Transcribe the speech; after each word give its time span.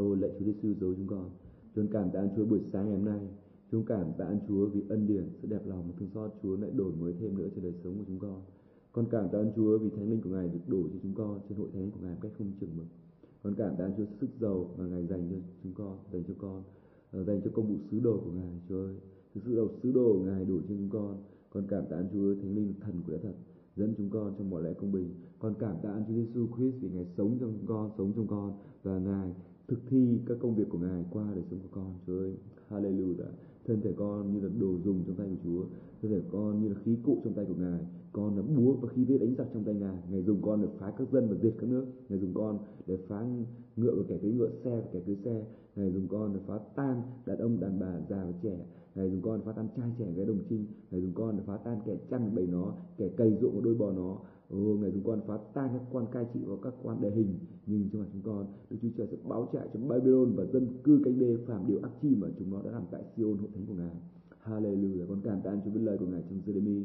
Ô 0.00 0.14
lạy 0.14 0.30
Chúa 0.38 0.44
Giêsu 0.44 0.74
giấu 0.80 0.94
chúng 0.94 1.06
con. 1.06 1.30
Chúng 1.74 1.88
cảm 1.88 2.10
tạ 2.12 2.20
ơn 2.20 2.28
Chúa 2.36 2.44
buổi 2.44 2.60
sáng 2.72 2.86
ngày 2.86 2.96
hôm 2.96 3.04
nay. 3.04 3.20
Chúng 3.70 3.84
cảm 3.84 4.06
tạ 4.18 4.24
ơn 4.24 4.38
Chúa 4.48 4.66
vì 4.66 4.82
ân 4.88 5.06
điển, 5.06 5.24
sự 5.42 5.48
đẹp 5.48 5.62
lòng 5.66 5.82
và 5.86 5.94
thương 5.98 6.08
xót 6.14 6.30
Chúa 6.42 6.56
lại 6.56 6.70
đổi 6.70 6.92
mới 7.00 7.12
thêm 7.20 7.38
nữa 7.38 7.48
cho 7.54 7.62
đời 7.62 7.74
sống 7.84 7.94
của 7.98 8.04
chúng 8.06 8.18
con. 8.18 8.42
Con 8.92 9.06
cảm 9.10 9.28
tạ 9.32 9.38
ơn 9.38 9.52
Chúa 9.56 9.78
vì 9.78 9.90
thánh 9.90 10.10
linh 10.10 10.20
của 10.20 10.30
Ngài 10.30 10.48
được 10.48 10.64
đổ 10.66 10.82
cho 10.82 10.98
chúng 11.02 11.14
con 11.14 11.40
trên 11.48 11.58
hội 11.58 11.68
thánh 11.72 11.90
của 11.90 12.00
Ngài 12.02 12.12
một 12.14 12.18
cách 12.22 12.32
không 12.38 12.52
chừng 12.60 12.76
mực. 12.76 12.86
Con 13.42 13.54
cảm 13.54 13.76
tạ 13.78 13.84
ơn 13.84 13.92
Chúa 13.96 14.04
sức 14.20 14.30
giàu 14.40 14.70
mà 14.78 14.86
Ngài 14.86 15.06
dành 15.06 15.28
cho 15.30 15.36
chúng 15.62 15.74
con, 15.74 15.98
dành 16.12 16.24
cho 16.28 16.34
con, 16.38 16.62
ờ, 17.12 17.24
dành 17.24 17.40
cho 17.44 17.50
công 17.54 17.68
vụ 17.68 17.76
sứ 17.90 18.00
đồ 18.00 18.20
của 18.24 18.32
Ngài, 18.32 18.60
Chúa 18.68 18.76
ơi. 18.76 18.94
Thực 19.34 19.40
sự 19.44 19.56
đầu 19.56 19.68
sứ 19.82 19.92
đồ 19.92 20.12
của 20.12 20.24
Ngài 20.24 20.44
đổ 20.44 20.58
cho 20.60 20.74
chúng 20.78 20.90
con. 20.90 21.16
Con 21.50 21.64
cảm 21.68 21.84
tạ 21.90 21.96
ơn 21.96 22.08
Chúa 22.12 22.34
thánh 22.34 22.54
linh 22.54 22.74
thần 22.80 22.94
của 23.06 23.12
đã 23.12 23.18
thật 23.22 23.34
dẫn 23.76 23.94
chúng 23.98 24.10
con 24.10 24.34
trong 24.38 24.50
mọi 24.50 24.62
lẽ 24.62 24.72
công 24.72 24.92
bình. 24.92 25.08
Con 25.38 25.54
cảm 25.58 25.76
tạ 25.82 25.90
ơn 25.90 26.04
Chúa 26.08 26.14
Giêsu 26.14 26.46
Christ 26.56 26.76
vì 26.80 26.88
Ngài 26.90 27.06
sống 27.16 27.38
trong 27.40 27.52
chúng 27.58 27.66
con, 27.66 27.90
sống 27.98 28.12
trong 28.16 28.26
con 28.26 28.58
và 28.82 28.98
Ngài 28.98 29.34
thực 29.70 29.80
thi 29.86 30.18
các 30.26 30.38
công 30.40 30.54
việc 30.54 30.68
của 30.68 30.78
Ngài 30.78 31.04
qua 31.10 31.24
đời 31.34 31.44
sống 31.50 31.58
của 31.62 31.68
con. 31.70 31.94
Chúa 32.06 32.18
ơi, 32.18 32.32
Hallelujah. 32.70 33.32
Thân 33.66 33.80
thể 33.80 33.92
con 33.96 34.32
như 34.32 34.40
là 34.40 34.48
đồ 34.60 34.78
dùng 34.84 35.04
trong 35.06 35.16
tay 35.16 35.26
của 35.26 35.36
Chúa, 35.44 35.64
thân 36.02 36.10
thể 36.10 36.20
con 36.32 36.62
như 36.62 36.68
là 36.68 36.74
khí 36.84 36.96
cụ 37.04 37.20
trong 37.24 37.34
tay 37.34 37.44
của 37.44 37.54
Ngài. 37.58 37.80
Con 38.12 38.36
là 38.36 38.42
búa 38.42 38.72
và 38.72 38.88
khí 38.88 39.04
thế 39.08 39.18
đánh 39.18 39.34
giặc 39.38 39.46
trong 39.54 39.64
tay 39.64 39.74
Ngài. 39.74 39.96
Ngài 40.10 40.22
dùng 40.22 40.42
con 40.42 40.62
để 40.62 40.68
phá 40.78 40.92
các 40.98 41.12
dân 41.12 41.28
và 41.28 41.36
diệt 41.42 41.54
các 41.58 41.70
nước. 41.70 41.86
Ngài 42.08 42.18
dùng 42.18 42.34
con 42.34 42.58
để 42.86 42.96
phá 43.08 43.26
ngựa 43.76 43.94
và 43.94 44.02
kẻ 44.08 44.18
cưỡi 44.22 44.32
ngựa, 44.32 44.50
xe 44.64 44.80
và 44.80 44.88
kẻ 44.92 45.00
cưỡi 45.06 45.16
xe. 45.16 45.44
Ngài 45.80 45.92
dùng 45.92 46.08
con 46.08 46.32
để 46.34 46.40
phá 46.46 46.58
tan 46.76 47.02
đàn 47.26 47.38
ông, 47.38 47.60
đàn 47.60 47.80
bà, 47.80 48.00
già 48.08 48.24
và 48.24 48.32
trẻ. 48.42 48.66
Ngài 48.94 49.10
dùng 49.10 49.22
con 49.22 49.38
để 49.38 49.44
phá 49.46 49.52
tan 49.52 49.68
trai 49.76 49.90
trẻ 49.98 50.12
gái 50.16 50.26
đồng 50.26 50.38
trinh. 50.48 50.66
Ngài 50.90 51.00
dùng 51.00 51.12
con 51.14 51.36
để 51.36 51.42
phá 51.46 51.56
tan 51.56 51.80
kẻ 51.86 51.96
chăn 52.10 52.34
bầy 52.34 52.46
nó, 52.46 52.72
kẻ 52.96 53.08
cày 53.08 53.38
ruộng 53.40 53.54
của 53.54 53.60
đôi 53.60 53.74
bò 53.74 53.92
nó. 53.92 54.18
Ồ, 54.50 54.56
Ngài 54.56 54.90
dùng 54.90 55.04
con 55.04 55.20
phá 55.26 55.38
tan 55.54 55.68
các 55.72 55.82
quan 55.92 56.06
cai 56.12 56.26
trị 56.34 56.40
và 56.46 56.56
các 56.62 56.74
quan 56.82 57.00
đề 57.00 57.10
hình. 57.10 57.34
Nhưng 57.66 57.88
trong 57.92 58.02
mặt 58.02 58.08
chúng 58.12 58.22
con, 58.22 58.46
Đức 58.70 58.76
Chúa 58.82 58.88
Trời 58.96 59.06
sẽ 59.10 59.16
báo 59.28 59.48
trả 59.52 59.60
cho 59.74 59.80
Babylon 59.88 60.32
và 60.36 60.44
dân 60.44 60.66
cư 60.84 61.00
cánh 61.04 61.18
đê 61.18 61.36
phạm 61.46 61.66
điều 61.66 61.78
ác 61.82 61.90
chi 62.02 62.14
mà 62.14 62.28
chúng 62.38 62.50
nó 62.50 62.62
đã 62.62 62.70
làm 62.70 62.82
tại 62.90 63.02
Siôn 63.16 63.38
hội 63.38 63.48
thánh 63.54 63.66
của 63.66 63.74
Ngài. 63.74 63.96
Hallelujah. 64.44 65.06
Con 65.08 65.20
cảm 65.24 65.40
tạ 65.44 65.56
Chúa 65.64 65.70
biết 65.70 65.80
lời 65.82 65.98
của 65.98 66.06
Ngài 66.06 66.22
trong 66.30 66.40
Jeremy 66.46 66.84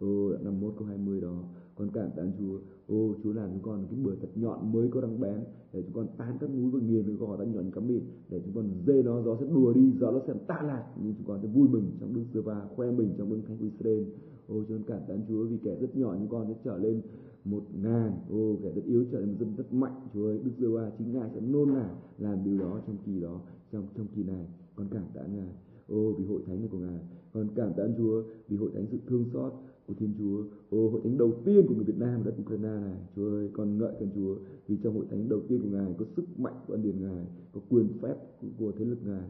Ô, 0.00 0.30
đoạn 0.30 0.44
51 0.44 0.74
câu 0.78 0.88
20 0.88 1.20
đó 1.20 1.44
con 1.76 1.88
cảm 1.92 2.10
tạ 2.16 2.22
Chúa. 2.38 2.58
Ô, 2.88 3.14
Chúa 3.22 3.32
làm 3.32 3.50
chúng 3.52 3.62
con 3.62 3.86
cái 3.90 3.98
bừa 4.04 4.14
thật 4.14 4.28
nhọn 4.34 4.72
mới 4.72 4.88
có 4.88 5.00
răng 5.00 5.20
bén 5.20 5.44
để 5.72 5.82
chúng 5.82 5.92
con 5.92 6.06
tán 6.16 6.36
các 6.40 6.50
núi 6.54 6.70
và 6.70 6.80
nghiền 6.80 7.04
cái 7.06 7.14
gò 7.14 7.36
ta 7.36 7.44
nhọn 7.44 7.70
cắm 7.70 7.88
mịn 7.88 8.02
để 8.28 8.40
chúng 8.44 8.54
con 8.54 8.70
dê 8.86 9.02
nó, 9.02 9.22
gió 9.22 9.36
sẽ 9.40 9.46
đùa 9.46 9.72
đi, 9.72 9.92
gió 10.00 10.10
nó 10.10 10.20
sẽ 10.26 10.34
tạ 10.46 10.62
lạc. 10.62 10.84
Nhưng 11.02 11.14
chúng 11.14 11.26
con 11.26 11.40
sẽ 11.42 11.48
vui 11.48 11.68
mừng 11.68 11.90
trong 12.00 12.14
đức 12.14 12.24
sơ 12.34 12.42
va 12.42 12.68
khoe 12.76 12.90
mình 12.90 13.10
trong 13.18 13.30
bưng 13.30 13.42
thánh 13.42 13.58
của 13.58 13.64
Israel. 13.64 14.04
Ô, 14.48 14.62
chúa 14.68 14.78
cảm 14.86 15.00
tạ 15.08 15.14
Chúa 15.28 15.44
vì 15.44 15.56
kẻ 15.64 15.76
rất 15.80 15.96
nhỏ 15.96 16.16
chúng 16.18 16.28
con 16.28 16.46
sẽ 16.48 16.54
trở 16.64 16.78
lên 16.78 17.00
một 17.44 17.62
ngàn. 17.82 18.12
Ô, 18.30 18.56
kẻ 18.62 18.72
rất 18.72 18.84
yếu 18.84 19.04
trở 19.12 19.20
nên 19.20 19.28
một 19.28 19.36
dân 19.38 19.56
rất 19.56 19.72
mạnh. 19.72 20.00
Chúa 20.14 20.26
ơi 20.26 20.40
Đức 20.44 20.50
giê 20.58 20.68
va 20.68 20.90
chính 20.98 21.12
ngài 21.12 21.30
sẽ 21.34 21.40
nôn 21.40 21.74
nả 21.74 21.90
làm 22.18 22.44
điều 22.44 22.58
đó 22.58 22.80
trong 22.86 22.96
kỳ 23.06 23.20
đó, 23.20 23.40
trong 23.72 23.86
trong 23.96 24.06
kỳ 24.14 24.22
này. 24.22 24.46
Con 24.76 24.86
cảm 24.90 25.04
tạ 25.14 25.20
ngài. 25.36 25.52
Ô, 25.88 26.12
vì 26.18 26.24
hội 26.24 26.42
thánh 26.46 26.60
này 26.60 26.68
của 26.72 26.78
ngài. 26.78 27.00
Con 27.32 27.48
cảm 27.54 27.72
tạ 27.76 27.82
Chúa 27.98 28.22
vì 28.48 28.56
hội 28.56 28.70
thánh 28.74 28.86
sự 28.90 28.98
thương 29.06 29.24
xót 29.32 29.52
của 29.86 29.94
Thiên 29.94 30.14
Chúa. 30.18 30.44
Ô 30.70 30.88
hội 30.90 31.00
thánh 31.04 31.18
đầu 31.18 31.32
tiên 31.44 31.66
của 31.68 31.74
người 31.74 31.84
Việt 31.84 31.98
Nam 31.98 32.20
ở 32.20 32.24
đất 32.24 32.34
Ukraine 32.40 32.80
này. 32.80 32.98
Chúa 33.16 33.30
ơi, 33.30 33.50
con 33.52 33.78
ngợi 33.78 33.92
Thiên 34.00 34.10
Chúa 34.14 34.36
vì 34.66 34.76
trong 34.82 34.94
hội 34.94 35.06
thánh 35.10 35.28
đầu 35.28 35.40
tiên 35.48 35.60
của 35.62 35.68
Ngài 35.68 35.94
có 35.98 36.04
sức 36.16 36.38
mạnh 36.38 36.54
của 36.66 36.74
ân 36.74 36.82
điển 36.82 37.00
Ngài, 37.00 37.26
có 37.52 37.60
quyền 37.68 37.88
phép 38.02 38.16
của 38.58 38.72
thế 38.72 38.84
lực 38.84 38.98
Ngài. 39.04 39.28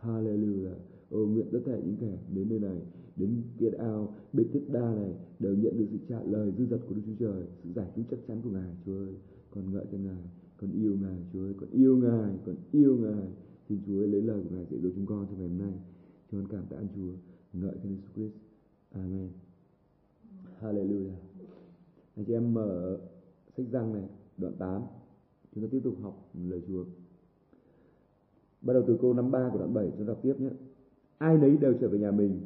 Hallelujah. 0.00 0.74
Ô 1.10 1.26
nguyện 1.26 1.46
tất 1.52 1.58
cả 1.66 1.72
những 1.84 1.96
kẻ 2.00 2.18
đến 2.34 2.48
nơi 2.48 2.58
này, 2.58 2.82
đến 3.16 3.42
Kiệt 3.58 3.72
Ao, 3.72 4.14
bên 4.32 4.46
Thiết 4.52 4.62
Đa 4.72 4.94
này 4.94 5.14
đều 5.38 5.54
nhận 5.54 5.78
được 5.78 5.86
sự 5.90 5.98
trả 6.08 6.22
lời 6.22 6.52
dư 6.58 6.66
dật 6.66 6.80
của 6.88 6.94
Đức 6.94 7.02
Chúa 7.06 7.26
Trời, 7.26 7.42
sự 7.64 7.70
giải 7.74 7.86
cứu 7.96 8.04
chắc 8.10 8.20
chắn 8.28 8.40
của 8.42 8.50
Ngài. 8.50 8.76
Chúa 8.86 8.98
ơi, 8.98 9.14
con 9.50 9.72
ngợi 9.72 9.84
cho 9.92 9.98
Ngài, 9.98 10.24
con 10.60 10.70
yêu 10.72 10.96
Ngài, 11.02 11.18
Chúa 11.32 11.40
ơi, 11.40 11.54
con 11.60 11.70
yêu 11.70 11.96
Ngài, 11.96 12.34
con 12.46 12.56
yêu 12.72 12.96
Ngài. 12.96 13.28
Xin 13.68 13.78
Chúa 13.86 14.00
ơi 14.00 14.08
lấy 14.08 14.22
lời 14.22 14.42
của 14.42 14.56
Ngài 14.56 14.66
dạy 14.70 14.80
dỗ 14.82 14.88
chúng 14.94 15.06
con 15.06 15.26
trong 15.26 15.38
ngày 15.38 15.48
hôm 15.48 15.58
nay. 15.58 15.72
Cho 16.32 16.38
con 16.38 16.46
cảm 16.50 16.64
tạ 16.70 16.76
Chúa, 16.96 17.12
ngợi 17.52 17.74
Chúa 17.82 17.88
Jesus 17.88 18.14
Christ. 18.14 18.34
Amen. 18.90 19.47
Hallelujah. 20.62 21.14
Anh 22.16 22.24
chị 22.24 22.32
em 22.32 22.54
mở 22.54 22.98
sách 23.56 23.66
răng 23.70 23.92
này, 23.92 24.02
đoạn 24.36 24.54
8. 24.58 24.82
Chúng 25.54 25.64
ta 25.64 25.68
tiếp 25.70 25.80
tục 25.84 25.94
học 26.02 26.30
lời 26.48 26.62
Chúa. 26.68 26.84
Bắt 28.62 28.72
đầu 28.72 28.82
từ 28.86 28.98
câu 29.00 29.14
53 29.14 29.50
của 29.52 29.58
đoạn 29.58 29.74
7 29.74 29.90
chúng 29.90 30.06
ta 30.06 30.12
đọc 30.12 30.18
tiếp 30.22 30.34
nhé. 30.38 30.50
Ai 31.18 31.38
nấy 31.38 31.56
đều 31.56 31.74
trở 31.80 31.88
về 31.88 31.98
nhà 31.98 32.10
mình. 32.10 32.40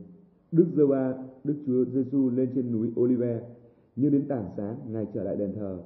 Đức 0.52 0.66
giê 0.76 0.86
ba 0.86 1.14
Đức 1.44 1.54
Chúa 1.66 1.84
Giêsu 1.84 2.30
lên 2.30 2.50
trên 2.54 2.72
núi 2.72 2.92
Olive, 3.00 3.48
như 3.96 4.10
đến 4.10 4.28
tảng 4.28 4.50
sáng, 4.56 4.78
Ngài 4.92 5.06
trở 5.14 5.24
lại 5.24 5.36
đền 5.36 5.52
thờ. 5.54 5.82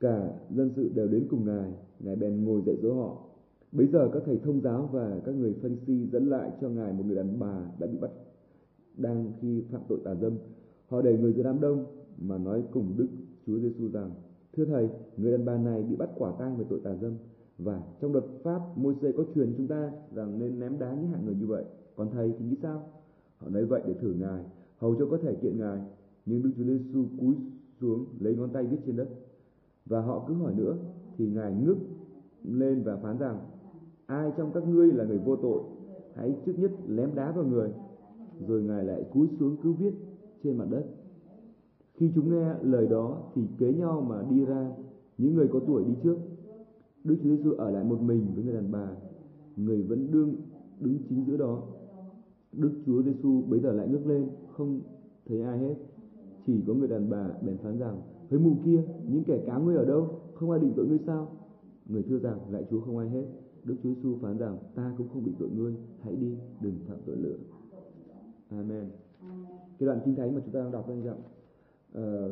Cả 0.00 0.32
dân 0.50 0.70
sự 0.76 0.90
đều 0.94 1.08
đến 1.08 1.26
cùng 1.30 1.46
Ngài, 1.46 1.72
Ngài 2.00 2.16
bèn 2.16 2.44
ngồi 2.44 2.62
dạy 2.66 2.76
dỗ 2.82 2.94
họ. 2.94 3.22
Bây 3.72 3.86
giờ 3.86 4.10
các 4.12 4.22
thầy 4.26 4.38
thông 4.38 4.60
giáo 4.60 4.88
và 4.92 5.20
các 5.24 5.34
người 5.34 5.54
phân 5.62 5.76
si 5.86 6.06
dẫn 6.12 6.28
lại 6.28 6.50
cho 6.60 6.68
Ngài 6.68 6.92
một 6.92 7.04
người 7.06 7.16
đàn 7.16 7.38
bà 7.38 7.70
đã 7.78 7.86
bị 7.86 7.98
bắt 8.00 8.10
đang 8.96 9.32
khi 9.40 9.64
phạm 9.70 9.80
tội 9.88 9.98
tà 10.04 10.14
dâm 10.14 10.32
Họ 10.88 11.02
đẩy 11.02 11.18
người 11.18 11.32
giữa 11.32 11.42
đám 11.42 11.60
đông 11.60 11.84
mà 12.18 12.38
nói 12.38 12.62
cùng 12.72 12.92
Đức 12.96 13.08
Chúa 13.46 13.58
Giêsu 13.58 13.88
rằng: 13.92 14.10
Thưa 14.52 14.64
thầy, 14.64 14.88
người 15.16 15.32
đàn 15.32 15.44
bà 15.44 15.58
này 15.58 15.82
bị 15.82 15.96
bắt 15.96 16.10
quả 16.16 16.32
tang 16.38 16.56
về 16.56 16.64
tội 16.68 16.80
tà 16.84 16.94
dâm 16.94 17.12
và 17.58 17.82
trong 18.00 18.12
luật 18.12 18.24
pháp 18.42 18.60
Môi-se 18.76 19.12
có 19.12 19.24
truyền 19.34 19.54
chúng 19.56 19.66
ta 19.66 19.92
rằng 20.14 20.38
nên 20.38 20.60
ném 20.60 20.78
đá 20.78 20.94
những 20.94 21.08
hạng 21.08 21.26
người 21.26 21.34
như 21.34 21.46
vậy. 21.46 21.64
Còn 21.96 22.10
thầy 22.10 22.32
thì 22.38 22.44
nghĩ 22.44 22.56
sao? 22.62 22.82
Họ 23.38 23.48
nói 23.48 23.64
vậy 23.64 23.82
để 23.86 23.94
thử 23.94 24.12
ngài, 24.12 24.44
hầu 24.78 24.94
cho 24.94 25.06
có 25.10 25.18
thể 25.18 25.34
kiện 25.34 25.58
ngài. 25.58 25.80
Nhưng 26.26 26.42
Đức 26.42 26.50
Chúa 26.56 26.64
Giêsu 26.64 27.04
cúi 27.20 27.34
xuống 27.80 28.04
lấy 28.20 28.36
ngón 28.36 28.50
tay 28.50 28.64
viết 28.64 28.78
trên 28.86 28.96
đất. 28.96 29.08
Và 29.86 30.00
họ 30.00 30.24
cứ 30.28 30.34
hỏi 30.34 30.54
nữa 30.54 30.76
thì 31.16 31.26
ngài 31.26 31.54
ngước 31.54 31.76
lên 32.44 32.82
và 32.82 32.96
phán 32.96 33.18
rằng: 33.18 33.38
Ai 34.06 34.32
trong 34.36 34.50
các 34.54 34.68
ngươi 34.68 34.92
là 34.92 35.04
người 35.04 35.18
vô 35.18 35.36
tội, 35.36 35.62
hãy 36.14 36.36
trước 36.46 36.58
nhất 36.58 36.70
ném 36.86 37.14
đá 37.14 37.32
vào 37.32 37.44
người. 37.44 37.70
Rồi 38.46 38.62
ngài 38.62 38.84
lại 38.84 39.04
cúi 39.12 39.28
xuống 39.38 39.56
cứ 39.62 39.72
viết 39.72 39.94
trên 40.46 40.58
mặt 40.58 40.66
đất. 40.70 40.84
Khi 41.94 42.10
chúng 42.14 42.30
nghe 42.30 42.54
lời 42.62 42.86
đó 42.86 43.22
thì 43.34 43.42
kế 43.58 43.72
nhau 43.72 44.06
mà 44.08 44.22
đi 44.30 44.44
ra, 44.44 44.70
những 45.18 45.34
người 45.34 45.48
có 45.48 45.60
tuổi 45.66 45.84
đi 45.84 45.94
trước. 46.02 46.16
Đức 47.04 47.16
Chúa 47.22 47.36
Giêsu 47.36 47.52
ở 47.52 47.70
lại 47.70 47.84
một 47.84 48.02
mình 48.02 48.26
với 48.34 48.44
người 48.44 48.54
đàn 48.54 48.72
bà, 48.72 48.88
người 49.56 49.82
vẫn 49.82 50.10
đương 50.10 50.34
đứng 50.80 50.98
chính 51.08 51.24
giữa 51.26 51.36
đó. 51.36 51.62
Đức 52.52 52.70
Chúa 52.86 53.02
Giêsu 53.02 53.42
bấy 53.48 53.60
giờ 53.60 53.72
lại 53.72 53.88
ngước 53.88 54.06
lên, 54.06 54.28
không 54.52 54.80
thấy 55.26 55.42
ai 55.42 55.58
hết. 55.58 55.74
Chỉ 56.46 56.62
có 56.66 56.74
người 56.74 56.88
đàn 56.88 57.10
bà 57.10 57.28
bèn 57.46 57.56
phán 57.56 57.78
rằng, 57.78 58.00
"Hỡi 58.30 58.40
mù 58.40 58.56
kia, 58.64 58.82
những 59.08 59.24
kẻ 59.24 59.42
cá 59.46 59.58
ngươi 59.58 59.76
ở 59.76 59.84
đâu? 59.84 60.08
Không 60.34 60.50
ai 60.50 60.60
định 60.60 60.72
tội 60.76 60.86
ngươi 60.86 60.98
sao? 61.06 61.28
Người 61.86 62.02
thưa 62.02 62.18
rằng, 62.18 62.38
lại 62.50 62.64
Chúa 62.70 62.80
không 62.80 62.98
ai 62.98 63.08
hết. 63.10 63.24
Đức 63.64 63.76
Chúa 63.82 63.94
Giêsu 63.94 64.16
phán 64.22 64.38
rằng, 64.38 64.58
ta 64.74 64.94
cũng 64.98 65.08
không 65.08 65.24
định 65.24 65.34
tội 65.38 65.50
ngươi, 65.50 65.74
hãy 66.00 66.16
đi, 66.16 66.36
đừng 66.60 66.74
phạm 66.88 66.98
tội 67.06 67.16
nữa. 67.16 67.36
Amen. 68.50 68.90
Cái 69.78 69.86
đoạn 69.86 70.00
kinh 70.04 70.14
thánh 70.16 70.34
mà 70.34 70.40
chúng 70.44 70.54
ta 70.54 70.60
đang 70.60 70.72
đọc 70.72 70.88
đây 70.88 71.00
rằng 71.00 71.20
ờ, 71.92 72.28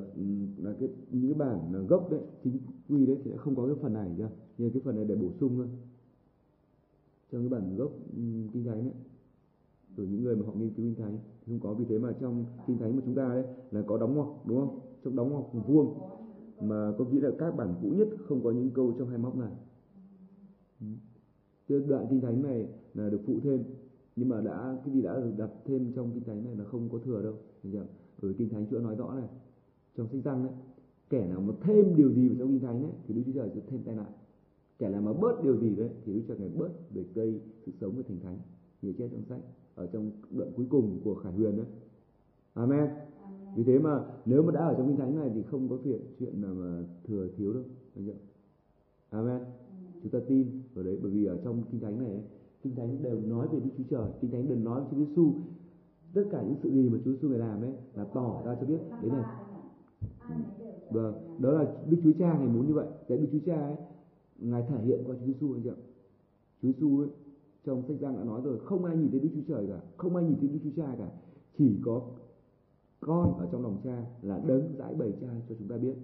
là 0.56 0.75
cái 0.80 0.88
những 1.10 1.32
cái 1.32 1.34
bản 1.34 1.86
gốc 1.86 2.10
đấy 2.10 2.20
chính 2.44 2.58
quy 2.88 3.06
đấy 3.06 3.19
thì 3.25 3.30
không 3.36 3.56
có 3.56 3.66
cái 3.66 3.76
phần 3.82 3.92
này 3.92 4.10
nhá 4.19 4.28
nhưng 4.58 4.70
cái 4.70 4.82
phần 4.84 4.97
này 4.97 5.04
để 5.04 5.14
bổ 5.14 5.30
sung 5.41 5.56
thôi. 5.56 5.66
Trong 7.32 7.41
cái 7.42 7.48
bản 7.48 7.76
gốc 7.76 7.92
um, 8.16 8.48
kinh 8.53 8.64
thánh 8.64 8.84
đấy 8.84 8.94
Rồi 9.97 10.06
những 10.06 10.22
người 10.22 10.36
mà 10.36 10.47
họ 10.47 10.53
nghiên 10.53 10.70
cứu 10.70 10.86
kinh 10.86 10.94
thánh. 10.94 11.19
Không 11.47 11.60
có 11.60 11.74
vì 11.74 11.84
thế 11.84 11.98
mà 11.98 12.12
trong 12.20 12.44
kinh 12.66 12.78
thánh 12.78 12.97
mà 12.97 13.03
chúng 13.04 13.14
ta 13.14 13.28
đấy 13.28 13.44
là 13.70 13.82
có 13.86 13.98
đóng 13.98 14.14
ngoặc 14.14 14.28
đúng 14.47 14.58
không? 14.60 14.80
Trong 15.04 15.16
đóng 15.16 15.30
ngoặc 15.30 15.66
vuông 15.66 15.98
mà 16.60 16.92
có 16.98 17.04
nghĩa 17.04 17.20
là 17.20 17.30
các 17.38 17.56
bản 17.56 17.74
cũ 17.82 17.88
nhất 17.88 18.08
không 18.28 18.44
có 18.44 18.50
những 18.50 18.70
câu 18.70 18.94
trong 18.98 19.08
hai 19.08 19.19
móc 19.19 19.36
này. 19.36 19.53
Cái 21.69 21.80
đoạn 21.80 22.06
kinh 22.10 22.20
thánh 22.20 22.42
này 22.42 22.69
là 22.94 23.10
được 23.10 23.20
phụ 23.26 23.41
thêm 23.42 23.64
nhưng 24.16 24.28
mà 24.28 24.41
đã 24.41 24.78
cái 24.84 24.94
gì 24.94 25.02
đã 25.02 25.20
được 25.20 25.32
đặt 25.38 25.50
thêm 25.64 25.92
trong 25.97 26.10
kinh 26.14 26.25
thánh 26.25 26.44
này 26.44 26.56
là 26.56 26.64
không 26.64 26.88
có 26.92 26.98
thừa 26.98 27.22
đâu. 27.22 27.34
Ở 28.22 28.32
kinh 28.38 28.48
thánh 28.48 28.66
chúa 28.70 28.78
nói 28.78 28.97
rõ 28.97 29.14
này 29.14 29.28
trong 29.97 30.08
sách 30.08 30.20
răng 30.25 30.44
đấy 30.44 30.52
kẻ 31.10 31.26
nào 31.28 31.41
mà 31.41 31.54
thêm 31.60 31.97
điều 31.97 32.12
gì 32.12 32.28
vào 32.28 32.38
trong 32.38 32.48
kinh 32.48 32.60
thánh 32.60 32.82
đấy 32.82 32.91
thì 33.06 33.14
đức 33.14 33.22
chúa 33.26 33.32
trời 33.32 33.50
sẽ 33.54 33.60
thêm 33.66 33.80
tai 33.84 33.94
nạn. 33.94 34.12
Kẻ 34.78 34.88
nào 34.88 35.03
mà 35.03 35.12
bớt 35.12 35.42
điều 35.42 35.56
gì 35.56 35.76
đấy 35.76 35.91
thì 36.04 36.14
đức 36.14 36.22
chúa 36.28 36.34
trời 36.34 36.48
bớt 36.48 36.71
về 36.91 37.04
cây 37.15 37.41
sự 37.66 37.72
sống 37.80 37.92
và 37.97 38.03
thành 38.09 38.21
thánh. 38.21 38.39
Như 38.83 38.92
chết 38.98 39.09
trong 39.12 39.24
sách 39.28 39.41
ở 39.74 39.86
trong 39.86 40.10
đoạn 40.30 40.50
cuối 40.56 40.66
cùng 40.71 41.00
của 41.04 41.15
khải 41.15 41.33
huyền 41.33 41.56
đấy. 41.56 41.66
Amen. 42.54 42.91
Vì 43.56 43.65
thế 43.65 43.78
mà 43.78 44.04
nếu 44.24 44.42
mà 44.42 44.53
đã 44.53 44.60
ở 44.60 44.74
trong 44.78 44.86
kinh 44.86 44.97
thánh 44.97 45.16
này 45.16 45.30
thì 45.34 45.42
không 45.42 45.68
có 45.68 45.78
chuyện 45.84 46.00
chuyện 46.18 46.42
nào 46.42 46.54
mà 46.54 46.84
thừa 47.04 47.28
thiếu 47.36 47.53
đâu. 47.53 47.62
Amen. 49.10 49.41
Chúng 50.03 50.12
ta 50.12 50.18
tin 50.28 50.62
vào 50.74 50.84
đấy 50.84 50.98
bởi 51.03 51.10
vì 51.10 51.24
ở 51.24 51.39
trong 51.44 51.62
kinh 51.71 51.80
thánh 51.80 51.98
này 51.98 52.10
ấy, 52.10 52.22
kinh 52.65 52.75
thánh 52.77 53.03
đều 53.03 53.21
nói 53.21 53.49
về 53.53 53.61
Đức 53.61 53.71
Chúa 53.78 53.84
Trời 53.91 54.11
kinh 54.21 54.31
thánh 54.31 54.49
đều 54.49 54.59
nói 54.59 54.81
về 54.81 54.87
Chúa 54.91 54.97
Giêsu. 54.97 55.33
Tất 56.15 56.25
cả 56.31 56.43
những 56.43 56.57
sự 56.63 56.71
gì 56.71 56.89
mà 56.89 56.99
Chúa 57.05 57.13
Giêsu 57.13 57.28
người 57.28 57.39
làm 57.39 57.63
ấy 57.63 57.72
là 57.95 58.05
tỏ 58.05 58.43
ra 58.47 58.57
cho 58.61 58.66
biết 58.66 58.78
đấy 59.03 59.11
này. 59.11 59.25
Vâng 60.91 61.39
đó 61.39 61.53
là 61.53 61.75
Đức 61.91 61.97
Chúa 62.05 62.13
Cha 62.19 62.39
ngày 62.39 62.49
muốn 62.49 62.66
như 62.66 62.75
vậy. 62.75 62.87
Cái 63.09 63.19
Đức 63.19 63.27
Chúa 63.33 63.39
Cha 63.47 63.61
ấy 63.61 63.77
ngài 64.39 64.63
thể 64.69 64.84
hiện 64.84 65.01
qua 65.07 65.16
Chúa 65.21 65.27
Giêsu 65.27 65.53
anh 65.53 65.63
chị 65.63 65.69
ạ. 65.69 65.78
Chúa 66.63 66.69
Giêsu 66.69 66.99
ấy 67.01 67.09
trong 67.65 67.83
sách 67.89 67.97
Giăng 68.01 68.16
đã 68.16 68.25
nói 68.25 68.41
rồi 68.45 68.59
không 68.59 68.84
ai 68.84 68.97
nhìn 68.97 69.11
thấy 69.11 69.21
Đức 69.21 69.28
Chúa 69.34 69.55
Trời 69.55 69.66
cả 69.66 69.81
không 69.97 70.16
ai 70.16 70.25
nhìn 70.25 70.37
thấy 70.41 70.49
Đức 70.49 70.59
Chúa 70.65 70.83
Cha 70.83 70.95
cả. 70.99 71.09
Chỉ 71.59 71.78
có 71.84 72.03
con 73.01 73.39
ở 73.39 73.49
trong 73.53 73.63
lòng 73.63 73.81
Cha 73.84 74.05
là 74.22 74.41
đấng 74.47 74.75
giải 74.78 74.95
bày 74.95 75.13
Cha 75.21 75.28
cho 75.49 75.55
chúng 75.59 75.69
ta 75.69 75.77
biết. 75.77 75.95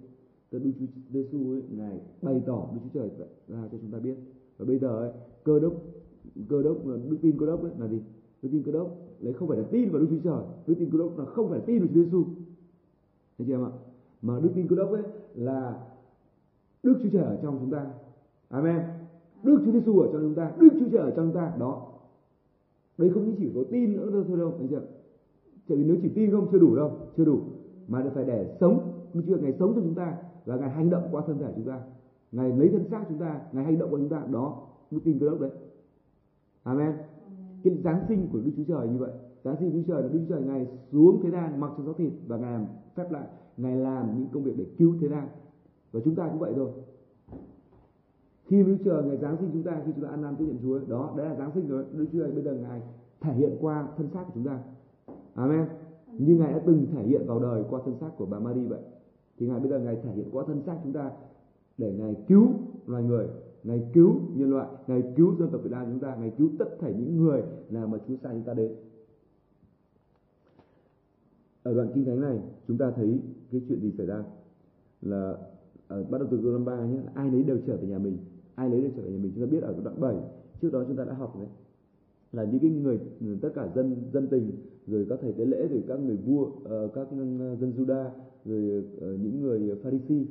Tức 0.49 0.59
Đức 0.59 0.71
Chúa 0.79 0.85
Giêsu 1.09 1.51
ấy 1.51 1.63
ngài 1.71 1.99
bày 2.21 2.41
tỏ 2.45 2.69
Đức 2.73 2.79
Chúa 2.83 2.99
Trời 2.99 3.09
ra 3.47 3.67
cho 3.71 3.77
chúng 3.81 3.91
ta 3.91 3.99
biết. 3.99 4.15
Và 4.57 4.65
bây 4.65 4.79
giờ 4.79 4.99
ấy, 4.99 5.11
cơ 5.43 5.59
đốc 5.59 5.73
cơ 6.49 6.63
đốc, 6.63 6.85
đức 6.85 7.17
tin 7.21 7.37
cơ 7.39 7.45
đốc 7.45 7.63
ấy, 7.63 7.71
là 7.77 7.87
gì? 7.87 8.01
Đức 8.41 8.49
tin 8.51 8.63
cơ 8.63 8.71
đốc, 8.71 8.97
lấy 9.19 9.33
không 9.33 9.47
phải 9.47 9.57
là 9.57 9.63
tin 9.71 9.89
vào 9.89 10.01
đức 10.01 10.07
chúa 10.09 10.19
trời 10.23 10.43
đức 10.67 10.75
tin 10.79 10.89
cơ 10.91 10.97
đốc 10.97 11.19
là 11.19 11.25
không 11.25 11.49
phải 11.49 11.59
tin 11.65 11.79
vào 11.79 11.87
chúa 11.93 12.03
giêsu 12.03 12.23
thấy 13.37 13.47
chưa 13.47 13.53
em 13.53 13.65
ạ, 13.65 13.71
mà 14.21 14.39
đức 14.39 14.49
tin 14.55 14.67
cơ 14.67 14.75
đốc 14.75 14.91
ấy 14.91 15.03
là 15.35 15.87
đức 16.83 16.93
chúa 17.03 17.09
trời 17.09 17.23
ở 17.23 17.39
trong 17.41 17.57
chúng 17.59 17.71
ta. 17.71 17.85
Amen. 18.49 18.81
Đức 19.43 19.61
chúa 19.65 19.71
giêsu 19.71 19.99
ở 19.99 20.09
trong 20.13 20.21
chúng 20.21 20.35
ta, 20.35 20.51
đức 20.59 20.69
chúa 20.79 20.89
trời 20.91 21.01
ở 21.01 21.11
trong 21.15 21.25
chúng 21.25 21.35
ta. 21.35 21.53
Đó. 21.59 21.87
Đây 22.97 23.09
không 23.09 23.35
chỉ 23.37 23.51
có 23.55 23.61
tin 23.71 23.95
nữa 23.95 24.23
thôi 24.27 24.37
đâu 24.37 24.53
thấy 24.57 24.67
chưa 24.69 24.81
tại 25.67 25.77
vì 25.77 25.83
nếu 25.83 25.97
chỉ 26.01 26.09
tin 26.09 26.31
không, 26.31 26.47
chưa 26.51 26.59
đủ 26.59 26.75
đâu, 26.75 26.91
chưa 27.17 27.25
đủ. 27.25 27.39
Mà 27.87 28.11
phải 28.13 28.25
để 28.25 28.57
sống, 28.59 28.91
đức 29.13 29.21
chúa 29.27 29.37
ngày 29.37 29.53
sống 29.59 29.73
cho 29.75 29.81
chúng 29.81 29.95
ta 29.95 30.17
và 30.45 30.55
ngày 30.55 30.69
hành 30.69 30.89
động 30.89 31.03
qua 31.11 31.23
thân 31.27 31.37
thể 31.39 31.53
chúng 31.55 31.65
ta, 31.65 31.81
ngày 32.31 32.57
lấy 32.57 32.69
thân 32.69 32.83
xác 32.91 33.05
chúng 33.09 33.17
ta, 33.17 33.41
ngày 33.51 33.63
hành 33.63 33.79
động 33.79 33.89
qua 33.91 33.99
chúng 33.99 34.09
ta. 34.09 34.23
Đó, 34.31 34.67
đức 34.91 34.99
tin 35.03 35.19
cơ 35.19 35.29
đốc 35.29 35.39
đấy 35.39 35.51
amen. 36.63 36.93
Cái 37.63 37.77
giáng 37.83 38.05
sinh 38.07 38.27
của 38.31 38.39
đức 38.39 38.51
chúa 38.57 38.63
trời 38.63 38.87
như 38.87 38.97
vậy. 38.97 39.11
Giáng 39.43 39.55
sinh 39.59 39.73
đức 39.73 39.83
chúa 39.87 39.93
trời 39.93 40.03
đức 40.03 40.19
chúa 40.27 40.35
trời 40.35 40.43
ngài 40.43 40.67
xuống 40.91 41.19
thế 41.23 41.31
gian 41.31 41.59
mặc 41.59 41.71
cho 41.77 41.83
gió 41.83 41.93
thịt 41.93 42.13
và 42.27 42.37
ngài 42.37 42.51
làm 42.53 42.65
phép 42.95 43.11
lại 43.11 43.27
ngài 43.57 43.75
làm 43.75 44.19
những 44.19 44.27
công 44.33 44.43
việc 44.43 44.53
để 44.57 44.65
cứu 44.77 44.95
thế 45.01 45.07
gian. 45.07 45.27
Và 45.91 45.99
chúng 46.05 46.15
ta 46.15 46.27
cũng 46.29 46.39
vậy 46.39 46.53
thôi. 46.55 46.71
Khi 48.45 48.63
đức 48.63 48.77
chúa 48.77 48.91
trời 48.91 49.03
ngài 49.03 49.17
giáng 49.17 49.37
sinh 49.37 49.49
chúng 49.53 49.63
ta 49.63 49.81
khi 49.85 49.91
chúng 49.95 50.03
ta 50.03 50.09
ăn 50.09 50.21
năn 50.21 50.35
tiếp 50.35 50.45
nhận 50.47 50.57
chúa 50.61 50.79
đó 50.87 51.13
đấy 51.17 51.29
là 51.29 51.35
giáng 51.35 51.51
sinh 51.53 51.67
rồi 51.67 51.85
đức 51.91 52.05
chúa 52.11 52.19
trời 52.19 52.31
bây 52.31 52.43
giờ 52.43 52.53
ngài 52.53 52.81
thể 53.21 53.33
hiện 53.33 53.57
qua 53.61 53.87
thân 53.97 54.09
xác 54.13 54.23
của 54.25 54.31
chúng 54.33 54.45
ta. 54.45 54.59
Amen. 55.35 55.65
Như 56.17 56.35
ngài 56.35 56.53
đã 56.53 56.59
từng 56.65 56.85
thể 56.91 57.03
hiện 57.03 57.21
vào 57.27 57.39
đời 57.39 57.63
qua 57.69 57.81
thân 57.85 57.95
xác 57.99 58.09
của 58.17 58.25
bà 58.25 58.39
Marie 58.39 58.67
vậy 58.67 58.79
thì 59.37 59.47
ngài 59.47 59.59
bây 59.59 59.69
giờ 59.69 59.79
ngài 59.79 59.95
thể 59.95 60.11
hiện 60.11 60.29
qua 60.31 60.43
thân 60.47 60.61
xác 60.65 60.77
chúng 60.83 60.93
ta 60.93 61.11
để 61.77 61.93
ngài 61.99 62.15
cứu 62.27 62.47
loài 62.87 63.03
người 63.03 63.27
ngài 63.63 63.89
cứu 63.93 64.15
nhân 64.35 64.49
loại 64.49 64.67
ngài 64.87 65.03
cứu 65.15 65.35
dân 65.39 65.49
tộc 65.51 65.61
Việt 65.63 65.71
Nam 65.71 65.85
chúng 65.89 65.99
ta 65.99 66.15
ngài 66.15 66.33
cứu 66.37 66.49
tất 66.59 66.65
cả 66.81 66.89
những 66.89 67.17
người 67.17 67.43
nào 67.69 67.87
mà 67.87 67.97
Chúa 68.07 68.15
sai 68.23 68.33
chúng 68.33 68.43
ta 68.43 68.53
đến. 68.53 68.75
Ở 71.63 71.73
đoạn 71.73 71.91
kinh 71.95 72.05
thánh 72.05 72.21
này 72.21 72.39
chúng 72.67 72.77
ta 72.77 72.91
thấy 72.91 73.19
cái 73.51 73.61
chuyện 73.67 73.81
gì 73.81 73.91
xảy 73.97 74.07
ra? 74.07 74.23
Là 75.01 75.37
ở, 75.87 76.03
bắt 76.03 76.17
đầu 76.17 76.27
từ 76.31 76.39
câu 76.43 76.51
năm 76.51 76.65
ba 76.65 76.85
nhé 76.85 76.99
ai 77.13 77.31
lấy 77.31 77.43
đều 77.43 77.57
trở 77.67 77.77
về 77.77 77.87
nhà 77.87 77.97
mình 77.97 78.17
ai 78.55 78.69
lấy 78.69 78.81
đều 78.81 78.91
trở 78.95 79.01
về 79.03 79.11
nhà 79.11 79.19
mình. 79.21 79.31
Chúng 79.35 79.45
ta 79.45 79.51
biết 79.51 79.63
ở 79.63 79.75
đoạn 79.83 79.99
7 79.99 80.15
trước 80.61 80.73
đó 80.73 80.83
chúng 80.87 80.97
ta 80.97 81.03
đã 81.03 81.13
học 81.13 81.35
đấy 81.39 81.47
là 82.31 82.43
những 82.43 82.59
cái 82.59 82.71
người 82.71 82.99
tất 83.41 83.49
cả 83.55 83.67
dân 83.75 83.95
dân 84.13 84.27
tình 84.27 84.51
rồi 84.87 85.05
các 85.09 85.19
thầy 85.21 85.33
tế 85.33 85.45
lễ 85.45 85.67
rồi 85.71 85.83
các 85.87 85.99
người 85.99 86.17
vua 86.17 86.41
uh, 86.41 86.93
các 86.93 87.07
ờ, 87.11 87.55
dân 87.55 87.73
Juda 87.77 88.09
rồi 88.45 88.85
uh, 88.97 89.01
những 89.01 89.41
người 89.41 89.75
Pharisee 89.83 90.25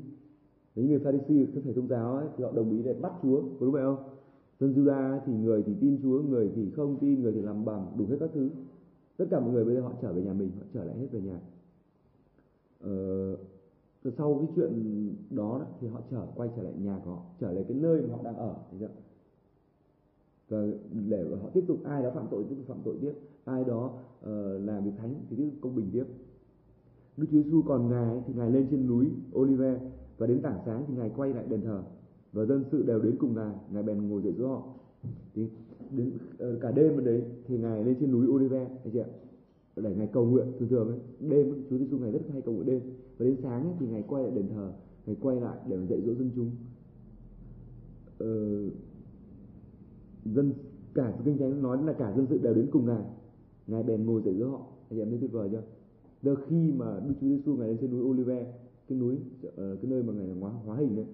những 0.75 0.88
người 0.88 0.99
Pharisee 0.99 1.46
các 1.55 1.61
thầy 1.64 1.75
thông 1.75 1.88
giáo 1.88 2.14
ấy, 2.17 2.28
thì 2.37 2.44
họ 2.44 2.52
đồng 2.52 2.70
ý 2.70 2.82
để 2.82 2.94
bắt 2.94 3.12
Chúa 3.22 3.43
có 3.43 3.67
đúng 3.67 3.72
vậy 3.72 3.82
không? 3.82 3.96
Dân 4.61 4.75
Juda 4.75 5.20
thì 5.26 5.32
người 5.32 5.62
thì 5.67 5.75
tin 5.81 5.99
Chúa 6.02 6.22
người 6.22 6.50
thì 6.55 6.70
không 6.70 6.99
tin 7.00 7.22
người 7.22 7.32
thì 7.32 7.43
làm 7.43 7.64
bằng 7.64 7.93
đủ 7.99 8.06
hết 8.06 8.17
các 8.20 8.31
thứ. 8.34 8.50
Tất 9.17 9.25
cả 9.31 9.40
mọi 9.40 9.50
người 9.50 9.64
bây 9.64 9.75
giờ 9.75 9.81
họ 9.81 9.93
trở 10.02 10.12
về 10.12 10.22
nhà 10.22 10.32
mình 10.32 10.50
họ 10.58 10.64
trở 10.75 10.84
lại 10.84 10.96
hết 10.99 11.06
về 11.12 11.20
nhà. 11.20 11.40
Ờ, 12.81 13.37
sau 14.19 14.34
cái 14.38 14.49
chuyện 14.56 15.14
đó 15.31 15.67
thì 15.81 15.88
họ 15.88 16.00
trở 16.11 16.26
quay 16.34 16.50
trở 16.56 16.62
lại 16.62 16.72
nhà 16.78 17.00
của 17.05 17.11
họ 17.11 17.22
trở 17.40 17.52
lại 17.52 17.64
cái 17.69 17.76
nơi 17.76 18.02
mà 18.02 18.17
họ 18.17 18.22
đang 18.22 18.37
ở 18.37 18.56
thấy 18.70 18.81
chưa? 18.81 18.88
và 20.50 20.58
để 21.08 21.25
họ 21.43 21.49
tiếp 21.55 21.64
tục 21.69 21.84
ai 21.84 22.02
đó 22.02 22.11
phạm 22.14 22.26
tội 22.31 22.44
tiếp 22.49 22.55
tục 22.58 22.67
phạm 22.69 22.78
tội 22.84 22.96
tiếp 23.00 23.12
ai 23.44 23.64
đó 23.64 23.93
uh, 24.20 24.28
làm 24.64 24.84
việc 24.84 24.90
thánh 24.99 25.14
thì 25.31 25.37
tiếp 25.37 25.44
tục 25.44 25.58
công 25.61 25.75
bình 25.75 25.90
tiếp. 25.93 26.05
Đức 27.17 27.26
Chúa 27.32 27.43
Giêsu 27.43 27.62
còn 27.62 27.88
ngài 27.88 28.22
thì 28.26 28.34
ngài 28.37 28.50
lên 28.50 28.67
trên 28.70 28.87
núi 28.87 29.11
Olive 29.38 29.81
và 30.20 30.26
đến 30.26 30.43
tảng 30.43 30.58
sáng 30.67 30.84
thì 30.88 30.94
ngài 30.94 31.11
quay 31.17 31.34
lại 31.34 31.44
đền 31.49 31.62
thờ 31.62 31.82
và 32.32 32.44
dân 32.44 32.64
sự 32.72 32.82
đều 32.82 33.00
đến 33.00 33.17
cùng 33.19 33.34
ngài 33.34 33.55
ngài 33.72 33.82
bèn 33.82 34.08
ngồi 34.08 34.22
dậy 34.22 34.34
giữa 34.38 34.46
họ. 34.46 34.62
Thì 35.34 35.49
đến 35.90 36.11
ờ, 36.38 36.58
cả 36.61 36.72
đêm 36.72 36.96
mà 36.96 37.02
đấy 37.02 37.22
thì 37.46 37.58
ngài 37.58 37.84
lên 37.84 37.96
trên 38.00 38.12
núi 38.12 38.26
Olive 38.26 38.69
chị 38.84 38.99
em 38.99 39.06
để 39.76 39.94
ngài 39.94 40.06
cầu 40.06 40.26
nguyện 40.26 40.46
thường 40.58 40.69
thường 40.69 40.88
ấy, 40.88 40.99
đêm 41.20 41.64
Chúa 41.70 41.78
Giêsu 41.78 41.99
ngài 41.99 42.12
rất 42.12 42.20
hay 42.32 42.40
cầu 42.40 42.55
nguyện 42.55 42.67
đêm. 42.67 42.81
Và 43.19 43.26
đến 43.26 43.37
sáng 43.43 43.64
ấy, 43.64 43.72
thì 43.81 43.87
ngài 43.87 44.02
quay 44.02 44.22
lại 44.22 44.32
đền 44.34 44.49
thờ 44.49 44.72
ngài 45.06 45.17
quay 45.20 45.40
lại 45.40 45.58
để 45.69 45.87
dạy 45.87 46.00
dỗ 46.06 46.14
dân 46.14 46.31
chúng. 46.37 46.50
Ờ, 48.19 48.61
dân 50.25 50.52
cả 50.94 51.12
kinh 51.25 51.38
thánh 51.38 51.62
nói 51.62 51.82
là 51.84 51.93
cả 51.93 52.12
dân 52.17 52.26
sự 52.31 52.38
đều 52.38 52.55
đến 52.55 52.67
cùng 52.72 52.87
ngài. 52.87 53.05
Ngài 53.67 53.82
bèn 53.82 54.06
ngồi 54.06 54.22
dậy 54.22 54.34
giữa 54.38 54.46
họ. 54.46 54.62
Anh 54.90 54.99
chị 54.99 55.02
em 55.02 55.08
thấy 55.08 55.19
tuyệt 55.20 55.32
vời 55.32 55.49
chưa? 55.52 55.62
Giờ 56.22 56.34
khi 56.34 56.72
mà 56.72 57.00
Đức 57.08 57.14
Chúa 57.20 57.26
Giêsu 57.26 57.56
ngài 57.56 57.69
lên 57.69 57.76
trên 57.81 57.90
núi 57.90 58.02
Olive 58.02 58.59
cái 58.90 58.98
núi 58.98 59.16
ờ, 59.56 59.76
cái 59.82 59.90
nơi 59.90 60.02
mà 60.02 60.12
ngài 60.12 60.26
hóa 60.40 60.50
hóa 60.50 60.76
hình 60.76 60.96
đấy, 60.96 61.04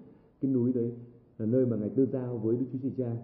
cái 0.41 0.51
núi 0.51 0.73
đấy 0.73 0.91
là 1.37 1.45
nơi 1.45 1.65
mà 1.65 1.77
ngài 1.77 1.89
tương 1.89 2.11
giao 2.11 2.37
với 2.37 2.55
Đức 2.55 2.65
Chúa 2.73 2.79
Trời 2.81 2.91
Cha. 2.97 3.17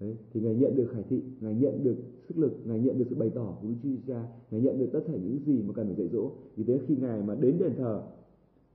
Đấy, 0.00 0.16
thì 0.32 0.40
ngài 0.40 0.54
nhận 0.54 0.76
được 0.76 0.86
khải 0.92 1.02
thị, 1.02 1.22
ngài 1.40 1.54
nhận 1.54 1.84
được 1.84 1.96
sức 2.28 2.38
lực, 2.38 2.52
ngài 2.64 2.80
nhận 2.80 2.98
được 2.98 3.04
sự 3.10 3.16
bày 3.16 3.30
tỏ 3.30 3.58
của 3.62 3.68
Đức 3.68 3.74
Chúa 3.82 3.88
Trời 3.88 4.02
Cha, 4.06 4.28
ngài 4.50 4.60
nhận 4.60 4.78
được 4.78 4.88
tất 4.92 5.00
cả 5.06 5.12
những 5.12 5.38
gì 5.46 5.62
mà 5.62 5.72
cần 5.74 5.86
phải 5.86 5.96
dạy 5.96 6.08
dỗ. 6.12 6.30
Vì 6.56 6.64
thế 6.64 6.80
khi 6.86 6.96
ngài 6.96 7.22
mà 7.22 7.34
đến 7.34 7.58
đền 7.58 7.72
thờ, 7.76 8.02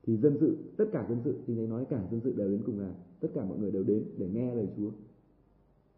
thì 0.03 0.17
dân 0.17 0.37
sự, 0.39 0.57
tất 0.77 0.85
cả 0.91 1.05
dân 1.09 1.19
sự, 1.23 1.35
thì 1.47 1.55
ngài 1.55 1.67
nói 1.67 1.85
cả 1.85 2.07
dân 2.11 2.19
sự 2.23 2.33
đều 2.37 2.49
đến 2.49 2.61
cùng 2.65 2.77
ngài, 2.77 2.93
tất 3.19 3.27
cả 3.33 3.45
mọi 3.45 3.59
người 3.59 3.71
đều 3.71 3.83
đến 3.83 4.03
để 4.17 4.29
nghe 4.33 4.55
lời 4.55 4.67
Chúa. 4.77 4.89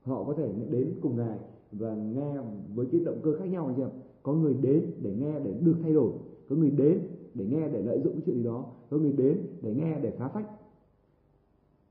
Họ 0.04 0.24
có 0.24 0.33
thể 0.33 0.54
đến 0.71 0.94
cùng 1.01 1.18
ngài 1.18 1.39
và 1.71 1.95
nghe 1.95 2.38
với 2.75 2.86
cái 2.92 3.01
động 3.06 3.19
cơ 3.24 3.38
khác 3.38 3.45
nhau, 3.45 3.66
anh 3.66 3.75
chị 3.75 3.83
có 4.24 4.33
người 4.33 4.54
đến 4.62 4.92
để 5.01 5.16
nghe 5.19 5.39
để 5.39 5.54
được 5.62 5.75
thay 5.81 5.94
đổi, 5.94 6.12
có 6.50 6.56
người 6.56 6.69
đến 6.69 7.00
để 7.36 7.46
nghe 7.46 7.68
để 7.68 7.82
lợi 7.82 8.02
dụng 8.04 8.14
cái 8.14 8.22
chuyện 8.26 8.36
gì 8.36 8.44
đó. 8.44 8.66
Có 8.90 8.98
người 8.98 9.14
đến 9.14 9.38
để 9.62 9.74
nghe 9.74 10.00
để 10.00 10.12
phá 10.12 10.28
phách. 10.28 10.46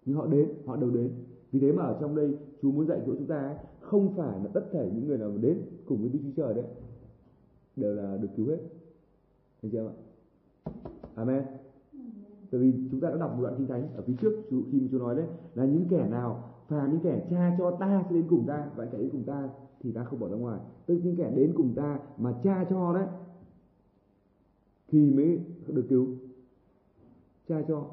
Nhưng 0.05 0.17
họ 0.17 0.27
đến 0.27 0.49
họ 0.67 0.77
đều 0.77 0.91
đến. 0.91 1.11
Vì 1.53 1.61
thế 1.61 1.73
mà 1.73 1.83
ở 1.83 1.99
trong 2.01 2.15
đây 2.15 2.37
chú 2.63 2.73
muốn 2.73 2.87
dạy 2.87 3.01
chỗ 3.07 3.15
chúng 3.19 3.27
ta 3.27 3.39
ấy, 3.39 3.57
không 3.81 4.15
phải 4.17 4.39
là 4.39 4.51
tất 4.55 4.69
cả 4.73 4.85
những 4.85 5.07
người 5.07 5.19
nào 5.19 5.33
đến 5.41 5.59
cùng 5.87 6.01
với 6.01 6.09
Đức 6.09 6.19
Chúa 6.23 6.43
Trời 6.43 6.55
đấy 6.55 6.65
đều 7.77 7.95
là 7.95 8.17
được 8.17 8.29
cứu 8.37 8.49
hết. 8.49 8.59
Anh 9.63 9.71
chị 9.71 9.79
em 9.79 9.87
ạ. 9.87 9.95
Amen. 11.15 11.43
Tại 12.51 12.61
vì 12.61 12.73
chúng 12.91 13.01
ta 13.01 13.11
đã 13.11 13.17
đọc 13.17 13.35
một 13.37 13.43
đoạn 13.43 13.55
kinh 13.59 13.67
thánh 13.67 13.89
ở 13.97 14.03
phía 14.07 14.15
trước 14.21 14.43
chú 14.51 14.63
khi 14.73 14.81
mà 14.81 14.89
chú 14.91 14.99
nói 14.99 15.17
đấy 15.17 15.27
là 15.55 15.65
những 15.65 15.85
kẻ 15.91 16.09
nào 16.11 16.51
phàm 16.69 16.91
những 16.91 17.01
kẻ 17.01 17.27
cha 17.31 17.57
cho 17.59 17.71
ta 17.71 18.05
sẽ 18.09 18.15
đến 18.15 18.25
cùng 18.29 18.45
ta 18.47 18.67
và 18.77 18.85
kẻ 18.85 18.99
đến 18.99 19.09
cùng 19.13 19.25
ta 19.25 19.49
thì 19.81 19.93
ta 19.93 20.05
không 20.05 20.21
bỏ 20.21 20.29
ra 20.29 20.37
ngoài. 20.37 20.61
Tức 20.87 21.01
những 21.05 21.17
kẻ 21.17 21.33
đến 21.37 21.53
cùng 21.57 21.75
ta 21.75 21.99
mà 22.19 22.35
cha 22.43 22.65
cho 22.71 22.95
đấy 22.95 23.07
thì 24.89 25.11
mới 25.11 25.41
được 25.67 25.87
cứu. 25.89 26.07
Cha 27.49 27.63
cho. 27.69 27.87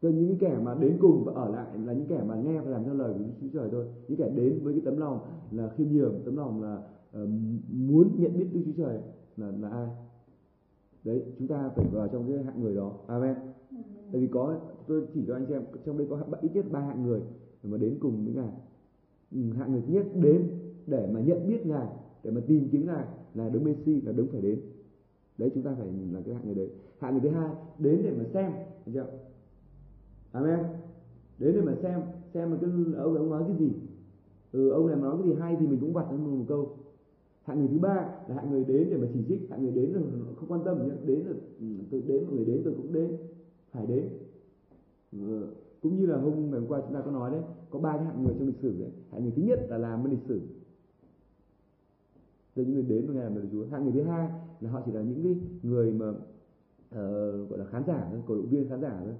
Tức 0.00 0.10
những 0.10 0.38
kẻ 0.38 0.58
mà 0.62 0.74
đến 0.74 0.96
cùng 1.00 1.24
và 1.24 1.32
ở 1.32 1.50
lại 1.50 1.66
là 1.84 1.92
những 1.92 2.06
kẻ 2.06 2.22
mà 2.26 2.34
nghe 2.34 2.60
và 2.60 2.70
làm 2.70 2.84
theo 2.84 2.94
lời 2.94 3.14
của 3.18 3.24
Chúa 3.40 3.48
Trời 3.52 3.68
thôi. 3.72 3.86
Những 4.08 4.18
kẻ 4.18 4.30
đến 4.34 4.60
với 4.62 4.72
cái 4.72 4.82
tấm 4.84 4.96
lòng 4.96 5.18
là 5.50 5.68
khiêm 5.76 5.88
nhường 5.88 6.22
tấm 6.24 6.36
lòng 6.36 6.62
là 6.62 6.82
uh, 7.22 7.28
muốn 7.72 8.10
nhận 8.18 8.38
biết 8.38 8.46
Đức 8.52 8.60
Chúa 8.66 8.82
Trời 8.82 8.98
là 9.36 9.52
là 9.60 9.68
ai. 9.68 9.88
Đấy 11.04 11.24
chúng 11.38 11.48
ta 11.48 11.68
phải 11.76 11.86
vào 11.92 12.08
trong 12.08 12.28
cái 12.28 12.42
hạng 12.44 12.62
người 12.62 12.74
đó. 12.74 12.92
Amen. 13.06 13.34
Tại 14.12 14.20
vì 14.20 14.26
có 14.26 14.60
tôi 14.86 15.06
chỉ 15.14 15.24
cho 15.26 15.34
anh 15.34 15.46
xem 15.46 15.62
trong 15.84 15.98
đây 15.98 16.06
có 16.10 16.18
ít 16.40 16.50
nhất 16.54 16.66
ba 16.70 16.80
hạng 16.80 17.02
người 17.02 17.20
mà 17.62 17.78
đến 17.78 17.96
cùng 18.00 18.24
với 18.24 18.34
ngài. 18.34 18.52
Ừ, 19.32 19.38
hạng 19.58 19.72
người 19.72 19.82
thứ 19.86 19.92
nhất 19.92 20.06
đến 20.14 20.48
để 20.86 21.10
mà 21.12 21.20
nhận 21.20 21.48
biết 21.48 21.66
ngài 21.66 21.86
để 22.24 22.30
mà 22.30 22.40
tìm 22.46 22.68
kiếm 22.72 22.86
ngài 22.86 23.04
là 23.34 23.48
đấng 23.48 23.64
Messi 23.64 24.00
là 24.00 24.12
đấng 24.12 24.26
phải 24.26 24.40
đến 24.40 24.60
đấy 25.38 25.50
chúng 25.54 25.62
ta 25.62 25.74
phải 25.78 25.86
là 26.12 26.20
cái 26.26 26.34
hạng 26.34 26.46
người 26.46 26.54
đấy. 26.54 26.70
Hạng 26.98 27.12
người 27.12 27.20
thứ 27.20 27.28
hai 27.28 27.50
đến 27.78 28.00
để 28.02 28.10
mà 28.18 28.24
xem 28.32 28.52
được 28.86 28.92
chưa? 28.94 29.06
Amen. 30.32 30.58
Đến 31.38 31.54
để 31.54 31.60
mà 31.60 31.74
xem 31.82 32.00
xem 32.34 32.50
mà 32.50 32.56
cái 32.60 32.70
ông 32.96 33.14
ông 33.16 33.30
nói 33.30 33.44
cái 33.48 33.56
gì. 33.58 33.72
Ừ, 34.52 34.70
ông 34.70 34.86
này 34.86 34.96
mà 34.96 35.02
nói 35.02 35.16
cái 35.18 35.28
gì 35.28 35.34
hay 35.40 35.56
thì 35.60 35.66
mình 35.66 35.80
cũng 35.80 35.92
vặt 35.92 36.06
lên 36.10 36.38
một 36.38 36.44
câu. 36.48 36.76
Hạng 37.42 37.58
người 37.58 37.68
thứ 37.68 37.78
ba 37.78 37.94
là 38.28 38.34
hạng 38.34 38.50
người 38.50 38.64
đến 38.64 38.88
để 38.90 38.96
mà 38.96 39.06
chỉ 39.14 39.20
trích. 39.28 39.50
Hạng 39.50 39.62
người 39.62 39.72
đến 39.72 39.90
là 39.90 40.00
không 40.36 40.48
quan 40.48 40.64
tâm 40.64 40.88
nhé 40.88 40.94
đến 41.04 41.20
là 41.26 41.32
ừ, 41.60 41.66
tôi 41.90 42.02
đến 42.06 42.24
mọi 42.26 42.36
người 42.36 42.44
đến 42.44 42.60
tôi 42.64 42.74
cũng 42.76 42.92
đến. 42.92 43.16
Phải 43.72 43.86
đến. 43.86 44.08
Ừ, 45.12 45.46
cũng 45.82 45.96
như 45.96 46.06
là 46.06 46.18
hôm 46.18 46.50
ngày 46.50 46.60
hôm 46.60 46.68
qua 46.68 46.80
chúng 46.80 46.94
ta 46.94 47.00
có 47.00 47.10
nói 47.10 47.30
đấy 47.30 47.40
có 47.70 47.78
ba 47.78 47.96
cái 47.96 48.04
hạng 48.04 48.24
người 48.24 48.34
trong 48.38 48.46
lịch 48.46 48.58
sử 48.62 48.80
đấy. 48.80 48.90
Hạng 49.10 49.22
người 49.22 49.32
thứ 49.36 49.42
nhất 49.42 49.58
là 49.68 49.78
làm 49.78 50.02
bên 50.02 50.12
lịch 50.12 50.22
sử. 50.28 50.40
Rồi 52.56 52.66
những 52.66 52.74
người 52.74 52.82
đến 52.82 53.06
và 53.06 53.14
nghe 53.14 53.22
làm 53.22 53.36
lời 53.36 53.46
Chúa. 53.52 53.66
Hạng 53.66 53.84
người 53.84 53.92
thứ 53.92 54.02
hai 54.02 54.28
là 54.60 54.70
họ 54.70 54.82
chỉ 54.86 54.92
là 54.92 55.02
những 55.02 55.22
cái 55.22 55.36
người 55.62 55.92
mà 55.92 56.08
uh, 56.08 57.50
gọi 57.50 57.58
là 57.58 57.64
khán 57.64 57.82
giả 57.86 58.08
thôi 58.12 58.22
cổ 58.26 58.36
động 58.36 58.48
viên 58.48 58.68
khán 58.68 58.80
giả 58.80 59.00
thôi. 59.04 59.14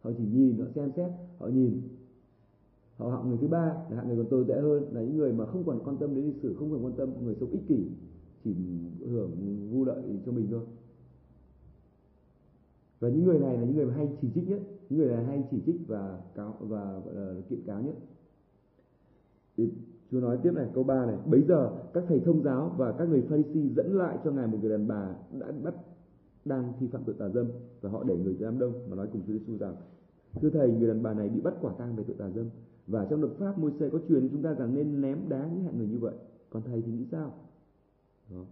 Họ 0.00 0.10
chỉ 0.18 0.24
nhìn 0.24 0.58
họ 0.58 0.66
xem 0.74 0.90
xét 0.96 1.10
họ 1.38 1.48
nhìn. 1.48 1.80
Họ 2.96 3.10
hạng 3.10 3.28
người 3.28 3.38
thứ 3.40 3.48
ba 3.48 3.74
là 3.90 3.96
hạng 3.96 4.08
người 4.08 4.16
còn 4.16 4.30
tồi 4.30 4.44
tệ 4.48 4.60
hơn 4.60 4.84
là 4.92 5.00
những 5.00 5.16
người 5.16 5.32
mà 5.32 5.46
không 5.46 5.64
còn 5.64 5.80
quan 5.84 5.96
tâm 5.96 6.14
đến 6.14 6.24
lịch 6.24 6.42
sử 6.42 6.54
không 6.54 6.70
còn 6.70 6.84
quan 6.84 6.94
tâm 6.96 7.24
người 7.24 7.34
sống 7.40 7.50
ích 7.50 7.62
kỷ 7.68 7.86
chỉ 8.44 8.54
hưởng 9.06 9.30
vu 9.70 9.84
lợi 9.84 10.02
cho 10.26 10.32
mình 10.32 10.46
thôi. 10.50 10.64
Và 13.00 13.08
những 13.08 13.24
người 13.24 13.38
này 13.38 13.58
là 13.58 13.64
những 13.64 13.76
người 13.76 13.86
mà 13.86 13.94
hay 13.94 14.08
chỉ 14.22 14.28
trích 14.34 14.48
nhất 14.48 14.62
những 14.88 14.98
người 14.98 15.08
này 15.08 15.24
hay 15.24 15.44
chỉ 15.50 15.62
trích 15.66 15.80
và 15.86 16.20
cáo 16.34 16.56
và 16.60 17.00
gọi 17.04 17.14
là 17.14 17.34
kiện 17.48 17.62
cáo 17.66 17.82
nhất. 17.82 17.94
Thì 19.56 19.70
Chúa 20.10 20.20
nói 20.20 20.38
tiếp 20.42 20.50
này, 20.54 20.66
câu 20.74 20.84
3 20.84 21.06
này, 21.06 21.16
bấy 21.26 21.42
giờ 21.42 21.70
các 21.94 22.04
thầy 22.08 22.20
thông 22.20 22.42
giáo 22.42 22.74
và 22.76 22.92
các 22.92 23.08
người 23.08 23.22
Pharisee 23.22 23.68
dẫn 23.76 23.98
lại 23.98 24.18
cho 24.24 24.30
ngài 24.30 24.46
một 24.46 24.58
người 24.60 24.70
đàn 24.70 24.88
bà 24.88 25.14
đã 25.40 25.52
bắt 25.62 25.74
đang 26.44 26.72
thi 26.80 26.86
phạm 26.92 27.04
tội 27.04 27.14
tà 27.18 27.28
dâm 27.28 27.46
và 27.80 27.90
họ 27.90 28.04
đẩy 28.04 28.16
người 28.16 28.34
giam 28.34 28.58
đông 28.58 28.72
và 28.88 28.96
nói 28.96 29.08
cùng 29.12 29.22
Chúa 29.26 29.32
Giêsu 29.32 29.56
rằng, 29.58 29.76
thưa 30.40 30.50
thầy, 30.50 30.72
người 30.72 30.88
đàn 30.88 31.02
bà 31.02 31.14
này 31.14 31.28
bị 31.28 31.40
bắt 31.40 31.54
quả 31.60 31.72
tang 31.78 31.96
về 31.96 32.04
tội 32.06 32.16
tà 32.18 32.30
dâm 32.30 32.46
và 32.86 33.06
trong 33.10 33.20
luật 33.20 33.32
pháp 33.38 33.58
môi 33.58 33.72
xe 33.80 33.88
có 33.88 33.98
truyền 34.08 34.28
chúng 34.28 34.42
ta 34.42 34.54
rằng 34.54 34.74
nên 34.74 35.00
ném 35.00 35.18
đá 35.28 35.48
những 35.52 35.64
hạng 35.64 35.78
người 35.78 35.86
như 35.86 35.98
vậy. 35.98 36.14
Còn 36.50 36.62
thầy 36.62 36.82
thì 36.82 36.92
nghĩ 36.92 37.06
sao? 37.12 37.34
Đó. 38.30 38.44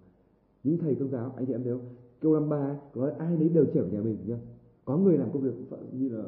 những 0.64 0.78
thầy 0.78 0.94
thông 0.94 1.10
giáo, 1.10 1.32
anh 1.36 1.46
chị 1.46 1.52
em 1.52 1.62
thấy 1.62 1.72
không? 1.72 1.88
Câu 2.20 2.34
năm 2.34 2.48
ba 2.48 2.76
có 2.92 3.00
nói 3.00 3.10
ai 3.10 3.36
nấy 3.36 3.48
đều 3.48 3.64
trở 3.74 3.86
nhà 3.86 4.00
mình 4.00 4.16
nhá. 4.26 4.38
Có 4.84 4.96
người 4.96 5.18
làm 5.18 5.32
công 5.32 5.42
việc 5.42 5.54
như 5.92 6.08
là 6.08 6.24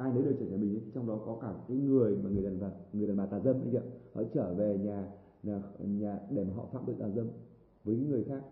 ai 0.00 0.12
nấy 0.12 0.22
đều 0.22 0.32
trở 0.32 0.44
về 0.44 0.50
nhà 0.50 0.56
mình 0.56 0.74
ấy. 0.74 0.82
trong 0.94 1.06
đó 1.06 1.18
có 1.26 1.38
cả 1.42 1.54
cái 1.68 1.76
người 1.76 2.16
mà 2.22 2.30
người 2.30 2.42
đàn 2.42 2.60
bà 2.60 2.70
người 2.92 3.08
đàn 3.08 3.16
bà 3.16 3.26
tà 3.26 3.40
dâm 3.40 3.56
anh 3.56 3.70
chị 3.70 3.76
ạ 3.76 3.82
họ 4.12 4.22
trở 4.34 4.54
về 4.54 4.78
nhà 4.78 5.08
nhà, 5.42 5.62
nhà 5.78 6.18
để 6.30 6.44
mà 6.44 6.54
họ 6.54 6.66
phạm 6.72 6.82
tội 6.86 6.96
tà 6.98 7.08
dâm 7.08 7.26
với 7.84 7.96
những 7.96 8.08
người 8.10 8.24
khác. 8.24 8.42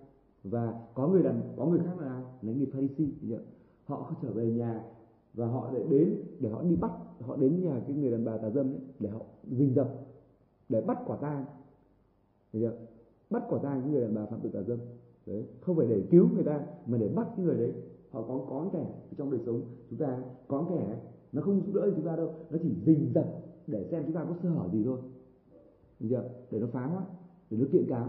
Và 0.45 0.81
có 0.95 1.09
người 1.09 1.23
đàn 1.23 1.40
có 1.57 1.67
người 1.67 1.78
khác 1.78 2.00
là 2.00 2.23
là 2.43 2.52
người 2.52 2.67
Pharisee 2.67 3.38
họ 3.85 4.14
trở 4.23 4.31
về 4.33 4.50
nhà 4.50 4.85
và 5.35 5.47
họ 5.47 5.73
lại 5.73 5.83
đến 5.90 6.14
để 6.40 6.50
họ 6.50 6.62
đi 6.62 6.76
bắt 6.76 6.90
họ 7.21 7.37
đến 7.37 7.61
nhà 7.61 7.81
cái 7.87 7.97
người 7.97 8.11
đàn 8.11 8.25
bà 8.25 8.37
tà 8.37 8.50
dâm 8.50 8.67
ấy, 8.67 8.81
để 8.99 9.09
họ 9.11 9.21
rình 9.50 9.75
rập 9.75 9.88
để 10.69 10.81
bắt 10.81 10.99
quả 11.07 11.17
tang 11.17 11.45
bắt 13.31 13.43
quả 13.49 13.59
tang 13.62 13.81
những 13.81 13.93
người 13.93 14.00
đàn 14.00 14.14
bà 14.14 14.26
phạm 14.26 14.40
tội 14.43 14.52
tà 14.52 14.62
dâm. 14.62 14.78
Đấy 15.26 15.45
không 15.61 15.76
phải 15.76 15.87
để 15.87 16.02
cứu 16.11 16.28
người 16.35 16.45
ta 16.45 16.61
mà 16.87 16.99
để 16.99 17.09
bắt 17.09 17.28
những 17.37 17.47
người 17.47 17.57
đấy. 17.57 17.73
Họ 18.11 18.23
có 18.23 18.40
có 18.50 18.69
kẻ 18.73 18.95
trong 19.17 19.31
đời 19.31 19.40
sống. 19.47 19.61
Chúng 19.90 19.99
ta 19.99 20.19
có 20.49 20.67
kẻ 20.71 20.99
nó 21.32 21.42
không 21.42 21.62
giúp 21.66 21.73
đỡ 21.75 21.87
gì 21.87 21.92
chúng 21.97 22.04
ta 22.04 22.16
đâu. 22.16 22.35
Nó 22.50 22.58
chỉ 22.62 22.68
rình 22.87 23.12
rập 23.14 23.26
để 23.66 23.88
xem 23.90 24.02
chúng 24.06 24.14
ta 24.14 24.25
có 24.25 24.35
sơ 24.42 24.49
hở 24.49 24.68
gì 24.73 24.82
thôi. 24.85 24.99
Được 26.00 26.06
chưa? 26.11 26.25
Để 26.50 26.61
nó 26.61 26.66
phá 26.73 26.87
hoại 26.87 27.06
để 27.50 27.56
nó 27.56 27.66
kiện 27.73 27.87
cáo. 27.88 28.08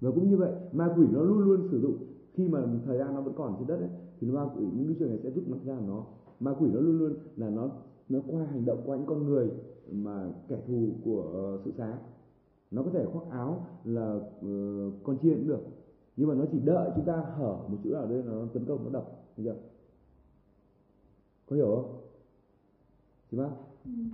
Và 0.00 0.10
cũng 0.10 0.30
như 0.30 0.36
vậy 0.36 0.52
ma 0.72 0.94
quỷ 0.96 1.06
nó 1.12 1.22
luôn 1.22 1.38
luôn 1.38 1.68
sử 1.70 1.80
dụng. 1.80 1.96
Khi 2.32 2.48
mà 2.48 2.66
thời 2.86 2.98
gian 2.98 3.14
nó 3.14 3.20
vẫn 3.20 3.34
còn 3.36 3.56
trên 3.58 3.66
đất 3.66 3.76
ấy, 3.76 3.88
thì 4.20 4.30
ma 4.30 4.44
quỷ 4.56 4.64
những 4.74 4.86
cái 4.86 4.96
chuyện 4.98 5.08
này 5.08 5.18
sẽ 5.22 5.30
rút 5.30 5.48
mặt 5.48 5.58
ra 5.64 5.80
nó. 5.86 6.04
Ma 6.40 6.54
quỷ 6.60 6.68
nó 6.72 6.80
luôn 6.80 6.98
luôn 6.98 7.14
là 7.36 7.50
nó 7.50 7.70
nó 8.08 8.18
qua 8.30 8.44
hành 8.44 8.64
động 8.64 8.82
qua 8.86 8.96
những 8.96 9.06
con 9.06 9.26
người 9.26 9.50
mà 9.90 10.32
kẻ 10.48 10.62
thù 10.66 10.88
của 11.04 11.54
uh, 11.54 11.60
sự 11.64 11.72
sáng 11.78 11.98
nó 12.70 12.82
có 12.82 12.90
thể 12.90 13.06
khoác 13.12 13.30
áo 13.30 13.66
là 13.84 14.14
uh, 14.14 14.94
con 15.02 15.18
chiên 15.22 15.38
cũng 15.38 15.48
được. 15.48 15.60
Nhưng 16.16 16.28
mà 16.28 16.34
nó 16.34 16.44
chỉ 16.52 16.58
đợi 16.58 16.90
chúng 16.96 17.04
ta 17.04 17.16
hở 17.36 17.58
một 17.68 17.76
chữ 17.84 17.90
nào 17.90 18.06
đây 18.06 18.22
nó 18.26 18.46
tấn 18.54 18.64
công 18.64 18.84
nó 18.84 18.90
đập 18.90 19.04
được 19.36 19.42
chưa? 19.44 19.56
Có 21.50 21.56
hiểu 21.56 21.76
không? 21.76 22.00
Chị 23.30 23.36
bác? 23.36 23.50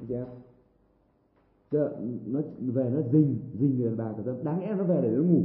Chị 0.08 0.14
em? 0.14 0.26
Chứ 1.70 1.88
nó 2.26 2.40
về 2.60 2.90
nó 2.94 3.00
dình 3.12 3.38
dình 3.60 3.78
người 3.78 3.86
đàn 3.86 3.96
bà 3.96 4.12
của 4.12 4.32
đáng 4.42 4.60
lẽ 4.60 4.74
nó 4.78 4.84
về 4.84 5.00
để 5.02 5.10
nó 5.10 5.22
ngủ. 5.22 5.42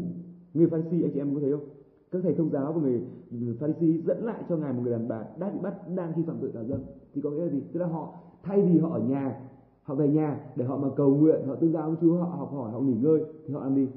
Người 0.53 0.67
Pharisee 0.67 1.01
anh 1.01 1.11
chị 1.13 1.19
em 1.19 1.35
có 1.35 1.41
thấy 1.41 1.51
không? 1.51 1.65
Các 2.11 2.19
thầy 2.23 2.35
thông 2.35 2.49
giáo 2.49 2.73
và 2.73 2.81
người 3.29 3.55
Pharisee 3.59 4.01
dẫn 4.05 4.25
lại 4.25 4.43
cho 4.49 4.57
ngài 4.57 4.73
một 4.73 4.81
người 4.83 4.91
đàn 4.91 5.07
bà 5.07 5.25
đã 5.39 5.49
bị 5.49 5.59
bắt 5.61 5.75
đang 5.95 6.13
khi 6.15 6.23
phạm 6.27 6.37
tội 6.41 6.51
tà 6.51 6.63
dâm 6.63 6.79
thì 7.13 7.21
có 7.21 7.29
nghĩa 7.29 7.45
là 7.45 7.51
gì? 7.51 7.61
Tức 7.73 7.79
là 7.79 7.87
họ 7.87 8.13
thay 8.43 8.61
vì 8.61 8.79
họ 8.79 8.89
ở 8.89 8.99
nhà 8.99 9.41
họ 9.83 9.95
về 9.95 10.07
nhà 10.07 10.39
để 10.55 10.65
họ 10.65 10.77
mà 10.77 10.87
cầu 10.95 11.15
nguyện 11.15 11.47
họ 11.47 11.55
tương 11.55 11.71
giao 11.71 11.89
với 11.89 11.97
Chúa 12.01 12.17
họ 12.17 12.25
học 12.25 12.51
hỏi 12.51 12.71
họ 12.71 12.79
nghỉ 12.79 12.93
ngơi 13.01 13.23
thì 13.47 13.53
họ 13.53 13.63
làm 13.63 13.75
gì? 13.75 13.87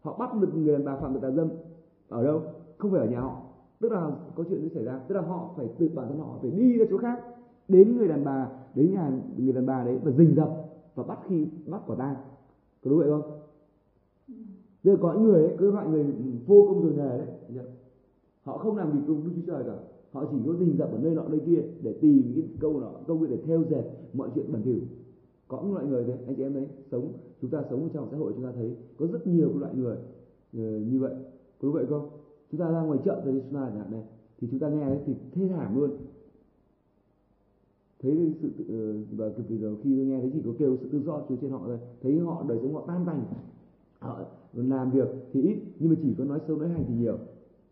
Họ 0.00 0.16
bắt 0.18 0.34
được 0.40 0.54
người 0.54 0.72
đàn 0.72 0.84
bà 0.84 0.96
phạm 0.96 1.12
tội 1.12 1.22
tà 1.22 1.30
dâm 1.30 1.48
ở 2.08 2.24
đâu? 2.24 2.42
Không 2.78 2.90
phải 2.90 3.00
ở 3.00 3.06
nhà 3.06 3.20
họ 3.20 3.42
tức 3.82 3.92
là 3.92 4.10
có 4.34 4.44
chuyện 4.48 4.62
gì 4.62 4.68
xảy 4.68 4.84
ra. 4.84 4.98
Tức 5.08 5.14
là 5.14 5.20
họ 5.20 5.50
phải 5.56 5.68
tự 5.78 5.88
bản 5.94 6.08
thân 6.08 6.18
họ 6.18 6.38
phải 6.42 6.50
đi 6.50 6.78
ra 6.78 6.84
chỗ 6.90 6.98
khác 6.98 7.20
đến 7.68 7.96
người 7.96 8.08
đàn 8.08 8.24
bà 8.24 8.48
đến 8.74 8.92
nhà 8.92 9.12
người 9.36 9.52
đàn 9.52 9.66
bà 9.66 9.84
đấy 9.84 9.98
và 10.04 10.10
rình 10.10 10.34
rập 10.36 10.50
và 10.94 11.02
bắt 11.02 11.18
khi 11.28 11.46
bắt 11.66 11.82
quả 11.86 11.96
tang. 11.96 12.14
Có 12.84 12.90
đúng 12.90 12.98
vậy 12.98 13.08
không? 13.08 13.22
Bây 14.84 14.96
có 14.96 15.12
những 15.12 15.22
người 15.22 15.46
ấy, 15.46 15.56
cái 15.58 15.68
loại 15.68 15.88
người 15.88 16.04
vô 16.46 16.66
công 16.68 16.82
rồi 16.82 16.92
nghề 16.96 17.18
đấy 17.18 17.66
họ 18.42 18.58
không 18.58 18.76
làm 18.76 18.92
việc 18.92 19.04
cùng 19.06 19.24
Đức 19.24 19.30
Chúa 19.36 19.52
Trời 19.52 19.64
cả. 19.66 19.76
Họ 20.12 20.24
chỉ 20.30 20.36
có 20.46 20.54
rình 20.58 20.76
rập 20.78 20.92
ở 20.92 20.98
nơi 20.98 21.14
nọ 21.14 21.22
nơi 21.28 21.40
kia 21.46 21.62
để 21.82 21.98
tìm 22.00 22.32
cái 22.36 22.44
câu 22.60 22.80
nọ 22.80 22.90
câu 23.06 23.18
kia 23.18 23.26
để 23.30 23.36
theo 23.46 23.62
dệt 23.70 23.84
mọi 24.12 24.28
chuyện 24.34 24.52
bẩn 24.52 24.62
thỉu 24.62 24.80
có 25.48 25.62
những 25.62 25.74
loại 25.74 25.86
người 25.86 26.04
thế 26.04 26.14
anh 26.26 26.36
chị 26.36 26.42
em 26.42 26.52
thấy 26.52 26.66
sống 26.90 27.12
chúng 27.40 27.50
ta 27.50 27.62
sống 27.70 27.88
trong 27.92 28.08
xã 28.10 28.16
hội 28.16 28.32
chúng 28.34 28.44
ta 28.44 28.52
thấy 28.54 28.76
có 28.98 29.06
rất 29.06 29.26
nhiều 29.26 29.58
loại 29.58 29.74
người 29.74 29.96
uh, 29.96 30.92
như 30.92 30.98
vậy. 31.00 31.14
Có 31.60 31.68
đúng 31.68 31.72
vậy 31.72 31.86
không 31.86 32.08
chúng 32.52 32.60
ta 32.60 32.70
ra 32.70 32.80
ngoài 32.80 32.98
chợ 33.04 33.22
thì 33.24 33.30
Suna 33.50 33.66
chẳng 33.66 33.78
hạn 33.78 33.90
này 33.90 34.02
thì 34.40 34.48
chúng 34.50 34.60
ta 34.60 34.68
nghe 34.68 34.86
đấy 34.86 34.98
thì 35.06 35.14
thê 35.32 35.48
thảm 35.48 35.76
luôn. 35.76 35.90
Thấy 38.02 38.34
sự 38.42 38.50
ờ, 38.68 38.94
và 39.16 39.28
cực 39.28 39.48
kỳ 39.48 39.58
khi 39.82 39.96
tôi 39.96 40.06
nghe 40.06 40.20
thấy 40.20 40.30
chỉ 40.34 40.42
có 40.44 40.52
kêu 40.58 40.76
sự 40.80 40.88
tự 40.92 41.02
do 41.02 41.20
từ 41.28 41.36
trên 41.40 41.50
họ 41.50 41.62
thôi 41.66 41.78
thấy 42.02 42.18
họ 42.18 42.44
đời 42.48 42.58
sống 42.62 42.74
họ 42.74 42.84
tan 42.86 43.04
tành. 43.06 43.24
Họ 43.98 44.20
làm 44.52 44.90
việc 44.90 45.08
thì 45.32 45.42
ít 45.42 45.56
nhưng 45.78 45.90
mà 45.90 45.96
chỉ 46.02 46.14
có 46.18 46.24
nói 46.24 46.40
sâu 46.46 46.56
nói 46.56 46.68
hành 46.68 46.84
thì 46.88 46.94
nhiều. 46.94 47.18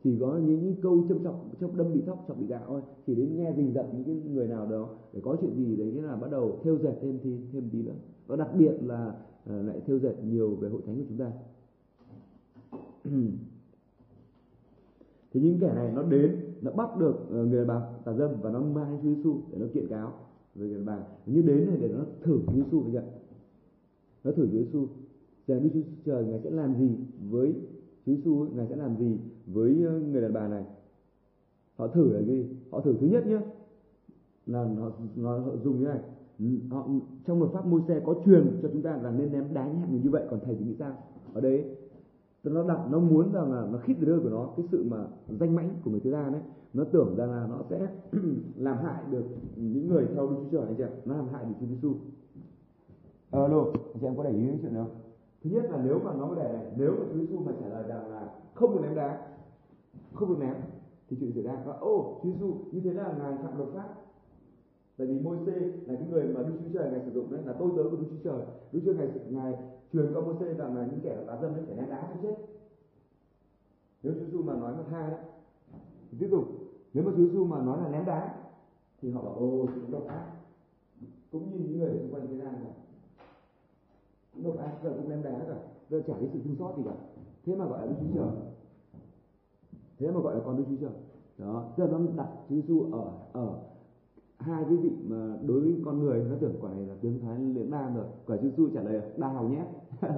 Chỉ 0.04 0.18
có 0.20 0.38
những, 0.38 0.64
những 0.64 0.74
câu 0.82 1.04
châm 1.08 1.24
trọng 1.24 1.48
châm 1.60 1.76
đâm 1.76 1.92
bị 1.92 2.00
thóc 2.06 2.24
chọc 2.28 2.38
bị 2.38 2.46
gạo 2.46 2.64
thôi. 2.66 2.82
Chỉ 3.06 3.14
đến 3.14 3.36
nghe 3.36 3.52
rình 3.56 3.72
rập 3.74 3.94
những 3.94 4.04
cái 4.04 4.14
người 4.14 4.48
nào 4.48 4.66
đó 4.66 4.88
để 5.12 5.20
có 5.24 5.36
chuyện 5.40 5.54
gì 5.56 5.76
đấy 5.76 5.92
là 5.92 6.16
bắt 6.16 6.30
đầu 6.30 6.58
theo 6.62 6.78
dệt 6.82 6.94
thêm 7.02 7.18
thì 7.22 7.36
thêm 7.52 7.68
tí 7.72 7.82
nữa. 7.82 7.94
Và 8.26 8.36
đặc 8.36 8.48
biệt 8.58 8.72
là 8.82 9.14
uh, 9.44 9.66
lại 9.66 9.80
theo 9.86 9.98
dệt 9.98 10.14
nhiều 10.24 10.54
về 10.54 10.68
hội 10.68 10.82
thánh 10.86 10.96
của 10.96 11.04
chúng 11.08 11.18
ta. 11.18 11.32
thì 15.32 15.40
những 15.40 15.58
kẻ 15.60 15.72
này 15.74 15.92
nó 15.94 16.02
đến 16.02 16.36
nó 16.62 16.70
bắt 16.70 16.96
được 16.98 17.30
ờ, 17.30 17.44
người 17.44 17.58
đàn 17.58 17.66
bà 17.66 17.80
tà 18.04 18.12
dâm 18.12 18.30
và 18.42 18.50
nó 18.50 18.60
mang 18.60 18.98
Chúa 19.02 19.14
Giêsu 19.14 19.40
để 19.52 19.58
nó 19.58 19.66
kiện 19.74 19.88
cáo 19.88 20.12
về 20.54 20.68
người 20.68 20.84
bà. 20.84 20.98
Như 21.26 21.42
đến 21.42 21.66
này 21.66 21.76
để 21.80 21.88
nó 21.88 22.04
thử 22.22 22.40
Chúa 22.46 22.52
Giêsu 22.52 22.80
vậy 22.80 23.04
nó 24.24 24.32
thử 24.32 24.46
Chúa 24.46 24.58
Giêsu 24.58 24.86
xem 25.48 25.62
Đức 25.62 25.70
Chúa 25.74 25.80
Trời 26.04 26.24
ngài 26.24 26.40
sẽ 26.40 26.50
làm 26.50 26.74
gì 26.78 26.96
với 27.30 27.54
Chúa 28.06 28.12
Giêsu 28.14 28.46
ngài 28.54 28.66
sẽ 28.66 28.76
làm 28.76 28.96
gì 28.96 29.18
với 29.46 29.84
ờ, 29.84 30.00
người 30.00 30.22
đàn 30.22 30.32
bà 30.32 30.48
này. 30.48 30.64
Họ 31.76 31.86
thử 31.88 32.12
là 32.12 32.22
gì? 32.22 32.46
Họ 32.70 32.80
thử 32.80 32.94
thứ 33.00 33.06
nhất 33.06 33.26
nhé 33.26 33.40
là 34.46 34.64
họ, 34.64 34.90
họ, 35.22 35.38
họ 35.38 35.56
dùng 35.64 35.80
như 35.80 35.86
này. 35.86 36.00
Họ 36.70 36.88
trong 37.26 37.38
luật 37.38 37.52
pháp 37.52 37.66
môi 37.66 37.80
xe 37.88 38.00
có 38.04 38.14
truyền 38.24 38.58
cho 38.62 38.68
chúng 38.72 38.82
ta 38.82 38.96
là 39.02 39.10
nên 39.10 39.32
ném 39.32 39.44
đá 39.54 39.66
nhẹ 39.66 39.98
như 40.02 40.10
vậy 40.10 40.24
còn 40.30 40.40
thầy 40.44 40.54
thì 40.54 40.64
nghĩ 40.64 40.74
sao? 40.78 40.92
Ở 41.34 41.40
đây 41.40 41.64
nó 42.44 42.62
đặt 42.62 42.78
nó 42.90 42.98
muốn 42.98 43.32
rằng 43.32 43.52
là 43.52 43.66
nó 43.72 43.78
khít 43.78 43.96
rơi 44.00 44.20
của 44.20 44.28
nó 44.28 44.48
cái 44.56 44.66
sự 44.72 44.84
mà 44.90 44.96
danh 45.28 45.54
mãnh 45.54 45.70
của 45.84 45.90
người 45.90 46.00
thế 46.00 46.10
gian 46.10 46.32
đấy 46.32 46.42
nó 46.74 46.84
tưởng 46.84 47.16
rằng 47.16 47.30
là 47.30 47.46
nó 47.50 47.58
sẽ 47.70 47.86
làm 48.56 48.76
hại 48.76 49.02
được 49.10 49.24
những 49.56 49.88
người 49.88 50.06
theo 50.14 50.28
Đức 50.28 50.36
Chúa 50.42 50.58
Trời 50.58 50.66
anh 50.66 50.76
chị 50.76 50.84
nó 51.04 51.16
làm 51.16 51.28
hại 51.28 51.44
được 51.44 51.54
Chúa 51.60 51.66
Giêsu. 51.66 51.94
Alo 53.30 53.62
anh 53.64 54.00
chị 54.00 54.06
em 54.06 54.16
có 54.16 54.22
để 54.22 54.30
ý 54.30 54.46
đến 54.46 54.58
chuyện 54.62 54.74
đó 54.74 54.86
thứ 55.44 55.50
nhất 55.50 55.64
là 55.70 55.82
nếu 55.84 55.98
mà 56.04 56.14
nó 56.14 56.34
để 56.36 56.52
này 56.52 56.72
nếu 56.76 56.90
mà 56.90 57.04
Chúa 57.12 57.18
Giêsu 57.18 57.38
mà 57.38 57.52
trả 57.60 57.68
lời 57.68 57.84
rằng 57.88 58.10
là 58.10 58.28
không 58.54 58.72
được 58.72 58.80
ném 58.82 58.94
đá 58.94 59.26
không 60.14 60.28
được 60.28 60.38
ném 60.40 60.54
thì 61.08 61.16
chuyện 61.20 61.32
xảy 61.32 61.42
ra. 61.42 61.62
Và 61.66 61.72
ô 61.72 62.20
Chúa 62.22 62.30
Giêsu 62.30 62.54
như 62.72 62.80
thế 62.80 62.92
là 62.92 63.14
ngài 63.18 63.36
phạm 63.42 63.56
luật 63.56 63.68
pháp 63.74 63.88
tại 65.00 65.06
vì 65.06 65.18
môi 65.20 65.38
xê 65.46 65.52
là 65.86 65.94
cái 65.94 66.06
người 66.10 66.24
mà 66.24 66.42
Đức 66.42 66.52
Chúa 66.60 66.78
Trời 66.78 66.90
ngài 66.90 67.00
sử 67.04 67.10
dụng 67.10 67.30
đấy 67.30 67.42
là 67.44 67.52
tôi 67.52 67.70
tớ 67.76 67.82
của 67.90 67.96
Đức 67.96 68.06
Chúa 68.10 68.30
Trời. 68.30 68.46
Đức 68.72 68.80
Chúa 68.84 68.94
Trời 68.94 69.08
ngài, 69.08 69.28
ngài 69.30 69.54
truyền 69.92 70.14
cho 70.14 70.20
môi 70.20 70.34
xê 70.40 70.54
rằng 70.54 70.76
là 70.76 70.86
những 70.86 71.00
kẻ 71.02 71.24
tà 71.26 71.38
dâm 71.42 71.54
phải 71.54 71.76
ném 71.76 71.90
đá 71.90 72.10
cho 72.14 72.20
chết. 72.22 72.34
Nếu 74.02 74.12
Chúa 74.14 74.24
Giêsu 74.24 74.42
mà 74.42 74.54
nói 74.54 74.76
một 74.76 74.84
hai 74.90 75.10
đấy 75.10 75.20
thì 76.10 76.18
tiếp 76.20 76.28
tục. 76.30 76.44
Nếu 76.94 77.04
mà 77.04 77.12
Chúa 77.16 77.24
Giêsu 77.24 77.44
mà 77.44 77.62
nói 77.62 77.78
là 77.82 77.88
ném 77.88 78.04
đá 78.04 78.34
thì 79.02 79.10
họ 79.10 79.22
bảo 79.22 79.34
ô 79.34 79.66
chúng 79.74 79.90
độc 79.90 80.06
ác. 80.06 80.32
Cũng 81.32 81.50
như 81.50 81.58
những 81.58 81.78
người 81.78 81.98
xung 81.98 82.14
quanh 82.14 82.26
thế 82.26 82.36
gian 82.36 82.52
này 82.52 82.72
cũng 84.34 84.44
độc 84.44 84.58
ác 84.58 84.72
giờ 84.82 84.94
cũng 84.96 85.08
ném 85.08 85.22
đá 85.22 85.44
rồi, 85.48 85.58
giờ 85.90 86.02
chả 86.06 86.14
cái 86.20 86.28
sự 86.32 86.38
thương 86.44 86.56
xót 86.56 86.76
gì 86.76 86.82
cả. 86.86 86.94
Thế 87.46 87.56
mà 87.56 87.66
gọi 87.66 87.80
là 87.80 87.86
Đức 87.86 87.96
Chúa 88.00 88.18
Trời. 88.18 88.36
Thế 89.98 90.10
mà 90.10 90.20
gọi 90.20 90.34
là 90.34 90.40
con 90.44 90.56
Đức 90.56 90.64
Chúa 90.68 90.86
Trời. 90.86 90.96
Đó 91.38 91.72
giờ 91.76 91.88
nó 91.92 91.98
đặt 92.16 92.28
Chúa 92.48 92.54
Giêsu 92.54 92.92
ở 92.92 93.12
ở 93.32 93.58
hai 94.40 94.64
cái 94.64 94.76
vị 94.76 94.90
mà 95.08 95.36
đối 95.46 95.60
với 95.60 95.76
con 95.84 95.98
người, 95.98 96.24
nó 96.24 96.36
tưởng 96.40 96.54
quả 96.60 96.74
này 96.74 96.86
là 96.86 96.94
tiếng 97.00 97.20
thái 97.20 97.38
lưỡng 97.38 97.70
nam 97.70 97.94
rồi. 97.94 98.04
Quả 98.26 98.36
Chúa 98.36 98.48
Giêsu 98.48 98.68
trả 98.74 98.82
lời 98.82 98.92
là 98.94 99.02
đào 99.16 99.48
nhé. 99.48 99.64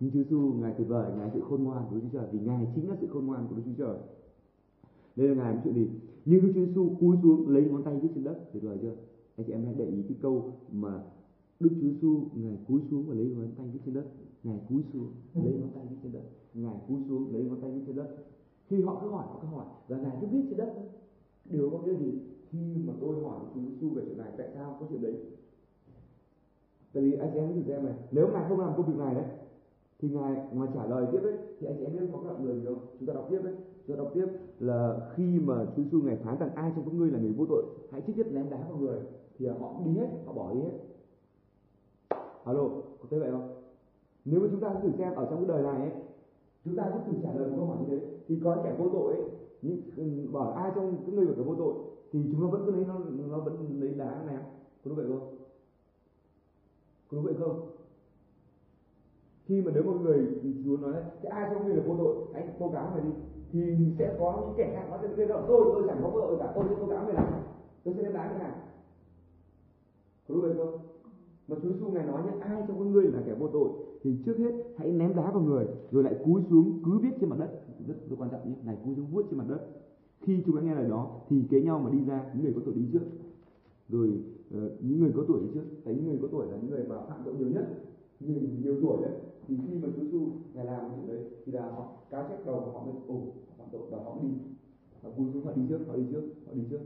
Nhưng 0.00 0.10
Chúa 0.10 0.22
Giêsu 0.22 0.52
ngài 0.60 0.74
tuyệt 0.78 0.88
vời, 0.88 1.12
ngài 1.16 1.30
sự 1.34 1.40
khôn 1.40 1.64
ngoan 1.64 1.84
của 1.90 1.96
Đức 1.96 2.00
Chúa 2.02 2.18
Trời, 2.18 2.28
vì 2.32 2.38
ngài 2.38 2.66
chính 2.74 2.88
là 2.88 2.96
sự 3.00 3.06
khôn 3.06 3.26
ngoan 3.26 3.46
của 3.48 3.56
Đức 3.56 3.62
Chúa 3.64 3.84
Trời. 3.84 3.98
Đây 5.16 5.28
là 5.28 5.34
ngài 5.34 5.54
một 5.54 5.60
chuyện 5.64 5.74
gì? 5.74 5.88
Nhưng 6.24 6.42
Đức 6.42 6.52
Chúa 6.54 6.66
Giêsu 6.66 6.96
cúi 7.00 7.16
xuống 7.22 7.48
lấy 7.48 7.64
ngón 7.70 7.82
tay 7.82 7.98
viết 8.02 8.08
trên 8.14 8.24
đất, 8.24 8.52
tuyệt 8.52 8.62
vời 8.62 8.78
chưa? 8.82 8.94
Anh 9.36 9.46
chị 9.46 9.52
em 9.52 9.64
hãy 9.64 9.74
để 9.78 9.86
ý 9.86 10.02
cái 10.02 10.18
câu 10.22 10.52
mà 10.72 11.02
Đức 11.60 11.70
Chúa 11.70 11.80
Giêsu 11.80 12.24
ngài 12.34 12.58
cúi 12.68 12.80
xuống 12.90 13.04
và 13.08 13.14
lấy 13.14 13.26
ngón 13.26 13.48
tay 13.56 13.66
viết 13.72 13.80
trên 13.84 13.94
đất. 13.94 14.04
Ngài 14.42 14.60
cúi 14.68 14.82
xuống, 14.92 15.10
lấy 15.34 15.54
ngón 15.60 15.70
tay 15.74 15.84
viết 15.90 15.96
trên 16.02 16.12
đất. 16.12 16.22
Ngài 16.54 16.76
cúi 16.88 16.98
xuống, 17.08 17.32
lấy 17.32 17.44
ngón 17.44 17.60
tay 17.60 17.70
viết 17.70 17.80
trên 17.86 17.96
đất. 17.96 18.16
Khi 18.66 18.82
họ 18.82 18.98
cứ 19.02 19.08
hỏi, 19.08 19.26
họ 19.26 19.38
cứ 19.42 19.48
hỏi 19.48 19.66
và 19.88 19.96
ngài 19.96 20.16
cứ 20.20 20.26
viết 20.26 20.42
trên 20.48 20.58
đất. 20.58 20.74
Điều 21.50 21.70
có 21.70 21.78
cái 21.86 21.96
gì? 21.96 22.12
Khi 22.52 22.58
mà 22.86 22.92
tôi 23.00 23.22
hỏi 23.22 23.40
Chúa 23.54 23.60
Giêsu 23.60 23.94
về 23.94 24.02
chuyện 24.06 24.18
này, 24.18 24.32
tại 24.38 24.48
sao 24.54 24.76
có 24.80 24.86
chuyện 24.90 25.02
đấy? 25.02 25.14
Tại 26.92 27.02
vì 27.02 27.12
anh 27.12 27.30
chị 27.32 27.38
em 27.38 27.54
thử 27.54 27.62
xem 27.62 27.84
này, 27.84 27.94
nếu 28.10 28.28
ngài 28.28 28.44
không 28.48 28.60
làm 28.60 28.72
công 28.76 28.86
việc 28.86 28.98
này 28.98 29.14
đấy, 29.14 29.24
thì 29.98 30.08
ngài 30.08 30.36
ngoài 30.52 30.68
trả 30.74 30.86
lời 30.86 31.06
tiếp 31.12 31.20
đấy, 31.22 31.36
thì 31.60 31.66
anh 31.66 31.76
chị 31.78 31.84
em 31.84 31.92
biết 31.92 32.06
có 32.12 32.18
gặp 32.18 32.40
người 32.40 32.60
gì 32.60 32.64
không? 32.66 32.86
Chúng 32.98 33.08
ta 33.08 33.14
đọc 33.14 33.26
tiếp 33.30 33.40
đấy. 33.44 33.54
Chúng 33.86 33.96
ta 33.96 34.02
đọc 34.02 34.12
tiếp 34.14 34.26
là 34.58 35.10
khi 35.14 35.38
mà 35.38 35.66
Chúa 35.76 35.82
Giêsu 35.82 36.00
ngài 36.02 36.16
phán 36.16 36.38
rằng 36.38 36.50
ai 36.54 36.72
trong 36.76 36.84
các 36.84 36.94
ngươi 36.94 37.10
là 37.10 37.18
người 37.18 37.32
vô 37.32 37.46
tội, 37.48 37.64
hãy 37.90 38.02
trích 38.06 38.16
nhất 38.16 38.26
ném 38.32 38.50
đá 38.50 38.66
vào 38.68 38.78
người, 38.78 39.00
thì 39.38 39.46
họ 39.46 39.80
đi 39.84 39.92
hết, 39.92 40.08
họ 40.26 40.32
bỏ 40.32 40.54
đi 40.54 40.60
hết. 40.60 40.78
Alo, 42.44 42.68
có 43.00 43.06
thấy 43.10 43.20
vậy 43.20 43.30
không? 43.30 43.62
Nếu 44.24 44.40
mà 44.40 44.48
chúng 44.50 44.60
ta 44.60 44.74
thử 44.82 44.90
xem 44.98 45.14
ở 45.14 45.26
trong 45.30 45.38
cái 45.38 45.48
đời 45.48 45.62
này 45.62 45.80
ấy, 45.80 45.90
chúng 46.64 46.76
ta 46.76 46.90
cứ 46.94 47.12
thử 47.12 47.18
trả 47.22 47.32
lời 47.34 47.50
một 47.50 47.56
câu 47.56 47.66
hỏi 47.66 47.76
như 47.80 47.86
thế, 47.88 48.06
thì 48.28 48.40
có 48.44 48.56
kẻ 48.64 48.74
vô 48.78 48.88
tội 48.92 49.14
ấy, 49.14 49.24
những, 49.62 50.32
bảo 50.32 50.52
ai 50.52 50.72
trong 50.74 50.96
những 51.06 51.16
người 51.16 51.26
của 51.26 51.34
kẻ 51.36 51.42
vô 51.42 51.54
tội? 51.54 51.74
Thì 52.12 52.20
chúng 52.32 52.40
nó 52.40 52.46
vẫn 52.46 52.62
cứ 52.66 52.70
lấy 52.72 52.84
nó 52.84 52.98
nó 53.28 53.38
vẫn 53.38 53.80
lấy 53.80 53.94
đá 53.94 54.24
ném. 54.26 54.40
Có 54.84 54.88
đúng 54.88 54.96
vậy 54.96 55.06
không? 55.08 55.36
Có 57.08 57.16
đúng 57.16 57.24
vậy 57.24 57.34
không? 57.38 57.68
Khi 59.44 59.62
mà 59.62 59.72
nếu 59.74 59.82
một 59.82 60.00
người 60.02 60.40
Chúa 60.64 60.76
nói 60.76 60.94
thế 61.22 61.28
ai 61.28 61.50
trong 61.54 61.66
người 61.66 61.76
là 61.76 61.82
vô 61.86 61.96
tội? 61.98 62.16
Anh 62.34 62.48
tố 62.58 62.68
cáo 62.68 62.92
người 62.94 63.02
đi. 63.02 63.10
Thì 63.52 63.94
sẽ 63.98 64.16
có 64.18 64.38
những 64.40 64.54
kẻ 64.56 64.72
khác 64.74 64.86
nó 64.90 64.98
sẽ 65.02 65.08
kêu 65.16 65.28
tôi 65.28 65.70
tôi 65.74 65.84
chẳng 65.86 66.00
có 66.02 66.10
vô 66.10 66.20
tội 66.20 66.36
cả 66.38 66.52
tôi 66.54 66.64
sẽ 66.68 66.74
tố 66.80 66.86
cáo 66.86 67.04
người 67.04 67.14
nào 67.14 67.42
tôi 67.84 67.94
sẽ 67.94 68.02
đem 68.02 68.12
đá 68.12 68.30
người 68.30 68.38
nào 68.38 68.56
có 70.28 70.34
đúng 70.34 70.42
vậy 70.42 70.54
không? 70.56 70.78
Mà 71.48 71.56
Chúa 71.62 71.72
Giêsu 71.72 71.90
ngài 71.90 72.06
nói 72.06 72.22
nhé 72.22 72.32
ai 72.40 72.62
trong 72.68 72.78
con 72.78 72.92
người 72.92 73.04
là 73.04 73.22
kẻ 73.26 73.34
vô 73.38 73.48
tội 73.48 73.68
thì 74.02 74.22
trước 74.26 74.38
hết 74.38 74.52
hãy 74.76 74.92
ném 74.92 75.16
đá 75.16 75.30
vào 75.30 75.42
người 75.42 75.66
rồi 75.90 76.02
lại 76.04 76.16
cúi 76.24 76.42
xuống 76.50 76.82
cứ 76.84 76.98
viết 76.98 77.10
trên 77.20 77.30
mặt 77.30 77.36
đất. 77.38 77.60
Rất, 77.88 77.94
rất 78.08 78.16
quan 78.18 78.30
trọng 78.30 78.48
nhé 78.48 78.54
này 78.64 78.78
cúi 78.84 78.94
xuống 78.94 79.06
vuốt 79.12 79.22
trên 79.30 79.38
mặt 79.38 79.44
đất 79.48 79.60
khi 80.22 80.42
chúng 80.46 80.56
đã 80.56 80.62
nghe 80.62 80.74
lời 80.74 80.88
đó 80.88 81.20
thì 81.28 81.42
kế 81.50 81.60
nhau 81.60 81.80
mà 81.84 81.90
đi 81.90 82.04
ra 82.04 82.30
những 82.34 82.44
người 82.44 82.52
có 82.52 82.60
tuổi 82.64 82.74
đi 82.74 82.82
trước. 82.92 83.04
Rồi 83.88 84.08
uh, 84.56 84.62
những 84.80 85.00
người 85.00 85.12
có 85.16 85.24
tuổi 85.28 85.40
đi 85.40 85.48
trước. 85.54 85.64
Đấy 85.84 85.94
những 85.94 86.06
người 86.06 86.18
có 86.22 86.28
tuổi 86.28 86.46
là 86.46 86.56
những 86.56 86.70
người 86.70 86.84
mà 86.84 86.96
phạm 87.08 87.20
tội 87.24 87.34
nhiều 87.34 87.48
nhất. 87.48 87.68
Người 88.20 88.50
nhiều 88.62 88.76
tuổi 88.82 89.02
đấy 89.02 89.12
thì 89.46 89.56
khi 89.66 89.78
mà 89.78 89.88
Chúa 89.96 90.02
Giêsu 90.02 90.26
ngày 90.54 90.64
làm 90.64 90.90
những 90.96 91.08
đấy 91.08 91.24
thì 91.44 91.52
là 91.52 91.70
họ 91.70 91.92
cá 92.10 92.28
chép 92.28 92.46
đầu 92.46 92.60
họ 92.60 92.84
mới 92.84 92.94
ồ 93.08 93.20
phạm 93.58 93.68
tội 93.72 93.82
và 93.90 93.98
họ 94.04 94.18
đi. 94.22 94.28
Và 95.02 95.10
vui 95.10 95.26
xuống 95.32 95.44
họ 95.44 95.52
đi 95.56 95.62
trước 95.68 95.78
họ 95.86 95.96
đi 95.96 96.04
trước 96.12 96.22
họ 96.46 96.52
đi 96.54 96.62
trước. 96.70 96.80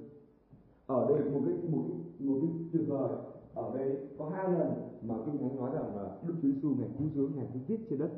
Ở 0.87 1.09
đây 1.09 1.31
một 1.31 1.41
cái 1.47 1.55
một 1.71 1.85
cái 1.89 2.29
một 2.29 2.39
cái 2.41 2.51
tuyệt 2.73 2.83
vời. 2.89 3.17
Ở 3.55 3.79
đây 3.79 3.97
có 4.19 4.29
hai 4.29 4.53
lần 4.53 4.73
mà 5.03 5.15
kinh 5.27 5.39
thánh 5.39 5.57
nói 5.57 5.71
rằng 5.75 5.97
là 5.97 6.19
Đức 6.27 6.35
Chúa 6.43 6.49
Giêsu 6.49 6.75
ngày 6.79 6.89
cúi 6.99 7.09
xuống 7.15 7.37
ngày 7.37 7.47
cứ 7.55 7.61
viết 7.67 7.81
trên 7.91 7.99
đất. 7.99 8.11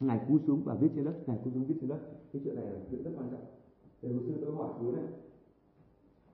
Ngài 0.00 0.20
cú 0.28 0.38
xuống 0.46 0.62
và 0.64 0.74
viết 0.74 0.88
trên 0.94 1.04
đất 1.04 1.28
ngài 1.28 1.38
cú 1.44 1.50
xuống 1.50 1.64
viết 1.64 1.74
trên 1.80 1.88
đất. 1.90 2.00
Cái 2.32 2.42
chuyện 2.44 2.54
này 2.54 2.64
là 2.64 2.80
chuyện 2.90 3.02
rất 3.02 3.10
quan 3.16 3.28
trọng 3.30 3.40
thì 4.04 4.12
hồi 4.12 4.22
xưa 4.26 4.32
tôi 4.40 4.54
hỏi 4.54 4.72
chú 4.80 4.92
này. 4.92 5.04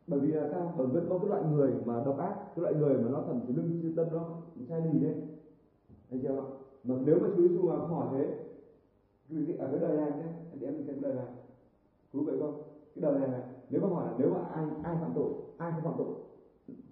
Bởi 0.07 0.21
vì 0.21 0.33
là 0.33 0.49
sao? 0.53 0.75
Bởi 0.79 0.87
vì 0.87 1.00
có 1.09 1.19
cái 1.19 1.29
loại 1.29 1.43
người 1.53 1.73
mà 1.85 2.03
độc 2.05 2.19
ác, 2.19 2.35
cái 2.57 2.62
loại 2.62 2.75
người 2.75 2.95
mà 2.99 3.11
nó 3.11 3.23
thầm 3.27 3.41
cái 3.41 3.57
lưng 3.57 3.81
trên 3.83 3.97
tâm 3.97 4.07
nó 4.12 4.41
chai 4.69 4.81
lì 4.81 5.00
đấy. 5.00 5.15
Anh 6.11 6.21
chưa? 6.23 6.45
Mà 6.85 6.95
nếu 7.05 7.19
mà 7.21 7.29
chú 7.37 7.49
Giêsu 7.49 7.62
mà 7.62 7.77
hỏi 7.77 8.09
thế 8.12 8.37
ở 9.59 9.69
cái 9.71 9.81
đời 9.81 9.97
này 9.97 10.11
nhé, 10.11 10.33
anh 10.50 10.61
em 10.61 10.75
mình 10.75 10.87
xem 10.87 11.00
đời 11.00 11.15
này. 11.15 11.27
Chú 12.12 12.23
vậy 12.25 12.37
không? 12.41 12.62
Cái 12.95 13.03
đời 13.03 13.19
này 13.19 13.29
này, 13.29 13.43
nếu 13.71 13.81
mà 13.81 13.89
hỏi 13.89 14.07
là 14.07 14.15
nếu 14.19 14.31
mà 14.31 14.41
ai 14.41 14.67
ai 14.83 14.97
phạm 15.00 15.12
tội, 15.15 15.33
ai 15.57 15.73
không 15.73 15.83
phạm 15.83 15.95
tội, 15.99 16.15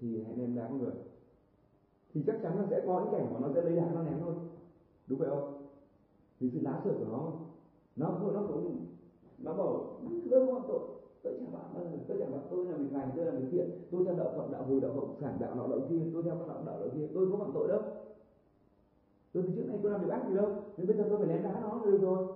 thì 0.01 0.23
hãy 0.23 0.37
ném 0.37 0.57
đá 0.57 0.69
con 0.69 0.79
người. 0.79 0.93
Thì 2.15 2.23
chắc 2.27 2.37
chắn 2.43 2.59
là 2.59 2.67
sẽ 2.71 2.83
có 2.87 3.01
những 3.01 3.13
cảnh 3.13 3.35
mà 3.35 3.41
nó 3.41 3.49
sẽ 3.55 3.63
lấy 3.63 3.77
đá 3.77 3.91
nó 3.95 4.03
ném 4.03 4.15
thôi. 4.21 4.35
Đúng 5.07 5.19
vậy 5.19 5.29
không? 5.29 5.69
Vì 6.41 6.51
sự 6.51 6.61
lá 6.63 6.81
sợ 6.85 6.95
của 6.99 7.05
nó 7.05 7.33
nó 7.97 8.33
nó 8.33 8.47
cũng 8.49 8.87
nó 9.43 9.53
bảo 9.55 10.01
tôi 10.31 10.47
không 10.47 10.55
phạm 10.55 10.65
tội 10.69 10.81
tôi 11.23 11.33
chả 11.41 11.47
bạn 11.53 11.75
bao 11.75 11.85
giờ 11.85 11.99
tôi 12.09 12.19
chả 12.19 12.27
bạn 12.27 12.41
tôi 12.51 12.65
là 12.65 12.77
mình 12.77 12.93
lành 12.93 13.11
tôi 13.17 13.27
là 13.27 13.33
mình 13.33 13.49
thiện. 13.51 13.71
Tôi 13.91 14.05
theo 14.05 14.15
đạo 14.15 14.33
phật 14.37 14.51
đạo 14.53 14.65
hồi 14.65 14.81
đạo 14.81 14.93
cộng 14.95 15.17
sản 15.21 15.37
đạo 15.41 15.55
nọ 15.55 15.67
đạo 15.67 15.81
kia 15.89 16.01
tôi 16.13 16.23
theo 16.23 16.37
các 16.39 16.49
đạo 16.49 16.63
đạo 16.67 16.81
đạo 16.81 16.89
kia 16.95 17.07
tôi 17.15 17.31
không 17.31 17.41
phạm 17.41 17.51
tội 17.55 17.69
đâu. 17.69 17.81
Tôi 19.33 19.43
từ 19.47 19.53
trước 19.57 19.67
nay 19.69 19.79
tôi 19.83 19.93
làm 19.93 20.01
việc 20.01 20.11
ác 20.11 20.29
gì 20.29 20.35
đâu 20.35 20.49
nên 20.77 20.87
bây 20.87 20.97
giờ 20.97 21.05
tôi 21.09 21.19
phải 21.19 21.29
ném 21.29 21.43
đá 21.43 21.61
nó 21.61 21.83
được 21.85 21.99
rồi. 22.01 22.27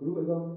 Có 0.00 0.06
đúng 0.06 0.14
vậy 0.14 0.24
không? 0.28 0.56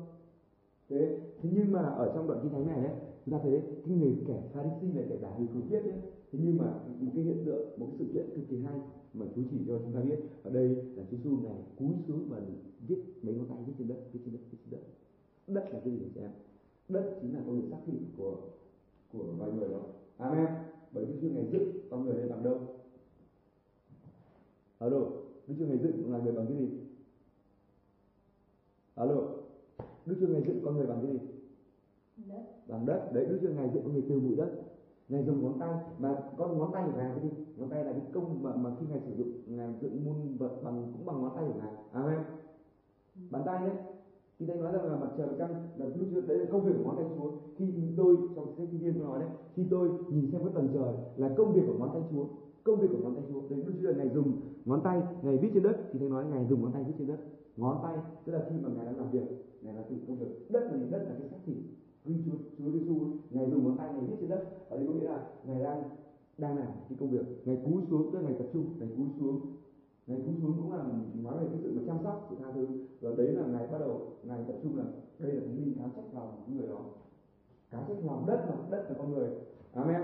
Thế 0.90 1.20
thế 1.42 1.50
nhưng 1.54 1.72
mà 1.72 1.82
ở 1.82 2.12
trong 2.16 2.28
đoạn 2.28 2.40
kinh 2.44 2.52
thánh 2.52 2.68
này 2.68 2.84
đấy 2.84 2.94
chúng 3.26 3.34
ta 3.34 3.40
thấy 3.44 3.52
đấy, 3.52 3.62
cái 3.86 3.96
người 3.96 4.16
kẻ 4.28 4.44
pharisee 4.54 4.94
này 4.94 5.06
kẻ 5.10 5.18
đảng 5.22 5.38
người 5.38 5.48
khủng 5.54 5.70
khiếp 5.70 5.80
đấy 5.80 5.98
thế 6.32 6.40
nhưng 6.44 6.58
mà 6.58 6.66
một 7.00 7.12
cái 7.16 7.24
hiện 7.24 7.44
tượng 7.46 7.80
một 7.80 7.88
cái 7.90 7.96
sự 8.00 8.06
kiện 8.14 8.30
cực 8.36 8.50
kỳ 8.50 8.62
hay 8.62 8.80
mà 9.14 9.26
Chúa 9.36 9.42
chỉ 9.52 9.58
cho 9.68 9.78
chúng 9.78 9.94
ta 9.94 10.00
biết. 10.00 10.20
Ở 10.44 10.52
đây 10.52 10.68
là 10.68 11.04
Chúa 11.12 11.18
Giêsu 11.18 11.38
này 11.44 11.58
cúi 11.80 11.90
xuống 12.08 12.28
và 12.30 12.38
viết 12.88 13.00
mấy 13.22 13.36
ngón 13.36 13.46
tay 13.46 13.58
viết 13.68 13.74
trên 13.78 13.88
đất 13.88 13.98
viết 14.14 14.20
trên 14.26 14.34
đất 14.34 14.40
viết 14.52 14.58
trên 14.64 14.72
đất 14.72 14.80
đất 15.48 15.74
là 15.74 15.80
cái 15.84 15.94
gì 15.94 16.00
em 16.16 16.32
đất 16.94 17.18
chính 17.22 17.34
là 17.34 17.42
con 17.46 17.60
người 17.60 17.70
xác 17.72 17.78
thị 17.86 17.94
của 18.18 18.38
của 19.14 19.24
vài 19.38 19.52
người 19.52 19.70
đó. 19.70 19.80
Amen. 20.18 20.48
Bởi 20.92 21.06
Đức 21.06 21.14
Chúa 21.22 21.30
ngày 21.30 21.48
dựng 21.52 21.72
con 21.90 22.06
người 22.06 22.16
lên 22.16 22.30
bằng 22.30 22.44
đâu? 22.44 22.58
Alo 24.80 25.00
Đức 25.48 25.56
Chúa 25.60 25.66
ngày 25.66 25.80
dựng 25.84 26.14
là 26.14 26.20
người 26.20 26.34
bằng 26.34 26.48
cái 26.48 26.58
gì? 26.58 26.70
Alo 28.96 29.16
Đức 30.06 30.16
Chúa 30.20 30.28
ngày 30.28 30.44
dựng 30.48 30.62
con 30.66 30.78
người 30.78 30.88
bằng 30.88 31.00
cái 31.02 31.12
gì? 31.12 31.20
Đất. 32.30 32.44
Bằng 32.68 32.86
đất. 32.86 33.10
Đấy 33.14 33.26
Đức 33.26 33.40
Chúa 33.42 33.50
ngày 33.50 33.70
dựng 33.74 33.84
con 33.84 33.94
người 33.94 34.06
từ 34.10 34.20
bụi 34.20 34.36
đất. 34.36 34.52
Ngài 35.10 35.24
dùng 35.24 35.44
ngón 35.44 35.60
tay. 35.60 35.76
Mà 35.98 36.16
con 36.38 36.58
ngón 36.58 36.72
tay 36.74 36.84
của 36.86 36.98
ngài 36.98 37.12
cái 37.16 37.30
gì? 37.30 37.46
Ngón 37.56 37.70
tay 37.70 37.86
là 37.86 37.92
cái 37.92 38.02
công 38.14 38.44
mà 38.44 38.56
mà 38.56 38.72
khi 38.80 38.86
ngài 38.90 39.00
sử 39.00 39.16
dụng 39.16 39.32
ngài 39.46 39.74
dựng 39.82 40.06
muôn 40.06 40.38
vật 40.38 40.62
bằng 40.64 40.94
cũng 40.94 41.06
bằng 41.06 41.22
ngón 41.22 41.36
tay 41.36 41.46
của 41.48 41.60
ngài. 41.60 41.72
Amen. 41.92 42.20
Bàn 43.30 43.44
tay 43.46 43.68
đấy 43.68 43.76
khi 44.44 44.48
thầy 44.54 44.62
nói 44.62 44.74
rằng 44.74 44.86
là 44.86 44.98
mặt 44.98 45.10
trời 45.18 45.28
và 45.28 45.36
trăng 45.40 45.54
là 45.78 45.86
lúc 45.86 46.08
trước 46.12 46.28
đấy 46.28 46.38
là 46.38 46.46
công 46.52 46.66
việc 46.66 46.72
của 46.78 46.84
ngón 46.84 46.96
tay 46.98 47.06
Chúa. 47.18 47.32
Khi 47.56 47.66
tôi, 47.98 48.18
trong 48.36 48.54
sách 48.58 48.68
kinh 48.72 48.80
thiên 48.80 48.94
tôi 48.94 49.04
nói 49.04 49.20
đấy, 49.20 49.30
khi 49.56 49.64
tôi 49.70 49.90
nhìn 50.10 50.32
xem 50.32 50.42
cái 50.44 50.54
tầng 50.54 50.70
trời 50.74 50.94
là 51.18 51.34
công 51.38 51.54
việc 51.54 51.62
của 51.68 51.74
ngón 51.80 51.90
tay 51.94 52.02
Chúa, 52.12 52.26
công 52.64 52.80
việc 52.80 52.88
của 52.92 52.98
ngón 53.04 53.16
tay 53.16 53.24
Chúa. 53.30 53.42
Đấy, 53.50 53.64
lúc 53.66 53.76
trước 53.82 53.88
là 53.88 53.98
ngài 53.98 54.10
dùng 54.10 54.32
ngón 54.66 54.82
tay 54.84 55.02
ngài 55.22 55.38
viết 55.38 55.50
trên 55.54 55.64
đất, 55.64 55.78
thì 55.92 56.00
thầy 56.00 56.10
nói 56.10 56.26
ngài 56.26 56.46
dùng 56.50 56.62
ngón 56.62 56.72
tay 56.72 56.84
viết 56.84 56.94
trên 56.98 57.08
đất. 57.08 57.18
Ngón 57.58 57.78
tay, 57.84 57.98
tức 58.26 58.34
là 58.34 58.46
khi 58.50 58.56
mà 58.64 58.70
ngài 58.76 58.86
đang 58.86 58.98
làm 58.98 59.12
việc, 59.12 59.28
ngài 59.62 59.74
làm 59.74 59.84
việc 59.90 59.98
công 60.08 60.18
việc 60.20 60.52
đất 60.52 60.64
là 60.72 60.78
gì 60.78 60.86
đất 60.92 61.04
là 61.08 61.16
cái 61.20 61.30
xác 61.30 61.38
thịt 61.46 61.58
khi 62.04 62.14
Chúa 62.26 62.38
Chúa 62.58 62.72
Giêsu. 62.72 62.96
Ngài 63.30 63.50
dùng 63.52 63.64
ngón 63.64 63.78
tay, 63.78 63.94
ngài 63.94 64.04
viết 64.08 64.16
trên 64.20 64.30
đất. 64.30 64.44
Ở 64.70 64.78
đây 64.78 64.88
có 64.88 64.94
nghĩa 64.94 65.08
là 65.08 65.26
ngài 65.48 65.64
đang 65.64 65.84
đang 66.38 66.58
làm 66.58 66.68
cái 66.90 66.98
công 67.00 67.10
việc. 67.10 67.26
Ngài 67.46 67.58
cúi 67.66 67.82
xuống, 67.90 68.12
tức 68.12 68.20
là 68.20 68.26
ngài 68.26 68.38
tập 68.40 68.48
trung, 68.54 68.66
ngài 68.80 68.90
cúi 68.98 69.08
xuống 69.20 69.42
ngài 70.08 70.20
cúi 70.26 70.36
xuống 70.42 70.58
cũng 70.58 70.72
là 70.72 70.86
nói 71.24 71.40
về 71.40 71.48
cái 71.52 71.60
sự 71.64 71.74
mà 71.76 71.82
chăm 71.88 71.98
sóc 72.04 72.28
sự 72.30 72.36
tha 72.40 72.52
thứ. 72.52 72.68
Và 73.02 73.12
đấy 73.18 73.28
là 73.28 73.48
ngài 73.48 73.68
bắt 73.68 73.78
đầu 73.80 74.18
ngài 74.24 74.44
tập 74.48 74.56
trung 74.64 74.78
là 74.78 74.84
đây 75.20 75.32
là 75.32 75.42
thánh 75.46 75.58
linh 75.58 75.74
cáo 75.78 75.90
trách 75.96 76.14
lòng 76.14 76.44
của 76.46 76.54
người 76.54 76.68
đó. 76.68 76.86
Cáo 77.72 77.86
trách 77.88 78.06
lòng 78.06 78.26
đất 78.28 78.46
mà 78.50 78.56
đất 78.72 78.86
là 78.90 78.96
con 78.98 79.12
người. 79.12 79.30
Amen. 79.74 80.02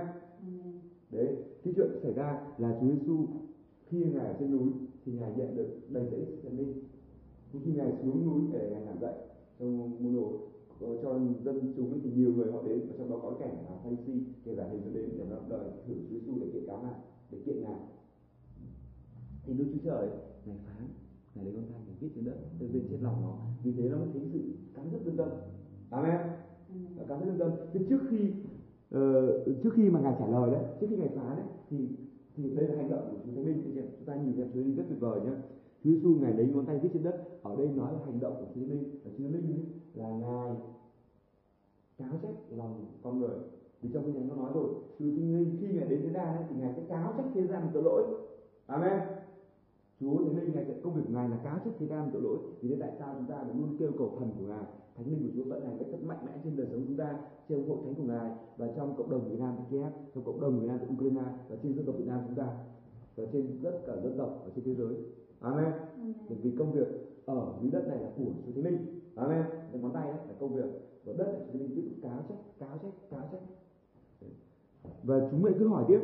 Đấy 1.12 1.36
cái 1.64 1.74
chuyện 1.76 1.90
xảy 2.04 2.14
ra 2.14 2.42
là 2.58 2.78
Chúa 2.82 2.88
Giêsu 2.88 3.26
khi 3.86 4.06
ngài 4.06 4.28
ở 4.28 4.36
trên 4.40 4.52
núi 4.52 4.70
thì 5.06 5.12
ngài 5.12 5.34
nhận 5.38 5.56
được 5.56 5.68
đầy 5.90 6.06
dẫy 6.12 6.26
thần 6.44 6.58
linh 6.58 6.74
nhưng 7.54 7.62
khi 7.66 7.72
ngài 7.72 7.94
xuống 8.04 8.26
núi 8.26 8.42
để 8.52 8.70
ngài 8.72 8.86
giảng 8.86 9.02
dạy 9.02 9.14
trong 9.60 10.04
môn 10.04 10.14
đồ 10.16 10.40
cho 11.04 11.20
dân 11.44 11.74
chúng 11.78 11.92
ấy 11.92 12.00
thì 12.04 12.12
nhiều 12.16 12.34
người 12.34 12.52
họ 12.52 12.62
đến 12.68 12.80
và 12.88 12.94
trong 12.98 13.10
đó 13.10 13.20
có 13.22 13.36
kẻ 13.40 13.48
là 13.70 13.76
Pharisee 13.84 14.16
kẻ 14.46 14.56
giả 14.56 14.64
hình 14.72 14.94
đến 14.94 15.10
để 15.18 15.26
nó 15.30 15.36
đòi 15.50 15.66
thử 15.88 15.94
Chúa 16.10 16.20
Giêsu 16.20 16.34
để 16.40 16.48
kiện 16.54 16.68
cáo 16.68 16.82
ngài 16.84 16.94
để 17.32 17.38
kiện 17.46 17.62
ngài 17.64 17.80
thì 19.50 19.56
Đức 19.58 19.66
Chúa 19.74 19.90
Trời 19.90 20.10
ngài 20.46 20.58
phán 20.66 20.88
ngài 21.36 21.46
lấy 21.46 21.54
con 21.54 21.64
tay 21.72 21.82
ngài 21.86 21.96
viết 22.00 22.10
trên 22.16 22.26
đất 22.26 22.36
lên 22.60 22.74
bên 22.74 22.84
trên 22.90 23.02
lòng 23.02 23.22
nó. 23.22 23.34
Vì 23.64 23.72
thế 23.72 23.90
nó 23.90 23.98
mới 23.98 24.08
thấy 24.14 24.22
sự 24.34 24.40
cắn 24.76 24.86
rứt 24.92 25.00
lương 25.06 25.18
tâm. 25.18 25.30
Amen. 25.90 26.20
Và 26.98 27.04
cắn 27.08 27.20
rứt 27.20 27.26
lương 27.26 27.40
tâm. 27.40 27.52
Thế 27.74 27.80
trước 27.90 28.00
khi 28.10 28.32
ờ, 28.92 29.44
trước 29.64 29.70
khi 29.74 29.90
mà 29.90 30.00
ngài 30.00 30.16
trả 30.20 30.28
lời 30.28 30.52
đấy 30.52 30.64
trước 30.80 30.88
khi 30.90 30.98
ngài 30.98 31.10
phán 31.10 31.36
đấy 31.36 31.46
thì 31.70 31.88
thì 32.36 32.50
đây 32.56 32.68
là 32.68 32.76
hành 32.76 32.90
động 32.90 33.10
của 33.12 33.18
Chúa 33.26 33.36
Thánh 33.36 33.46
Linh. 33.46 33.64
Chúng 33.98 34.06
ta 34.06 34.16
nhìn 34.16 34.36
thấy 34.36 34.46
Chúa 34.54 34.60
Linh 34.60 34.76
rất 34.76 34.84
tuyệt 34.90 35.00
vời 35.00 35.22
nhé 35.22 35.32
Chúa 35.84 35.90
Giêsu 35.90 36.10
ngài 36.10 36.34
lấy 36.34 36.48
ngón 36.48 36.66
tay 36.66 36.80
viết 36.80 36.90
trên 36.94 37.04
đất. 37.04 37.44
Ở 37.44 37.56
đây 37.56 37.68
nói 37.68 37.94
là 37.94 38.00
hành 38.06 38.20
động 38.20 38.34
của 38.40 38.46
Chúa 38.56 38.62
Thánh 38.62 38.70
Linh. 38.70 39.00
Và 39.04 39.12
Chúa 39.18 39.24
Thánh 39.24 39.34
Linh 39.34 39.66
là 39.94 40.10
ngài 40.10 40.56
cáo 41.98 42.20
trách 42.22 42.58
lòng 42.58 42.86
con 43.04 43.20
người. 43.20 43.38
Vì 43.82 43.90
trong 43.94 44.04
kinh 44.06 44.14
thánh 44.14 44.28
nó 44.28 44.36
nói 44.36 44.52
rồi 44.54 44.70
Chúa 45.00 45.06
Thánh 45.06 45.34
Linh 45.34 45.58
khi 45.62 45.68
ngài 45.68 45.88
đến 45.88 46.02
thế 46.04 46.10
gian 46.14 46.36
ấy, 46.38 46.44
thì 46.50 46.56
ngài 46.60 46.74
sẽ 46.74 46.82
cáo 46.90 47.14
trách 47.18 47.26
thế 47.34 47.48
gian 47.48 47.68
tội 47.74 47.84
lỗi. 47.84 48.04
Amen 48.66 49.19
Chúa 50.00 50.18
Thánh 50.18 50.36
Linh 50.38 50.54
ngài 50.54 50.66
công 50.84 50.94
việc 50.94 51.02
của 51.08 51.14
ngài 51.14 51.30
là 51.30 51.38
cáo 51.44 51.60
trách 51.66 51.74
thế 51.80 51.88
gian 51.88 52.10
tội 52.14 52.22
lỗi. 52.22 52.38
Vì 52.62 52.70
thế 52.70 52.76
tại 52.80 52.92
sao 53.00 53.16
chúng 53.18 53.28
ta 53.28 53.44
phải 53.44 53.56
luôn 53.56 53.78
kêu 53.80 53.92
cầu 53.98 54.16
thần 54.20 54.32
của 54.40 54.46
ngài? 54.46 54.64
Thánh 54.96 55.08
linh 55.08 55.24
của 55.24 55.34
Chúa 55.36 55.50
vận 55.50 55.66
hành 55.66 55.78
cách 55.80 55.88
rất 55.92 56.04
mạnh 56.04 56.26
mẽ 56.26 56.32
trên 56.44 56.56
đời 56.56 56.68
sống 56.72 56.84
chúng 56.88 56.98
ta 56.98 57.20
trong 57.50 57.70
hội 57.70 57.78
thánh 57.86 57.96
của 57.96 58.04
ngài 58.04 58.32
và 58.58 58.68
trong 58.76 58.96
cộng 58.98 59.10
đồng 59.10 59.30
Việt 59.30 59.40
Nam 59.40 59.54
tại 59.58 59.66
Kiev 59.70 59.94
trong 60.16 60.24
cộng 60.24 60.42
đồng 60.42 60.60
Việt 60.60 60.68
Nam 60.68 60.78
tại 60.80 60.90
Ukraine 60.94 61.32
và 61.50 61.56
trên 61.64 61.74
dân 61.76 61.86
tộc 61.86 61.96
Việt 61.98 62.08
Nam 62.08 62.20
chúng 62.28 62.36
ta 62.36 62.48
và 63.16 63.24
trên 63.32 63.60
tất 63.64 63.80
cả 63.88 63.94
dân 64.04 64.18
tộc 64.18 64.42
ở 64.44 64.52
trên 64.56 64.66
thế 64.66 64.74
giới. 64.74 64.96
Amen. 65.40 65.66
Amen. 65.66 66.14
bởi 66.30 66.38
vì 66.42 66.52
công 66.58 66.72
việc 66.72 66.88
ở 67.26 67.54
dưới 67.62 67.72
đất 67.72 67.88
này 67.88 67.98
là 68.00 68.10
của 68.18 68.32
Chúa 68.46 68.52
Thánh 68.52 68.64
Linh. 68.64 68.78
Amen. 69.16 69.44
Cái 69.72 69.82
ngón 69.82 69.94
tay 69.94 70.12
đấy 70.12 70.22
là 70.28 70.34
công 70.40 70.54
việc 70.54 70.70
và 71.06 71.14
đất 71.18 71.26
là 71.26 71.40
Chúa 71.40 71.60
Thánh 71.60 71.62
Linh. 71.62 71.76
Tiếp 71.76 71.84
tục 71.86 72.00
cáo 72.02 72.24
trách 72.30 72.60
cáo 72.60 72.78
trách 72.78 73.10
cáo 73.10 73.28
trách 73.32 73.42
và 75.04 75.28
chúng 75.32 75.42
mình 75.42 75.54
cứ 75.60 75.68
hỏi 75.68 75.86
tiếp 75.88 76.00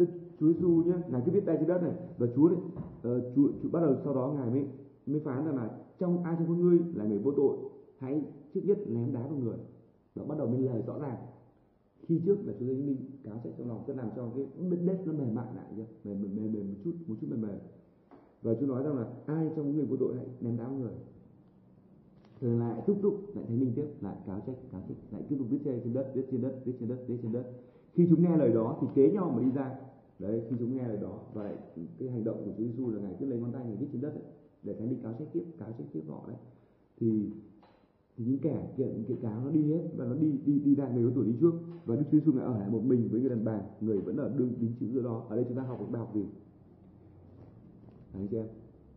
Đức 0.00 0.06
Chúa 0.40 0.52
Giêsu 0.52 0.68
nhé, 0.68 0.92
ngài 1.10 1.22
cứ 1.26 1.32
viết 1.32 1.46
tay 1.46 1.56
trên 1.58 1.68
đất 1.68 1.82
này 1.82 1.92
và 2.18 2.26
Chúa 2.36 2.48
này, 2.48 2.58
uh, 2.58 3.34
Chúa, 3.36 3.48
Chúa 3.62 3.68
bắt 3.72 3.80
đầu 3.80 3.94
sau 4.04 4.14
đó 4.14 4.34
ngài 4.36 4.50
mới 4.50 4.64
mới 5.06 5.20
phán 5.20 5.44
rằng 5.46 5.56
là 5.56 5.70
trong 5.98 6.24
ai 6.24 6.36
trong 6.38 6.46
các 6.48 6.54
ngươi 6.54 6.78
là 6.94 7.04
người 7.04 7.18
vô 7.18 7.32
tội, 7.36 7.56
hãy 7.98 8.24
trước 8.54 8.60
nhất 8.64 8.78
ném 8.86 9.12
đá 9.12 9.22
vào 9.22 9.38
người. 9.38 9.58
Và 10.14 10.24
bắt 10.24 10.38
đầu 10.38 10.46
mới 10.46 10.60
lời 10.60 10.82
rõ 10.86 10.98
ràng. 10.98 11.16
Khi 12.06 12.20
trước 12.26 12.36
là 12.44 12.52
Chúa 12.58 12.66
Giêsu 12.66 12.82
minh 12.82 12.96
cáo 13.24 13.40
trách 13.44 13.52
trong 13.58 13.68
lòng 13.68 13.82
sẽ 13.86 13.94
làm 13.94 14.08
cho 14.16 14.28
cái 14.36 14.46
đất 14.70 14.78
đất 14.86 14.98
nó 15.04 15.12
mềm 15.12 15.34
mại 15.34 15.46
lại 15.54 15.66
chưa? 15.76 15.84
Mềm 16.04 16.22
mềm 16.22 16.36
mềm, 16.36 16.52
mềm 16.52 16.68
một 16.68 16.78
chút, 16.84 16.94
một 17.06 17.14
chút 17.20 17.26
mềm 17.30 17.40
mềm. 17.40 17.58
Và 18.42 18.54
Chúa 18.60 18.66
nói 18.66 18.82
rằng 18.82 18.96
là 18.98 19.06
ai 19.26 19.50
trong 19.56 19.76
người 19.76 19.86
vô 19.86 19.96
tội 19.96 20.14
hãy 20.16 20.26
ném 20.40 20.56
đá 20.56 20.64
vào 20.64 20.76
người. 20.78 20.92
Rồi 22.40 22.58
lại 22.58 22.82
tiếp 22.86 22.94
tục 23.02 23.14
lại 23.34 23.44
thấy 23.48 23.56
mình 23.56 23.72
tiếp 23.76 23.86
lại 24.00 24.16
cáo 24.26 24.40
trách 24.46 24.56
cáo 24.72 24.80
trách 24.88 24.96
lại 25.10 25.22
tiếp 25.28 25.36
tục 25.38 25.46
viết 25.50 25.58
trên 25.64 25.92
đất 25.92 26.12
viết 26.14 26.26
trên 26.30 26.42
đất 26.42 26.60
viết 26.64 26.72
trên 26.80 26.88
đất 26.88 27.04
viết 27.06 27.18
trên 27.22 27.32
đất 27.32 27.44
khi 27.94 28.06
chúng 28.10 28.22
nghe 28.22 28.36
lời 28.36 28.52
đó 28.52 28.78
thì 28.80 28.86
kế 28.94 29.10
nhau 29.10 29.32
mà 29.36 29.42
đi 29.42 29.50
ra 29.50 29.74
đấy 30.20 30.42
khi 30.50 30.56
chúng 30.58 30.76
nghe 30.76 30.88
lời 30.88 30.98
đó 31.02 31.20
và 31.34 31.42
lại 31.42 31.56
cái 31.98 32.08
hành 32.08 32.24
động 32.24 32.42
của 32.44 32.52
Chúa 32.58 32.64
Giêsu 32.64 32.90
là 32.90 33.00
ngài 33.00 33.16
cứ 33.20 33.26
lấy 33.26 33.38
ngón 33.38 33.52
tay 33.52 33.64
ngài 33.66 33.76
viết 33.76 33.86
trên 33.92 34.00
đất 34.00 34.14
ấy, 34.14 34.22
để 34.62 34.74
thánh 34.74 34.88
đi 34.88 34.96
cáo 35.02 35.12
trách 35.18 35.28
tiếp 35.32 35.44
cáo 35.58 35.68
trách 35.78 35.86
tiếp 35.92 36.02
họ 36.08 36.24
đấy. 36.28 36.36
Thì 37.00 37.30
thì 38.16 38.24
những 38.24 38.38
kẻ 38.38 38.72
kiện 38.76 39.04
kiện 39.08 39.16
cáo 39.22 39.44
nó 39.44 39.50
đi 39.50 39.72
hết 39.72 39.88
và 39.96 40.04
nó 40.04 40.14
đi 40.14 40.32
đi 40.46 40.58
đi 40.58 40.74
ra 40.74 40.88
người 40.88 41.04
có 41.04 41.10
tuổi 41.14 41.26
đi 41.26 41.34
trước. 41.40 41.52
Và 41.84 41.96
Đức 41.96 42.02
Chúa 42.12 42.18
Giêsu 42.18 42.32
ngài 42.32 42.44
ở 42.44 42.58
lại 42.58 42.70
một 42.70 42.82
mình 42.84 43.08
với 43.10 43.20
người 43.20 43.30
đàn 43.30 43.44
bà 43.44 43.62
người 43.80 43.98
vẫn 43.98 44.16
ở 44.16 44.34
đương 44.36 44.52
đính 44.60 44.72
chữ 44.80 44.86
giữa 44.92 45.02
đó. 45.02 45.26
Ở 45.28 45.36
đây 45.36 45.44
chúng 45.48 45.56
ta 45.56 45.62
học 45.62 45.80
một 45.80 45.88
bài 45.90 46.00
học 46.00 46.14
gì? 46.14 46.24
Anh 48.12 48.28
chị 48.28 48.36
em 48.36 48.46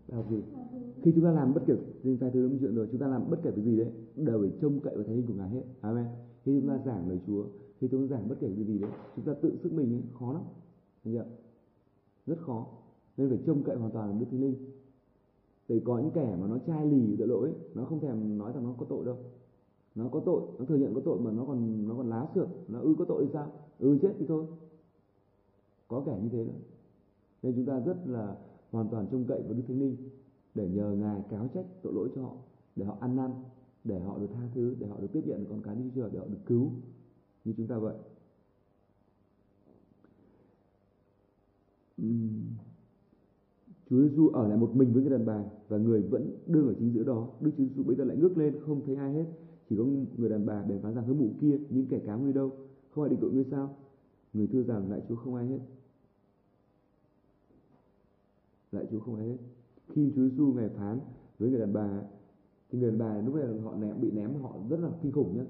bài 0.07 0.17
học 0.17 0.31
gì? 0.31 0.41
Khi 1.01 1.11
chúng 1.15 1.23
ta 1.23 1.31
làm 1.31 1.53
bất 1.53 1.63
kể 1.67 1.75
những 2.03 2.17
sai 2.17 2.31
thứ 2.33 2.49
chuyện 2.59 2.75
rồi 2.75 2.87
chúng 2.91 2.99
ta 3.01 3.07
làm 3.07 3.29
bất 3.29 3.39
kể 3.43 3.51
cái 3.55 3.65
gì 3.65 3.77
đấy 3.77 3.91
đều 4.15 4.39
phải 4.39 4.51
trông 4.61 4.79
cậy 4.79 4.95
vào 4.95 5.03
thánh 5.03 5.15
linh 5.15 5.27
của 5.27 5.33
ngài 5.33 5.49
hết. 5.49 5.63
Amen. 5.81 6.05
Khi 6.43 6.59
chúng 6.59 6.69
ta 6.69 6.79
giảng 6.85 7.09
lời 7.09 7.19
chúa 7.27 7.45
khi 7.79 7.87
chúng 7.91 8.07
ta 8.07 8.15
giảng 8.15 8.29
bất 8.29 8.35
kể 8.39 8.51
cái 8.55 8.65
gì 8.65 8.79
đấy 8.79 8.91
chúng 9.15 9.25
ta 9.25 9.33
tự 9.41 9.57
sức 9.63 9.73
mình 9.73 9.93
ấy, 9.93 10.01
khó 10.19 10.33
lắm 10.33 10.41
thấy 11.03 11.19
rất 12.25 12.39
khó. 12.39 12.67
Nên 13.17 13.29
phải 13.29 13.39
trông 13.45 13.63
cậy 13.63 13.75
hoàn 13.75 13.91
toàn 13.91 14.09
vào 14.09 14.19
đức 14.19 14.25
thánh 14.31 14.41
linh. 14.41 14.55
Để 15.67 15.81
có 15.85 15.99
những 15.99 16.11
kẻ 16.11 16.37
mà 16.41 16.47
nó 16.47 16.57
chai 16.67 16.85
lì 16.85 17.15
tội 17.17 17.27
lỗi 17.27 17.53
nó 17.73 17.85
không 17.85 17.99
thèm 17.99 18.37
nói 18.37 18.53
rằng 18.53 18.63
nó 18.63 18.75
có 18.77 18.85
tội 18.89 19.05
đâu. 19.05 19.17
Nó 19.95 20.09
có 20.11 20.19
tội 20.19 20.41
nó 20.59 20.65
thừa 20.65 20.75
nhận 20.75 20.93
có 20.93 21.01
tội 21.05 21.19
mà 21.19 21.31
nó 21.31 21.45
còn 21.45 21.87
nó 21.87 21.95
còn 21.97 22.09
lá 22.09 22.27
sượt, 22.35 22.47
nó 22.67 22.79
ư 22.79 22.95
có 22.99 23.05
tội 23.05 23.25
thì 23.25 23.29
sao? 23.33 23.51
Ừ 23.79 23.97
chết 24.01 24.13
thì 24.19 24.25
thôi. 24.27 24.45
Có 25.87 26.03
kẻ 26.05 26.19
như 26.23 26.29
thế 26.29 26.45
đó. 26.45 26.53
nên 27.43 27.53
chúng 27.55 27.65
ta 27.65 27.79
rất 27.79 27.97
là 28.05 28.37
hoàn 28.71 28.89
toàn 28.89 29.07
trông 29.11 29.25
cậy 29.25 29.41
vào 29.41 29.53
đức 29.53 29.63
thánh 29.67 29.79
linh 29.79 29.95
để 30.55 30.69
nhờ 30.69 30.91
ngài 30.91 31.21
cáo 31.29 31.47
trách 31.53 31.65
tội 31.81 31.93
lỗi 31.93 32.09
cho 32.15 32.21
họ 32.21 32.33
để 32.75 32.85
họ 32.85 32.97
ăn 32.99 33.15
năn 33.15 33.31
để 33.83 33.99
họ 33.99 34.17
được 34.17 34.27
tha 34.33 34.49
thứ 34.55 34.75
để 34.79 34.87
họ 34.87 34.99
được 34.99 35.07
tiếp 35.13 35.21
nhận 35.25 35.45
con 35.45 35.61
cái 35.61 35.75
đi 35.75 35.91
chúa 35.95 36.09
để 36.09 36.19
họ 36.19 36.25
được 36.25 36.45
cứu. 36.45 36.71
Như 37.45 37.53
chúng 37.57 37.67
ta 37.67 37.77
vậy. 37.77 37.95
Chúa 43.89 44.01
Giêsu 44.01 44.27
ở 44.27 44.47
lại 44.47 44.57
một 44.57 44.75
mình 44.75 44.93
với 44.93 45.01
người 45.01 45.11
đàn 45.11 45.25
bà 45.25 45.43
và 45.67 45.77
người 45.77 46.01
vẫn 46.01 46.37
đương 46.47 46.67
ở 46.67 46.73
chính 46.79 46.93
giữa 46.93 47.03
đó. 47.03 47.29
Đức 47.41 47.51
Chúa 47.57 47.63
Giêsu 47.63 47.83
bây 47.83 47.95
giờ 47.95 48.03
lại 48.03 48.17
ngước 48.17 48.37
lên 48.37 48.55
không 48.61 48.81
thấy 48.85 48.95
ai 48.95 49.13
hết, 49.13 49.25
chỉ 49.69 49.77
có 49.77 49.85
người 50.17 50.29
đàn 50.29 50.45
bà 50.45 50.63
bèn 50.63 50.81
phán 50.81 50.95
rằng 50.95 51.05
hỡi 51.05 51.15
mụ 51.15 51.29
kia 51.41 51.59
những 51.69 51.85
kẻ 51.85 51.99
cá 52.05 52.15
ngươi 52.15 52.33
đâu, 52.33 52.51
không 52.89 53.03
ai 53.03 53.09
định 53.09 53.19
tội 53.21 53.31
ngươi 53.31 53.45
sao? 53.51 53.75
Người 54.33 54.47
thưa 54.47 54.63
rằng 54.63 54.91
lại 54.91 55.01
Chúa 55.09 55.15
không 55.15 55.35
ai 55.35 55.47
hết. 55.47 55.59
Lại 58.71 58.87
Chúa 58.91 58.99
không 58.99 59.15
ai 59.15 59.27
hết. 59.27 59.37
Khi 59.87 60.11
Chúa 60.15 60.29
Giêsu 60.29 60.53
ngài 60.53 60.69
phán 60.69 60.99
với 61.39 61.49
người 61.49 61.59
đàn 61.59 61.73
bà 61.73 62.01
thì 62.69 62.79
người 62.79 62.89
đàn 62.89 62.99
bà 62.99 63.21
lúc 63.21 63.35
này 63.35 63.59
họ 63.63 63.75
ném 63.75 64.01
bị 64.01 64.11
ném 64.11 64.33
họ 64.41 64.55
rất 64.69 64.79
là 64.79 64.89
kinh 65.01 65.11
khủng 65.11 65.37
nhá. 65.37 65.43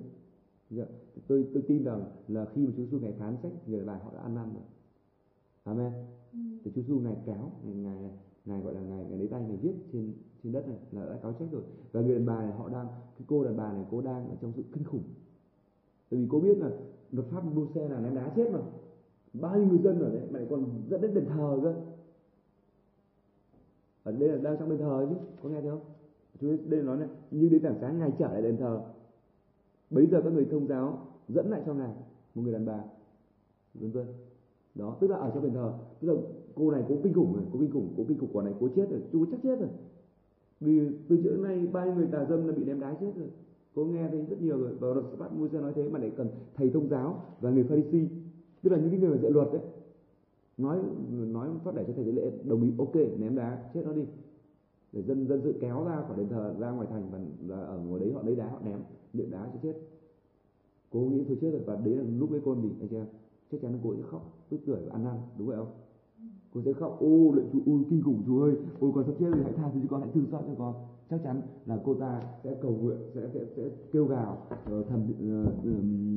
Dạ. 0.70 0.86
Tôi 1.28 1.48
tôi 1.54 1.64
tin 1.68 1.84
rằng 1.84 2.06
là 2.28 2.46
khi 2.54 2.68
mà 2.68 2.74
Chúa 2.78 2.84
Giêsu 2.84 3.00
ngài 3.00 3.12
phán 3.12 3.38
sách 3.44 3.52
người 3.68 3.78
đàn 3.78 3.88
bà 3.88 3.94
họ 3.94 4.12
đã 4.14 4.20
ăn 4.20 4.36
năn 4.36 4.54
rồi. 4.54 4.64
Amen. 5.64 5.92
Thì 6.64 6.72
Chúa 6.76 6.82
Giêsu 6.82 7.00
ngài 7.00 7.16
cáo, 7.26 7.52
ngài, 7.64 7.76
ngài 7.76 8.12
ngài 8.46 8.62
gọi 8.62 8.74
là 8.74 8.82
ngài 8.82 9.06
ngài 9.06 9.18
lấy 9.18 9.28
tay 9.28 9.44
ngài 9.48 9.58
viết 9.58 9.74
trên 9.92 10.14
trên 10.44 10.54
đất 10.54 10.68
này 10.68 10.78
là 10.92 11.06
đã 11.06 11.20
cáo 11.22 11.34
trách 11.34 11.52
rồi. 11.52 11.62
Và 11.92 12.02
người 12.02 12.16
đàn 12.16 12.26
bà 12.26 12.44
này 12.46 12.52
họ 12.58 12.70
đang 12.70 12.88
cái 12.88 13.26
cô 13.28 13.44
đàn 13.44 13.58
bà 13.58 13.74
này 13.74 13.86
cô 13.92 14.02
đang 14.02 14.30
ở 14.30 14.36
trong 14.42 14.54
sự 14.56 14.64
kinh 14.74 14.84
khủng. 14.84 15.04
Tại 16.10 16.20
vì 16.20 16.28
cô 16.30 16.40
biết 16.40 16.58
là 16.58 16.70
luật 17.12 17.28
pháp 17.28 17.56
đua 17.56 17.68
xe 17.76 17.90
là 17.90 18.00
ném 18.00 18.16
đá 18.16 18.34
chết 18.36 18.52
mà. 18.52 18.60
Bao 19.34 19.58
nhiêu 19.58 19.68
người 19.68 19.80
dân 19.80 20.00
ở 20.00 20.10
đấy 20.10 20.28
mà 20.32 20.40
lại 20.40 20.48
còn 20.50 20.66
dẫn 20.90 21.02
đến 21.02 21.14
đền 21.14 21.26
thờ 21.26 21.60
cơ. 21.64 21.76
Ở 24.04 24.12
đây 24.12 24.30
là 24.30 24.38
đang 24.38 24.58
trong 24.60 24.70
đền 24.70 24.80
thờ 24.80 25.08
chứ, 25.10 25.16
có 25.44 25.50
nghe 25.50 25.62
thấy 25.62 25.70
không? 25.70 25.82
Chúa 26.42 26.58
đây 26.66 26.84
nói 26.84 26.98
này, 26.98 27.08
nhưng 27.32 27.50
đến 27.50 27.64
tảng 27.64 27.78
sáng 27.82 28.00
ngài 28.00 28.12
trở 28.20 28.34
lại 28.34 28.42
đền 28.42 28.58
thờ. 28.58 28.82
Bấy 29.90 30.08
giờ 30.08 30.22
các 30.24 30.34
người 30.34 30.48
thông 30.52 30.68
giáo 30.68 31.08
dẫn 31.28 31.50
lại 31.50 31.62
cho 31.66 31.74
ngài 31.74 31.94
một 32.36 32.42
người 32.42 32.54
đàn 32.54 32.66
bà 32.66 32.84
vân 33.74 33.92
vân 33.92 34.08
đó 34.76 34.98
tức 35.00 35.08
là 35.08 35.18
ở 35.18 35.32
trong 35.34 35.44
đền 35.44 35.54
thờ. 35.54 35.74
Tức 36.00 36.08
là 36.08 36.22
cô 36.56 36.72
này 36.72 36.84
cố 36.90 36.96
kinh 37.04 37.14
khủng 37.14 37.34
rồi 37.34 37.44
cố 37.54 37.60
kinh 37.60 37.72
khủng 37.72 37.94
cố 37.98 38.04
kinh 38.08 38.18
khủng 38.18 38.30
quả 38.34 38.44
này 38.44 38.54
cố 38.60 38.68
chết 38.76 38.90
rồi 38.90 39.02
chú 39.12 39.26
chắc 39.32 39.40
chết 39.44 39.60
rồi. 39.60 39.70
Vì 40.60 40.80
từ 41.08 41.18
trước 41.24 41.40
nay 41.40 41.68
ba 41.74 41.86
người 41.86 42.08
tà 42.12 42.26
dâm 42.26 42.48
là 42.48 42.54
bị 42.54 42.64
ném 42.64 42.80
đá 42.80 42.94
chết 43.00 43.12
rồi. 43.16 43.28
Cô 43.76 43.86
nghe 43.86 44.08
thấy 44.10 44.26
rất 44.30 44.42
nhiều 44.42 44.58
rồi 44.58 44.74
và 44.80 44.88
luật 44.94 45.06
bắt 45.20 45.34
mua 45.34 45.48
xe 45.48 45.62
nói 45.62 45.74
thế 45.76 45.90
mà 45.90 46.00
lại 46.00 46.12
cần 46.18 46.28
thầy 46.56 46.70
thông 46.70 46.90
giáo 46.90 47.24
và 47.42 47.50
người 47.50 47.64
pharisee 47.64 48.08
tức 48.62 48.70
là 48.70 48.78
những 48.78 48.90
cái 48.90 49.00
người 49.00 49.10
mà 49.10 49.18
dạy 49.18 49.32
luật 49.32 49.48
đấy 49.52 49.62
nói 50.58 50.80
nói 51.12 51.50
phát 51.64 51.76
để 51.76 51.84
cho 51.88 51.94
thầy 51.94 52.06
lễ 52.06 52.32
đồng 52.44 52.64
ý 52.64 52.72
ok 52.78 52.96
ném 53.20 53.36
đá 53.36 53.70
chết 53.74 53.82
nó 53.86 53.94
đi. 53.94 54.02
Để 54.92 55.02
dân 55.02 55.28
dân 55.28 55.42
sự 55.44 55.54
kéo 55.62 55.86
ra 55.86 56.04
khỏi 56.08 56.18
đền 56.18 56.30
thờ 56.30 56.56
ra 56.60 56.72
ngoài 56.72 56.88
thành 56.92 57.10
và, 57.12 57.20
và 57.48 57.64
ở 57.64 57.80
ngồi 57.80 58.00
đấy 58.00 58.12
họ 58.14 58.22
lấy 58.26 58.36
đá 58.36 58.50
họ 58.50 58.60
ném 58.66 58.80
điện 59.14 59.32
đá 59.32 59.50
cho 59.54 59.60
chết. 59.64 59.74
Cô 60.92 61.00
nghĩ 61.00 61.24
thôi 61.28 61.38
chết 61.42 61.52
rồi 61.52 61.62
và 61.66 61.76
đấy 61.76 61.96
là 61.96 62.04
lúc 62.20 62.32
ấy 62.32 62.42
con 62.46 62.62
gì 62.62 62.70
anh 62.80 62.88
chị 62.88 62.96
em 62.96 63.06
chắc 63.54 63.62
chắn 63.62 63.72
là 63.74 63.80
cô 63.84 63.96
sẽ 63.96 64.02
khóc 64.02 64.22
tức 64.50 64.60
cười 64.66 64.82
và 64.86 64.92
ăn 64.92 65.04
năn 65.04 65.16
đúng 65.38 65.48
vậy 65.48 65.58
không? 65.58 65.72
Cô 66.54 66.62
sẽ 66.66 66.74
khóc 66.74 66.98
ô 67.00 67.32
lệnh 67.36 67.46
chú 67.54 67.60
ôi 67.66 67.80
kinh 67.90 68.02
khủng 68.02 68.24
chú 68.26 68.42
ơi 68.42 68.56
ôi 68.80 68.92
con 68.96 69.04
sắp 69.06 69.14
chết 69.20 69.26
rồi 69.26 69.44
hãy 69.44 69.54
tha 69.54 69.72
thứ 69.74 69.80
cho 69.80 69.88
con 69.90 70.02
hãy 70.02 70.10
thương 70.14 70.26
xót 70.32 70.42
cho 70.48 70.54
con. 70.58 70.76
Chắc 71.10 71.20
chắn 71.24 71.42
là 71.66 71.82
cô 71.86 71.94
ta 71.94 72.22
sẽ 72.44 72.56
cầu 72.62 72.72
nguyện 72.72 72.98
sẽ 73.16 73.30
sẽ, 73.34 73.46
sẽ 73.56 73.64
kêu 73.92 74.06
gào 74.06 74.48
ờ, 74.66 74.84
thầm 74.84 75.00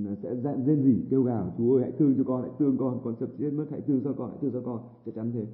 ờ, 0.07 0.15
sẽ 0.23 0.35
rên 0.67 0.83
rỉ 0.85 0.97
kêu 1.11 1.23
gào 1.23 1.55
chú 1.59 1.75
ơi 1.75 1.83
hãy 1.83 1.93
thương 1.99 2.15
cho 2.17 2.25
con 2.25 2.43
hãy 2.43 2.51
thương 2.59 2.77
con 2.79 3.01
con 3.05 3.15
sắp 3.21 3.29
chết 3.39 3.51
mất 3.51 3.67
hãy 3.71 3.81
thương 3.81 4.01
cho 4.05 4.13
con 4.13 4.31
hãy 4.31 4.39
thương 4.41 4.53
cho 4.53 4.61
con. 4.61 4.81
Chắc 5.07 5.15
chắn 5.15 5.33
thế. 5.33 5.47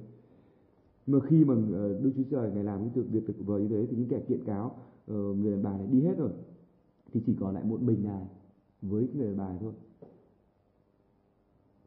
Mà 1.07 1.19
khi 1.19 1.45
mà 1.45 1.55
ờ, 1.73 1.99
đức 1.99 2.11
chúa 2.15 2.23
trời 2.31 2.51
ngày 2.51 2.63
làm 2.63 2.83
những 2.83 2.91
việc 2.93 3.05
việc 3.11 3.27
tuyệt 3.27 3.37
vời 3.45 3.61
như 3.61 3.67
thế 3.67 3.87
thì 3.89 3.97
những 3.97 4.07
kẻ 4.07 4.19
kiện 4.27 4.43
cáo 4.45 4.71
người 5.07 5.51
đàn 5.51 5.63
bà 5.63 5.77
này 5.77 5.87
đi 5.87 6.01
hết 6.01 6.17
rồi 6.17 6.31
thì 7.13 7.21
chỉ 7.25 7.35
còn 7.39 7.53
lại 7.53 7.63
một 7.63 7.81
mình 7.81 8.03
ngài 8.03 8.27
với 8.81 9.07
người 9.13 9.27
đàn 9.27 9.37
bà 9.37 9.57
thôi 9.61 9.73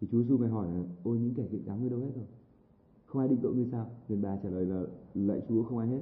thì 0.00 0.08
Chúa 0.10 0.22
Giêsu 0.22 0.38
mới 0.38 0.48
hỏi 0.48 0.68
là 0.74 0.82
ôi 1.04 1.18
những 1.18 1.34
kẻ 1.34 1.46
kiện 1.52 1.62
cáo 1.66 1.76
ngươi 1.76 1.90
đâu 1.90 2.00
hết 2.00 2.10
rồi? 2.14 2.24
Không 3.06 3.20
ai 3.20 3.28
định 3.28 3.38
tội 3.42 3.54
ngươi 3.54 3.66
sao? 3.72 3.90
Người 4.08 4.18
bà 4.18 4.36
trả 4.42 4.50
lời 4.50 4.64
là, 4.64 4.82
lạy 5.14 5.42
Chúa, 5.48 5.62
không 5.62 5.78
ai 5.78 5.88
hết. 5.88 6.00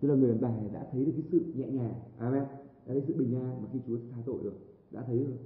Tức 0.00 0.08
là 0.08 0.14
người 0.14 0.28
đàn 0.28 0.40
bà 0.40 0.54
đã 0.72 0.88
thấy 0.92 1.04
được 1.04 1.12
cái 1.12 1.22
sự 1.30 1.52
nhẹ 1.54 1.68
nhàng, 1.68 1.94
amen, 2.18 2.42
đã 2.86 2.86
thấy 2.86 3.02
sự 3.06 3.14
bình 3.18 3.34
an 3.34 3.62
mà 3.62 3.68
khi 3.72 3.78
Chúa 3.86 3.98
tha 4.10 4.16
tội 4.26 4.38
rồi, 4.42 4.52
đã 4.90 5.02
thấy 5.06 5.24
rồi, 5.24 5.38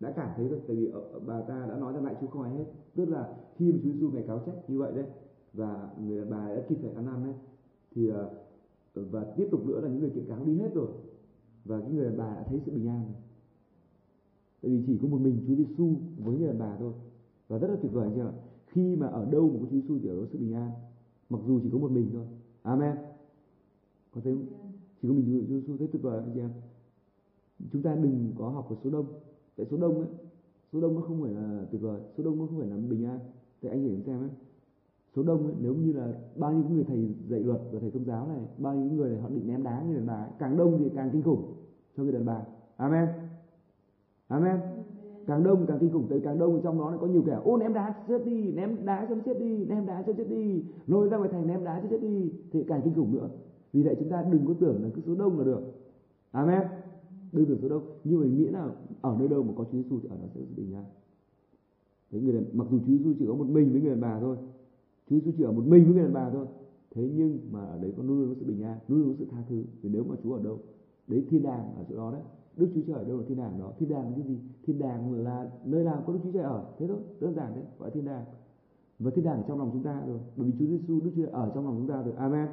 đã 0.00 0.12
cảm 0.16 0.30
thấy 0.36 0.48
rồi. 0.48 0.60
Tại 0.66 0.76
vì 0.76 0.92
bà 1.26 1.40
ta 1.40 1.66
đã 1.66 1.78
nói 1.78 1.92
rằng 1.92 2.04
lại 2.04 2.16
Chúa 2.20 2.26
không 2.26 2.42
ai 2.42 2.56
hết. 2.56 2.64
Tức 2.94 3.08
là 3.08 3.36
khi 3.56 3.72
mà 3.72 3.78
Chúa 3.84 3.92
Giêsu 3.92 4.10
ngày 4.10 4.24
cáo 4.26 4.42
trách 4.46 4.70
như 4.70 4.78
vậy 4.78 4.92
đấy, 4.92 5.04
và 5.52 5.90
người 6.06 6.18
đàn 6.18 6.30
bà 6.30 6.54
đã 6.54 6.62
kịp 6.68 6.78
phải 6.82 6.90
ăn 6.90 7.06
năn 7.06 7.24
đấy, 7.24 7.34
thì 7.94 8.08
ờ, 8.08 8.30
và 8.94 9.24
tiếp 9.36 9.48
tục 9.50 9.66
nữa 9.66 9.80
là 9.80 9.88
những 9.88 10.00
người 10.00 10.10
kiện 10.10 10.26
cáo 10.28 10.44
đi 10.44 10.58
hết 10.58 10.74
rồi, 10.74 10.88
và 11.64 11.80
cái 11.80 11.90
người 11.90 12.04
đàn 12.04 12.16
bà 12.16 12.34
đã 12.34 12.42
thấy 12.48 12.60
sự 12.66 12.72
bình 12.72 12.88
an 12.88 13.02
rồi. 13.04 13.14
Tại 14.62 14.70
vì 14.70 14.84
chỉ 14.86 14.98
có 15.02 15.08
một 15.08 15.18
mình 15.20 15.44
Chúa 15.46 15.54
Giêsu 15.54 15.94
với 16.24 16.38
người 16.38 16.48
đàn 16.48 16.58
bà 16.58 16.76
thôi 16.76 16.92
và 17.48 17.58
rất 17.58 17.68
là 17.68 17.76
tuyệt 17.82 17.92
vời 17.92 18.20
ạ. 18.20 18.32
Khi 18.66 18.96
mà 18.96 19.06
ở 19.06 19.24
đâu 19.30 19.48
mà 19.48 19.58
có 19.60 19.66
Chúa 19.70 19.80
Giêsu 19.80 19.98
thì 20.02 20.08
ở 20.08 20.16
đó 20.16 20.22
sự 20.32 20.38
bình 20.38 20.54
an. 20.54 20.70
Mặc 21.30 21.40
dù 21.46 21.60
chỉ 21.62 21.70
có 21.72 21.78
một 21.78 21.90
mình 21.90 22.10
thôi. 22.12 22.24
Amen. 22.62 22.96
Có 24.14 24.20
thấy 24.24 24.36
chỉ 25.02 25.08
có 25.08 25.14
mình 25.14 25.46
Chúa 25.48 25.54
Giêsu 25.54 25.76
thấy 25.76 25.88
tuyệt 25.92 26.02
vời 26.02 26.18
anh 26.18 26.30
chị 26.34 26.40
em. 26.40 26.50
Chúng 27.72 27.82
ta 27.82 27.94
đừng 27.94 28.32
có 28.38 28.48
học 28.48 28.70
ở 28.70 28.76
số 28.84 28.90
đông. 28.90 29.06
Tại 29.56 29.66
số 29.70 29.76
đông 29.76 29.98
ấy 29.98 30.08
số 30.72 30.80
đông 30.80 30.94
nó 30.94 31.00
không 31.00 31.22
phải 31.22 31.32
là 31.32 31.66
tuyệt 31.70 31.80
vời. 31.80 32.00
Số 32.16 32.24
đông 32.24 32.38
nó 32.38 32.46
không 32.46 32.58
phải 32.58 32.68
là 32.68 32.76
bình 32.76 33.04
an. 33.04 33.18
Tại 33.62 33.70
anh 33.70 33.82
hiểu 33.82 34.00
xem 34.06 34.20
ấy. 34.20 34.30
Số 35.16 35.22
đông 35.22 35.44
ấy, 35.44 35.54
nếu 35.60 35.74
như 35.74 35.92
là 35.92 36.12
bao 36.36 36.52
nhiêu 36.52 36.64
người 36.68 36.84
thầy 36.84 37.14
dạy 37.28 37.40
luật 37.40 37.60
và 37.72 37.80
thầy 37.80 37.90
tôn 37.90 38.04
giáo 38.04 38.28
này 38.28 38.40
bao 38.58 38.74
nhiêu 38.74 38.92
người 38.92 39.10
này 39.10 39.20
họ 39.20 39.28
định 39.28 39.46
ném 39.46 39.62
đá 39.62 39.82
người 39.82 39.96
đàn 39.96 40.06
bà 40.06 40.28
càng 40.38 40.56
đông 40.56 40.78
thì 40.78 40.90
càng 40.94 41.10
kinh 41.12 41.22
khủng 41.22 41.52
cho 41.96 42.02
người 42.02 42.12
đàn 42.12 42.24
bà. 42.24 42.42
Amen. 42.76 43.08
Amen 44.28 44.73
càng 45.26 45.44
đông 45.44 45.66
càng 45.66 45.78
kinh 45.80 45.92
khủng 45.92 46.06
tới 46.08 46.20
càng 46.20 46.38
đông. 46.38 46.60
Trong 46.62 46.78
đó 46.78 46.90
nó 46.90 46.98
có 46.98 47.06
nhiều 47.06 47.22
kẻ 47.26 47.38
ô 47.44 47.56
ném 47.56 47.72
đá 47.72 47.94
chết 48.08 48.24
đi 48.26 48.52
ném 48.52 48.84
đá 48.84 49.06
cho 49.08 49.14
chết 49.24 49.38
đi 49.40 49.64
ném 49.64 49.86
đá 49.86 50.02
cho 50.06 50.12
chết 50.12 50.28
đi 50.28 50.62
lôi 50.86 51.08
ra 51.08 51.16
ngoài 51.16 51.30
thành 51.32 51.46
ném 51.46 51.64
đá 51.64 51.80
cho 51.80 51.88
chết 51.90 52.02
đi. 52.02 52.32
Thì 52.52 52.64
càng 52.68 52.80
kinh 52.84 52.94
khủng 52.94 53.12
nữa. 53.12 53.28
Vì 53.72 53.82
vậy 53.82 53.96
chúng 53.98 54.08
ta 54.08 54.24
đừng 54.32 54.46
có 54.46 54.54
tưởng 54.60 54.82
là 54.82 54.88
cứ 54.94 55.02
số 55.06 55.14
đông 55.14 55.38
là 55.38 55.44
được. 55.44 55.60
Amen. 56.30 56.62
Đừng 57.32 57.46
tưởng 57.46 57.58
số 57.62 57.68
đông. 57.68 57.82
Nhưng 58.04 58.20
mà 58.20 58.26
nghĩa 58.26 58.50
là 58.50 58.68
ở 59.00 59.16
nơi 59.18 59.28
đâu 59.28 59.42
mà 59.42 59.52
có 59.56 59.64
Chúa 59.64 59.78
Giêsu 59.78 60.00
thì 60.02 60.08
ở 60.08 60.16
đó 60.16 60.26
sẽ 60.34 60.40
bình 60.56 60.74
an. 60.74 60.84
Thế 62.10 62.20
người 62.20 62.32
đàn, 62.32 62.44
mặc 62.52 62.66
dù 62.70 62.78
Chúa 62.78 62.92
Giêsu 62.92 63.12
chỉ 63.18 63.26
có 63.26 63.34
một 63.34 63.46
mình 63.48 63.72
với 63.72 63.80
người 63.80 63.90
đàn 63.90 64.00
bà 64.00 64.20
thôi 64.20 64.36
Chúa 65.10 65.16
Giêsu 65.16 65.30
chỉ 65.36 65.44
ở 65.44 65.52
một 65.52 65.62
mình 65.66 65.84
với 65.84 65.94
người 65.94 66.02
đàn 66.02 66.12
bà 66.12 66.30
thôi 66.30 66.46
thế 66.90 67.10
nhưng 67.14 67.38
mà 67.52 67.64
ở 67.64 67.78
đấy 67.78 67.92
có 67.96 68.02
luôn 68.02 68.20
luôn 68.20 68.28
có 68.28 68.34
sự 68.40 68.46
bình 68.46 68.62
an 68.62 68.78
luôn 68.88 68.98
luôn 69.00 69.08
có 69.08 69.14
sự 69.18 69.26
tha 69.30 69.42
thứ. 69.48 69.62
Vì 69.82 69.88
nếu 69.88 70.04
mà 70.04 70.14
Chúa 70.22 70.34
ở 70.34 70.42
đâu 70.42 70.58
đấy 71.06 71.24
thiên 71.30 71.42
đàng 71.42 71.74
ở 71.76 71.84
chỗ 71.88 71.96
đó 71.96 72.10
đấy. 72.12 72.22
Đức 72.56 72.68
Chúa 72.74 72.80
Trời 72.86 73.04
đâu 73.04 73.16
là 73.16 73.24
thiên 73.28 73.38
đàng 73.38 73.60
đó? 73.60 73.72
Thiên 73.78 73.88
đàng 73.88 74.04
là 74.04 74.12
cái 74.16 74.22
gì? 74.22 74.38
Thiên 74.66 74.78
đàng 74.78 75.12
là 75.12 75.50
nơi 75.64 75.84
nào 75.84 76.02
có 76.06 76.12
Đức 76.12 76.18
Chúa 76.22 76.32
Trời 76.32 76.42
ở. 76.42 76.64
Thế 76.78 76.86
thôi, 76.86 76.98
đơn 77.20 77.34
giản 77.34 77.54
đấy 77.54 77.64
gọi 77.78 77.90
thiên 77.90 78.04
đàng. 78.04 78.24
Và 78.98 79.10
thiên 79.10 79.24
đàng 79.24 79.36
ở 79.36 79.44
trong 79.48 79.58
lòng 79.58 79.70
chúng 79.72 79.82
ta 79.82 80.02
rồi. 80.06 80.18
Bởi 80.36 80.50
vì 80.50 80.52
Chúa 80.58 80.66
Giêsu 80.66 81.00
Đức 81.00 81.10
Chúa 81.16 81.22
Trời 81.22 81.32
ở 81.32 81.52
trong 81.54 81.64
lòng 81.64 81.76
chúng 81.78 81.88
ta 81.88 82.02
rồi. 82.02 82.14
Amen. 82.16 82.48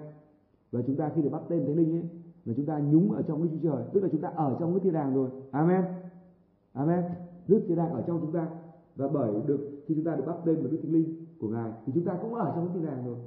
Và 0.72 0.82
chúng 0.88 0.96
ta 0.96 1.12
khi 1.16 1.22
được 1.22 1.30
bắt 1.30 1.42
tên 1.50 1.66
thánh 1.66 1.76
linh 1.76 1.96
ấy, 1.96 2.04
là 2.46 2.54
chúng 2.58 2.66
ta 2.66 2.80
nhúng 2.80 3.12
ở 3.12 3.22
trong 3.22 3.44
Đức 3.44 3.50
Chúa 3.52 3.70
Trời. 3.70 3.84
Tức 3.94 4.04
là 4.04 4.10
chúng 4.12 4.22
ta 4.22 4.28
ở 4.28 4.58
trong 4.60 4.74
cái 4.74 4.80
thiên 4.80 4.94
đàng 4.94 5.16
rồi. 5.16 5.30
Amen. 5.52 5.84
Amen. 6.74 7.04
Đức 7.48 7.64
thiên 7.68 7.78
đàng 7.78 7.94
ở 7.94 8.04
trong 8.08 8.22
chúng 8.22 8.32
ta. 8.32 8.50
Và 8.96 9.08
bởi 9.08 9.34
được, 9.48 9.70
khi 9.86 9.96
chúng 9.96 10.04
ta 10.04 10.16
được 10.16 10.24
bắt 10.28 10.36
tên 10.46 10.56
vào 10.56 10.68
Đức 10.68 10.78
Thánh 10.84 10.92
Linh 10.92 11.26
của 11.40 11.48
Ngài, 11.48 11.72
thì 11.86 11.92
chúng 11.96 12.06
ta 12.06 12.18
cũng 12.22 12.34
ở 12.34 12.52
trong 12.56 12.68
cái 12.68 12.76
thiên 12.76 12.86
đàng 12.86 13.06
rồi. 13.06 13.18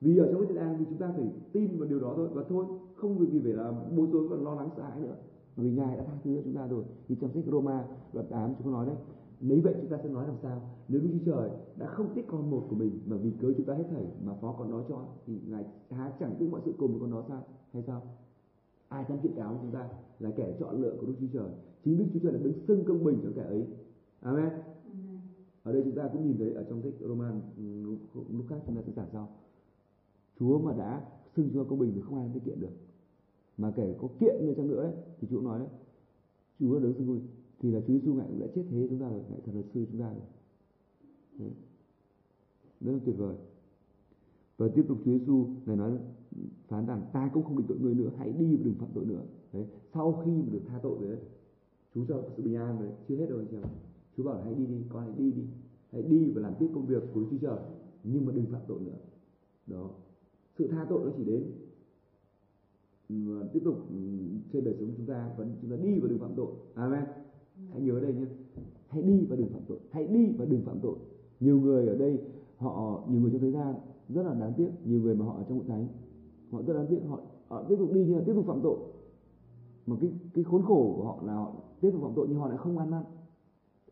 Vì 0.00 0.18
ở 0.18 0.32
trong 0.32 0.40
cái 0.40 0.46
thiên 0.46 0.56
đàng 0.56 0.76
thì 0.78 0.84
chúng 0.88 0.98
ta 0.98 1.12
phải 1.16 1.32
tin 1.52 1.78
vào 1.78 1.88
điều 1.88 2.00
đó 2.00 2.12
thôi. 2.16 2.28
Và 2.32 2.42
thôi, 2.48 2.66
không 2.94 3.18
vì 3.18 3.26
vì 3.26 3.40
phải 3.40 3.52
là 3.52 3.72
bối 3.96 4.08
rối 4.12 4.28
và 4.28 4.36
lo 4.36 4.54
lắng 4.54 4.68
sợ 4.76 4.82
hãi 4.82 5.00
nữa 5.00 5.14
vì 5.56 5.70
ngài 5.70 5.96
đã 5.96 6.04
tha 6.04 6.12
thứ 6.24 6.36
cho 6.36 6.42
chúng 6.44 6.54
ta 6.54 6.66
rồi. 6.66 6.84
Thì 7.08 7.16
trong 7.20 7.32
sách 7.32 7.44
Roma 7.46 7.84
đoạn 8.12 8.26
8 8.30 8.54
chúng 8.54 8.64
có 8.64 8.70
nói 8.70 8.86
đấy 8.86 8.96
nếu 9.40 9.60
vậy 9.64 9.74
chúng 9.80 9.90
ta 9.90 9.98
sẽ 10.02 10.08
nói 10.08 10.26
làm 10.26 10.36
sao? 10.42 10.62
Nếu 10.88 11.00
Đức 11.00 11.08
Chúa 11.12 11.32
Trời 11.32 11.50
đã 11.76 11.86
không 11.86 12.14
thích 12.14 12.24
con 12.28 12.50
một 12.50 12.66
của 12.70 12.76
mình 12.76 13.00
mà 13.06 13.16
vì 13.16 13.30
cớ 13.30 13.52
chúng 13.56 13.66
ta 13.66 13.74
hết 13.74 13.84
thảy 13.90 14.06
mà 14.24 14.34
phó 14.34 14.54
con 14.58 14.70
đó 14.70 14.84
cho 14.88 15.04
thì 15.26 15.40
ngài 15.48 15.64
há 15.90 16.12
chẳng 16.20 16.34
thích 16.38 16.48
mọi 16.50 16.60
sự 16.64 16.74
cùng 16.78 16.90
với 16.90 17.00
con 17.00 17.10
đó 17.10 17.24
sao? 17.28 17.42
Hay 17.72 17.82
sao? 17.82 18.02
Ai 18.88 19.04
dám 19.08 19.18
kiện 19.18 19.34
cáo 19.34 19.58
chúng 19.62 19.70
ta 19.70 19.88
là 20.18 20.30
kẻ 20.36 20.56
chọn 20.60 20.82
lựa 20.82 20.96
của 21.00 21.06
Đức 21.06 21.14
Chúa 21.20 21.26
Trời? 21.32 21.50
Chính 21.84 21.98
Đức 21.98 22.04
Chúa 22.12 22.18
Trời 22.22 22.32
là 22.32 22.38
đứng 22.38 22.66
xưng 22.68 22.84
công 22.84 23.04
bình 23.04 23.18
cho 23.22 23.30
kẻ 23.34 23.42
ấy. 23.42 23.66
Amen. 24.20 24.50
Ở 25.62 25.72
đây 25.72 25.82
chúng 25.84 25.94
ta 25.94 26.08
cũng 26.12 26.26
nhìn 26.26 26.38
thấy 26.38 26.52
ở 26.52 26.64
trong 26.68 26.82
sách 26.82 26.92
Roman 27.00 27.40
lúc 28.30 28.46
khác 28.48 28.56
chúng 28.66 28.76
ta 28.76 28.82
sẽ 28.86 28.92
giảng 28.96 29.08
sau. 29.12 29.28
Chúa 30.38 30.58
mà 30.58 30.72
đã 30.72 31.04
xưng 31.36 31.50
Chúa 31.52 31.64
công 31.64 31.78
bình 31.78 31.92
thì 31.94 32.00
không 32.00 32.16
ai 32.16 32.30
có 32.34 32.40
kiện 32.44 32.60
được 32.60 32.72
mà 33.60 33.72
kể 33.76 33.94
có 34.00 34.08
kiện 34.20 34.34
nữa 34.40 34.52
chăng 34.56 34.68
nữa 34.68 34.82
ấy, 34.82 34.92
thì 35.20 35.28
Chúa 35.30 35.40
nói 35.40 35.58
đấy. 35.58 35.68
Chúa 36.58 36.78
đấng 36.78 36.94
xưng 36.94 37.06
vui 37.06 37.20
thì 37.60 37.70
là 37.70 37.80
Chúa 37.80 37.92
Giêsu 37.92 38.14
ngài 38.14 38.26
cũng 38.28 38.40
đã 38.40 38.46
chết 38.54 38.64
thế 38.70 38.86
chúng 38.90 38.98
ta 38.98 39.08
rồi 39.08 39.22
ngài 39.30 39.40
thật 39.44 39.52
là 39.54 39.62
sư 39.74 39.86
chúng 39.90 40.00
ta 40.00 40.12
rồi. 40.12 40.22
Đấy. 41.38 41.50
rất 42.80 42.92
là 42.92 42.98
tuyệt 43.04 43.14
vời. 43.18 43.36
Và 44.56 44.68
tiếp 44.74 44.84
tục 44.88 44.98
Chúa 45.04 45.18
Giêsu 45.18 45.46
ngài 45.66 45.76
nói 45.76 45.98
phán 46.68 46.86
rằng 46.86 47.02
ta 47.12 47.30
cũng 47.34 47.44
không 47.44 47.56
định 47.58 47.66
tội 47.68 47.78
người 47.78 47.94
nữa 47.94 48.10
hãy 48.16 48.32
đi 48.32 48.56
và 48.56 48.64
đừng 48.64 48.74
phạm 48.74 48.88
tội 48.94 49.04
nữa. 49.04 49.22
Đấy. 49.52 49.66
Sau 49.94 50.22
khi 50.24 50.30
mà 50.30 50.48
được 50.52 50.62
tha 50.66 50.78
tội 50.82 50.98
rồi 51.00 51.08
đấy 51.08 51.20
Chúa 51.94 52.04
cho 52.08 52.22
sự 52.36 52.42
bình 52.42 52.56
an 52.56 52.78
rồi 52.80 52.88
chưa 53.08 53.16
hết 53.16 53.26
rồi 53.26 53.38
anh 53.38 53.48
chị 53.50 53.56
em 53.56 53.64
Chúa 54.16 54.22
bảo 54.22 54.34
là 54.34 54.44
hãy 54.44 54.54
đi 54.54 54.66
đi 54.66 54.84
con 54.88 55.04
hãy 55.06 55.14
đi 55.18 55.32
đi. 55.32 55.42
Hãy 55.92 56.02
đi 56.02 56.30
và 56.34 56.42
làm 56.42 56.54
tiếp 56.58 56.68
công 56.74 56.86
việc 56.86 57.02
của 57.14 57.24
Chúa 57.30 57.38
Trời 57.40 57.58
nhưng 58.04 58.26
mà 58.26 58.32
đừng 58.32 58.46
phạm 58.46 58.62
tội 58.68 58.80
nữa. 58.80 58.98
Đó. 59.66 59.90
Sự 60.58 60.68
tha 60.68 60.86
tội 60.88 61.04
nó 61.04 61.10
chỉ 61.16 61.24
đến 61.24 61.52
tiếp 63.52 63.60
tục 63.64 63.76
ừ, 63.90 63.96
trên 64.52 64.64
đời 64.64 64.74
sống 64.80 64.88
chúng 64.96 65.06
ta 65.06 65.30
vẫn 65.36 65.56
chúng 65.60 65.70
ta 65.70 65.76
đi 65.76 66.00
vào 66.00 66.08
đường 66.08 66.18
phạm 66.18 66.34
tội. 66.36 66.52
Amen. 66.74 67.04
Hãy 67.72 67.80
nhớ 67.80 68.00
đây 68.00 68.14
nhé. 68.14 68.26
Hãy 68.88 69.02
đi 69.02 69.26
vào 69.26 69.38
đường 69.38 69.48
phạm 69.52 69.62
tội. 69.68 69.78
Hãy 69.90 70.06
đi 70.06 70.32
vào 70.38 70.46
đường 70.46 70.62
phạm 70.64 70.80
tội. 70.80 70.96
Nhiều 71.40 71.60
người 71.60 71.86
ở 71.86 71.96
đây 71.96 72.18
họ 72.56 73.04
nhiều 73.10 73.20
người 73.20 73.30
trong 73.30 73.40
thế 73.40 73.50
gian 73.50 73.74
rất 74.08 74.22
là 74.22 74.34
đáng 74.34 74.52
tiếc. 74.56 74.70
Nhiều 74.84 75.00
người 75.00 75.14
mà 75.14 75.24
họ 75.24 75.34
ở 75.36 75.44
trong 75.48 75.58
hội 75.58 75.66
thánh 75.68 75.88
họ 76.50 76.62
rất 76.66 76.74
đáng 76.74 76.86
tiếc. 76.90 77.00
Họ, 77.08 77.20
họ 77.48 77.64
tiếp 77.68 77.76
tục 77.78 77.92
đi 77.92 78.04
nhưng 78.06 78.16
mà 78.16 78.22
tiếp 78.26 78.32
tục 78.34 78.46
phạm 78.46 78.60
tội. 78.62 78.78
Mà 79.86 79.96
cái 80.00 80.10
cái 80.34 80.44
khốn 80.44 80.62
khổ 80.62 80.94
của 80.96 81.04
họ 81.04 81.22
là 81.26 81.34
họ 81.34 81.54
tiếp 81.80 81.90
tục 81.92 82.02
phạm 82.02 82.12
tội 82.16 82.26
nhưng 82.28 82.38
họ 82.38 82.48
lại 82.48 82.58
không 82.58 82.78
ăn 82.78 82.90
năn. 82.90 83.02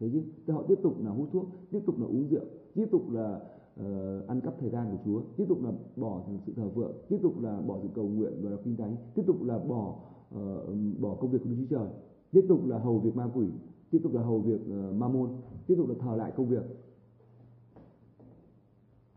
Thế 0.00 0.10
chứ 0.12 0.22
thì 0.46 0.52
họ 0.52 0.64
tiếp 0.68 0.78
tục 0.82 0.94
là 1.04 1.10
hút 1.10 1.28
thuốc 1.32 1.46
tiếp 1.70 1.80
tục 1.86 2.00
là 2.00 2.06
uống 2.06 2.28
rượu 2.28 2.44
tiếp 2.74 2.86
tục 2.90 3.10
là 3.10 3.40
ờ, 3.78 4.22
ăn 4.28 4.40
cắp 4.40 4.54
thời 4.60 4.70
gian 4.70 4.90
của 4.90 4.98
Chúa 5.04 5.22
tiếp 5.36 5.44
tục 5.48 5.62
là 5.62 5.72
bỏ 5.96 6.22
sự 6.46 6.52
thờ 6.56 6.68
phượng 6.74 6.92
tiếp 7.08 7.18
tục 7.22 7.42
là 7.42 7.60
bỏ 7.60 7.78
sự 7.82 7.88
cầu 7.94 8.04
nguyện 8.04 8.32
và 8.42 8.50
đọc 8.50 8.60
kinh 8.64 8.76
thánh 8.76 8.96
tiếp 9.14 9.22
tục 9.26 9.42
là 9.42 9.58
bỏ 9.58 9.96
ờ, 10.34 10.66
bỏ 11.00 11.14
công 11.14 11.30
việc 11.30 11.38
của 11.44 11.50
Đức 11.50 11.56
Chúa 11.58 11.76
Trời 11.76 11.88
tiếp 12.32 12.44
tục 12.48 12.66
là 12.66 12.78
hầu 12.78 12.98
việc 12.98 13.16
ma 13.16 13.28
quỷ 13.34 13.46
tiếp 13.90 13.98
tục 14.02 14.14
là 14.14 14.22
hầu 14.22 14.40
việc 14.40 14.60
uh, 14.60 14.94
ma 14.94 15.08
môn 15.08 15.30
tiếp 15.66 15.74
tục 15.76 15.88
là 15.88 15.94
thờ 16.00 16.16
lại 16.16 16.32
công 16.36 16.48
việc. 16.48 16.62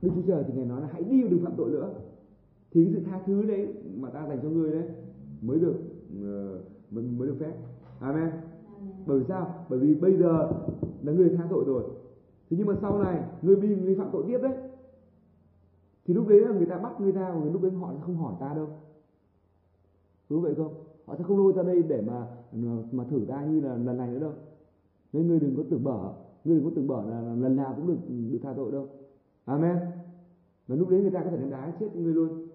Đức 0.01 0.09
Chúa 0.15 0.21
Trời 0.27 0.43
thì 0.47 0.53
ngài 0.53 0.65
nói 0.65 0.81
là 0.81 0.87
hãy 0.91 1.03
đi 1.03 1.23
đừng 1.29 1.43
phạm 1.43 1.53
tội 1.57 1.69
nữa. 1.69 1.93
Thì 2.71 2.85
cái 2.85 2.93
sự 2.93 3.01
tha 3.05 3.21
thứ 3.25 3.43
đấy 3.43 3.67
mà 3.97 4.09
ta 4.09 4.27
dành 4.27 4.39
cho 4.43 4.49
ngươi 4.49 4.71
đấy 4.71 4.83
mới 5.41 5.59
được 5.59 5.75
ờ, 6.21 6.61
mới, 6.91 7.03
mới 7.03 7.27
được 7.27 7.35
phép. 7.39 7.53
Amen. 7.99 8.21
Amen. 8.21 8.41
bởi 9.05 9.19
vì 9.19 9.25
sao? 9.27 9.65
Bởi 9.69 9.79
vì 9.79 9.95
bây 9.95 10.17
giờ 10.17 10.51
là 11.03 11.13
người 11.13 11.29
tha 11.37 11.47
tội 11.49 11.63
rồi 11.67 11.83
thế 12.51 12.57
nhưng 12.57 12.67
mà 12.67 12.75
sau 12.81 13.03
này 13.03 13.23
người 13.41 13.55
bị 13.55 13.75
người 13.75 13.95
phạm 13.95 14.09
tội 14.11 14.23
tiếp 14.27 14.39
đấy. 14.41 14.53
Thì 16.05 16.13
lúc 16.13 16.27
đấy 16.27 16.39
là 16.39 16.51
người 16.51 16.65
ta 16.65 16.77
bắt 16.77 17.01
người 17.01 17.11
ta 17.11 17.33
và 17.33 17.45
lúc 17.45 17.61
đấy 17.61 17.71
họ 17.71 17.93
không 18.01 18.17
hỏi 18.17 18.35
ta 18.39 18.53
đâu. 18.53 18.69
Đúng 20.29 20.41
vậy 20.41 20.55
không? 20.55 20.73
Họ 21.05 21.15
sẽ 21.17 21.23
không 21.23 21.37
lôi 21.37 21.53
ra 21.53 21.63
đây 21.63 21.83
để 21.83 22.01
mà 22.01 22.27
mà 22.91 23.03
thử 23.03 23.25
ta 23.27 23.45
như 23.45 23.59
là 23.61 23.75
lần 23.77 23.97
này 23.97 24.09
nữa 24.11 24.19
đâu. 24.19 24.33
Nên 25.13 25.27
người 25.27 25.39
đừng 25.39 25.55
có 25.55 25.63
tưởng 25.69 25.83
bở. 25.83 26.13
Người 26.45 26.55
đừng 26.55 26.65
có 26.65 26.71
tưởng 26.75 26.87
bở 26.87 27.03
là, 27.09 27.21
là 27.21 27.35
lần 27.35 27.55
nào 27.55 27.73
cũng 27.75 27.87
được 27.87 27.97
được 28.31 28.39
tha 28.43 28.53
tội 28.53 28.71
đâu. 28.71 28.89
Amen. 29.45 29.77
Và 30.67 30.75
lúc 30.75 30.89
đấy 30.89 31.01
người 31.01 31.11
ta 31.11 31.23
có 31.23 31.29
thể 31.29 31.37
đánh 31.37 31.49
đá 31.49 31.73
chết 31.79 31.95
người 31.95 32.13
luôn. 32.13 32.47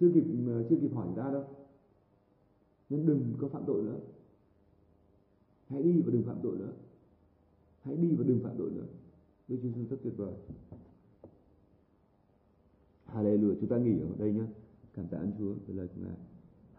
Chưa 0.00 0.10
kịp 0.14 0.24
chưa 0.70 0.76
kịp 0.80 0.90
hỏi 0.94 1.06
người 1.06 1.24
ta 1.24 1.30
đâu. 1.30 1.44
Nên 2.90 3.06
đừng 3.06 3.34
có 3.40 3.48
phạm 3.48 3.62
tội 3.66 3.82
nữa. 3.82 3.98
Hãy 5.68 5.82
đi 5.82 6.02
và 6.06 6.12
đừng 6.12 6.22
phạm 6.22 6.36
tội 6.42 6.58
nữa. 6.58 6.72
Hãy 7.82 7.96
đi 7.96 8.16
và 8.16 8.24
đừng 8.26 8.40
phạm 8.42 8.52
tội 8.58 8.70
nữa. 8.70 8.86
Đức 9.48 9.56
Chúa 9.62 9.68
Giêsu 9.68 9.88
rất 9.90 9.96
tuyệt 10.02 10.16
vời. 10.16 10.34
Hallelujah. 13.06 13.54
Chúng 13.60 13.68
ta 13.68 13.78
nghỉ 13.78 14.00
ở 14.00 14.08
đây 14.18 14.32
nhé 14.32 14.44
cảm 14.94 15.06
tạ 15.06 15.18
ơn 15.18 15.32
Chúa 15.38 15.54
với 15.66 15.76
lời 15.76 15.88
của 15.88 16.00
Ngài. 16.00 16.16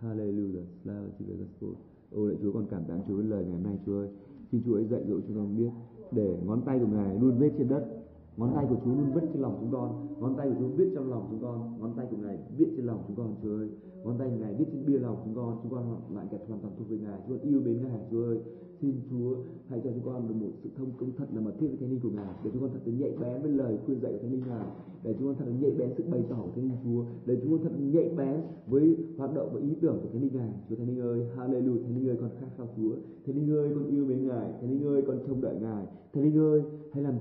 Hallelujah. 0.02 0.64
Slava 0.84 1.08
to 1.08 1.26
về 1.28 1.36
Gospel 1.36 1.70
ô, 2.12 2.28
lạy 2.28 2.38
Chúa, 2.42 2.52
con 2.54 2.68
cảm 2.70 2.84
tạ 2.88 2.94
ơn 2.94 3.02
Chúa 3.08 3.16
với 3.16 3.26
lời 3.26 3.44
ngày 3.44 3.52
hôm 3.52 3.64
nay, 3.64 3.78
Chúa 3.86 3.98
ơi. 4.00 4.10
Xin 4.52 4.62
Chúa 4.66 4.76
ấy 4.76 4.86
dạy 4.86 5.04
dỗ 5.08 5.20
chúng 5.28 5.36
con 5.36 5.58
biết 5.58 5.70
để 6.12 6.40
ngón 6.46 6.62
tay 6.66 6.80
của 6.80 6.88
Ngài 6.88 7.20
luôn 7.20 7.38
vết 7.40 7.52
trên 7.58 7.68
đất 7.68 7.97
ngón 8.38 8.52
tay 8.56 8.66
của 8.70 8.76
Chúa 8.86 8.92
luôn 8.92 9.12
vết 9.14 9.22
trên 9.34 9.42
lòng 9.42 9.58
chúng 9.60 9.72
con. 9.72 10.08
Ngón 10.20 10.36
tay 10.38 10.50
của 10.50 10.56
Chúa 10.60 10.68
viết 10.68 10.90
trong 10.96 11.10
lòng 11.10 11.28
chúng 11.30 11.42
con. 11.42 11.80
Ngón 11.80 11.94
tay 11.98 12.08
của 12.12 12.18
Ngài 12.18 12.38
viết 12.58 12.70
trên 12.78 12.86
lòng 12.86 13.04
chúng 13.08 13.16
con, 13.16 13.36
Chúa 13.44 13.58
ơi. 13.58 13.70
Ngón 14.04 14.18
tay 14.20 14.30
của 14.30 14.38
Ngài 14.40 14.54
viết 14.54 14.66
trên 14.72 14.86
bia 14.86 15.00
lòng 15.00 15.18
chúng 15.26 15.36
con. 15.36 15.60
Chúng 15.64 15.72
con 15.72 15.84
lại 16.16 16.26
kẹt 16.32 16.42
hoàn 16.48 16.62
toàn 16.62 16.74
thuộc 16.78 16.90
về 16.90 16.98
Ngài. 16.98 17.20
Chúa 17.28 17.38
yêu 17.44 17.62
mến 17.66 17.82
Ngài, 17.82 18.00
Chúa 18.12 18.24
ơi. 18.24 18.40
Xin 18.82 18.96
Chúa 19.10 19.36
hãy 19.68 19.82
cho 19.84 19.90
chúng 19.94 20.06
con 20.06 20.28
được 20.28 20.36
một 20.36 20.52
sự 20.64 20.70
thông 20.78 20.92
công 21.00 21.12
thật 21.18 21.26
là 21.34 21.42
mật 21.42 21.52
thiết 21.60 21.68
với 21.68 21.78
Thánh 21.78 21.90
Linh 21.90 22.00
của 22.00 22.10
Ngài. 22.10 22.34
Để 22.44 22.50
chúng 22.54 22.62
con 22.62 22.72
thật 22.74 22.80
là 22.86 22.94
nhạy 22.94 23.14
bén 23.22 23.42
với 23.42 23.52
lời 23.52 23.78
khuyên 23.86 24.00
dạy 24.02 24.12
của 24.14 24.20
Thánh 24.22 24.32
Linh 24.32 24.44
Ngài. 24.48 24.68
Để 25.04 25.16
chúng 25.20 25.28
con 25.28 25.36
thật 25.36 25.46
là 25.48 25.56
nhạy 25.62 25.72
bén 25.72 25.90
sự 25.98 26.04
bày 26.12 26.24
tỏ 26.30 26.36
của 26.36 26.52
Thánh 26.56 26.64
Linh 26.64 26.78
Chúa. 26.84 27.06
Để 27.26 27.38
chúng 27.42 27.52
con 27.52 27.64
thật 27.64 27.72
là 27.80 27.86
nhạy 27.86 28.10
bén 28.18 28.42
với 28.68 28.98
hoạt 29.18 29.36
động 29.36 29.50
và 29.54 29.60
ý 29.60 29.76
tưởng 29.82 30.00
của 30.02 30.10
Thánh 30.14 30.22
Linh 30.22 30.34
Ngài. 30.34 30.52
Chúa 30.70 30.76
Thánh 30.76 30.88
Linh 30.88 31.00
ơi, 31.00 31.20
Hallelujah. 31.38 31.84
Thánh 31.84 31.96
Linh 31.96 32.10
ơi, 32.10 32.18
con 32.22 32.30
khát 32.40 32.48
khao 32.58 32.68
Chúa. 32.78 32.96
Thánh 33.26 33.36
Linh 33.36 33.52
ơi, 33.52 33.72
con 33.76 33.88
yêu 33.88 34.06
mến 34.06 34.28
Ngài. 34.28 34.52
Thánh 34.62 34.70
Linh 34.70 34.84
ơi, 34.88 35.02
con 35.08 35.18
trông 35.28 35.42
đợi 35.42 35.56
Ngài. 35.62 35.86
Thánh 36.14 36.24
Linh 36.24 36.38
ơi, 36.38 36.62
hãy 36.92 37.04
làm 37.04 37.14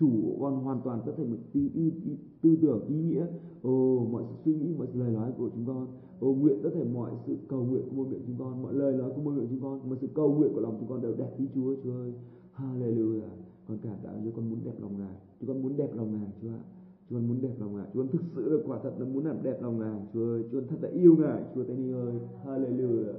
chủ 0.00 0.36
con 0.40 0.64
hoàn 0.64 0.80
toàn 0.84 1.00
có 1.06 1.12
thể 1.16 1.24
một 1.24 1.36
tư, 1.52 1.60
tư, 1.74 1.90
tư, 2.04 2.12
tư 2.42 2.56
tưởng 2.62 2.86
ý 2.88 2.96
nghĩa. 3.02 3.26
Ồ 3.62 4.06
mọi 4.12 4.22
sự 4.28 4.34
suy 4.44 4.54
nghĩ 4.54 4.74
mọi 4.78 4.86
sự 4.92 4.98
lời 5.00 5.12
nói 5.12 5.32
của 5.38 5.50
chúng 5.54 5.66
con. 5.66 5.86
Ồ 6.20 6.34
nguyện 6.34 6.58
có 6.62 6.70
thể 6.74 6.84
mọi 6.84 7.10
sự 7.26 7.36
cầu 7.48 7.64
nguyện 7.64 7.82
của 7.88 7.96
môi 7.96 8.06
miệng 8.06 8.20
chúng 8.26 8.36
con 8.38 8.62
mọi 8.62 8.74
lời 8.74 8.92
nói 8.92 9.10
của 9.16 9.22
môi 9.22 9.34
miệng 9.34 9.46
chúng 9.50 9.60
con 9.60 9.88
mọi 9.88 9.98
sự 10.00 10.08
cầu 10.14 10.34
nguyện 10.34 10.52
của 10.54 10.60
lòng 10.60 10.76
chúng 10.80 10.88
con 10.88 11.00
đều 11.00 11.14
đẹp 11.14 11.30
ý 11.38 11.46
Chúa 11.54 11.74
Chúa 11.84 11.92
ơi. 11.92 12.12
Hallelujah. 12.56 13.34
Con 13.68 13.78
cảm 13.82 13.96
tạ 14.02 14.10
Chúa 14.24 14.30
con 14.36 14.50
muốn 14.50 14.58
đẹp 14.64 14.74
lòng 14.80 14.98
Ngài. 14.98 15.14
Chúng 15.40 15.48
con 15.48 15.62
muốn 15.62 15.76
đẹp 15.76 15.90
lòng 15.94 16.12
Ngài 16.12 16.30
Chúa 16.42 16.48
ạ. 16.48 16.62
Chúa 17.10 17.16
con 17.16 17.28
muốn 17.28 17.40
đẹp 17.42 17.54
lòng 17.60 17.76
Ngài. 17.76 17.86
Chúa 17.94 18.00
con 18.00 18.08
thực 18.08 18.22
sự 18.34 18.50
là 18.50 18.62
quả 18.66 18.78
thật 18.82 18.92
là 18.98 19.04
muốn 19.04 19.26
làm 19.26 19.36
đẹp 19.42 19.62
lòng 19.62 19.78
Ngài. 19.78 20.00
Chúa 20.14 20.24
ơi 20.24 20.44
Chúa 20.52 20.60
con 20.60 20.68
thật 20.68 20.76
là 20.82 20.88
yêu 20.88 21.16
Ngài. 21.16 21.42
Chúa 21.54 21.64
Thánh 21.64 21.76
Linh 21.76 21.94
ơi. 21.94 22.14
Hallelujah. 22.46 23.14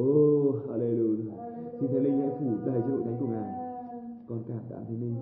Oh 0.00 0.54
Hallelujah. 0.68 1.36
Xin 1.80 1.88
Thánh 1.92 2.02
Linh 2.02 2.18
hãy 2.20 2.30
phủ 2.40 2.50
đầy 2.66 2.80
cho 2.80 2.88
hội 2.88 3.00
thánh 3.04 3.16
của 3.20 3.26
Ngài. 3.26 3.50
Con 4.28 4.42
cảm 4.48 4.60
tạ 4.70 4.76
Thánh 4.88 5.00
Linh 5.00 5.14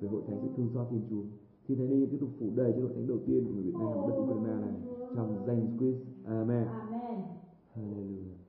về 0.00 0.08
hội 0.08 0.22
thánh 0.26 0.38
sự 0.42 0.48
thương 0.56 0.70
xót 0.74 0.86
Thiên 0.90 1.02
Chúa. 1.10 1.22
Xin 1.68 1.78
Thánh 1.78 1.90
Linh 1.90 2.10
tiếp 2.10 2.18
tục 2.20 2.30
phủ 2.38 2.50
đầy 2.56 2.72
cho 2.72 2.80
hội 2.82 2.90
thánh 2.94 3.06
đầu 3.06 3.18
tiên 3.26 3.44
của 3.44 3.52
người 3.54 3.62
Việt 3.62 3.74
Nam 3.74 3.92
đất 4.08 4.14
Ukraine 4.16 4.60
này 4.60 4.74
trong 5.16 5.44
danh 5.46 5.76
Christ. 5.78 5.98
Amen. 6.24 6.66
Amen. 6.66 7.18
Hallelujah. 7.74 8.45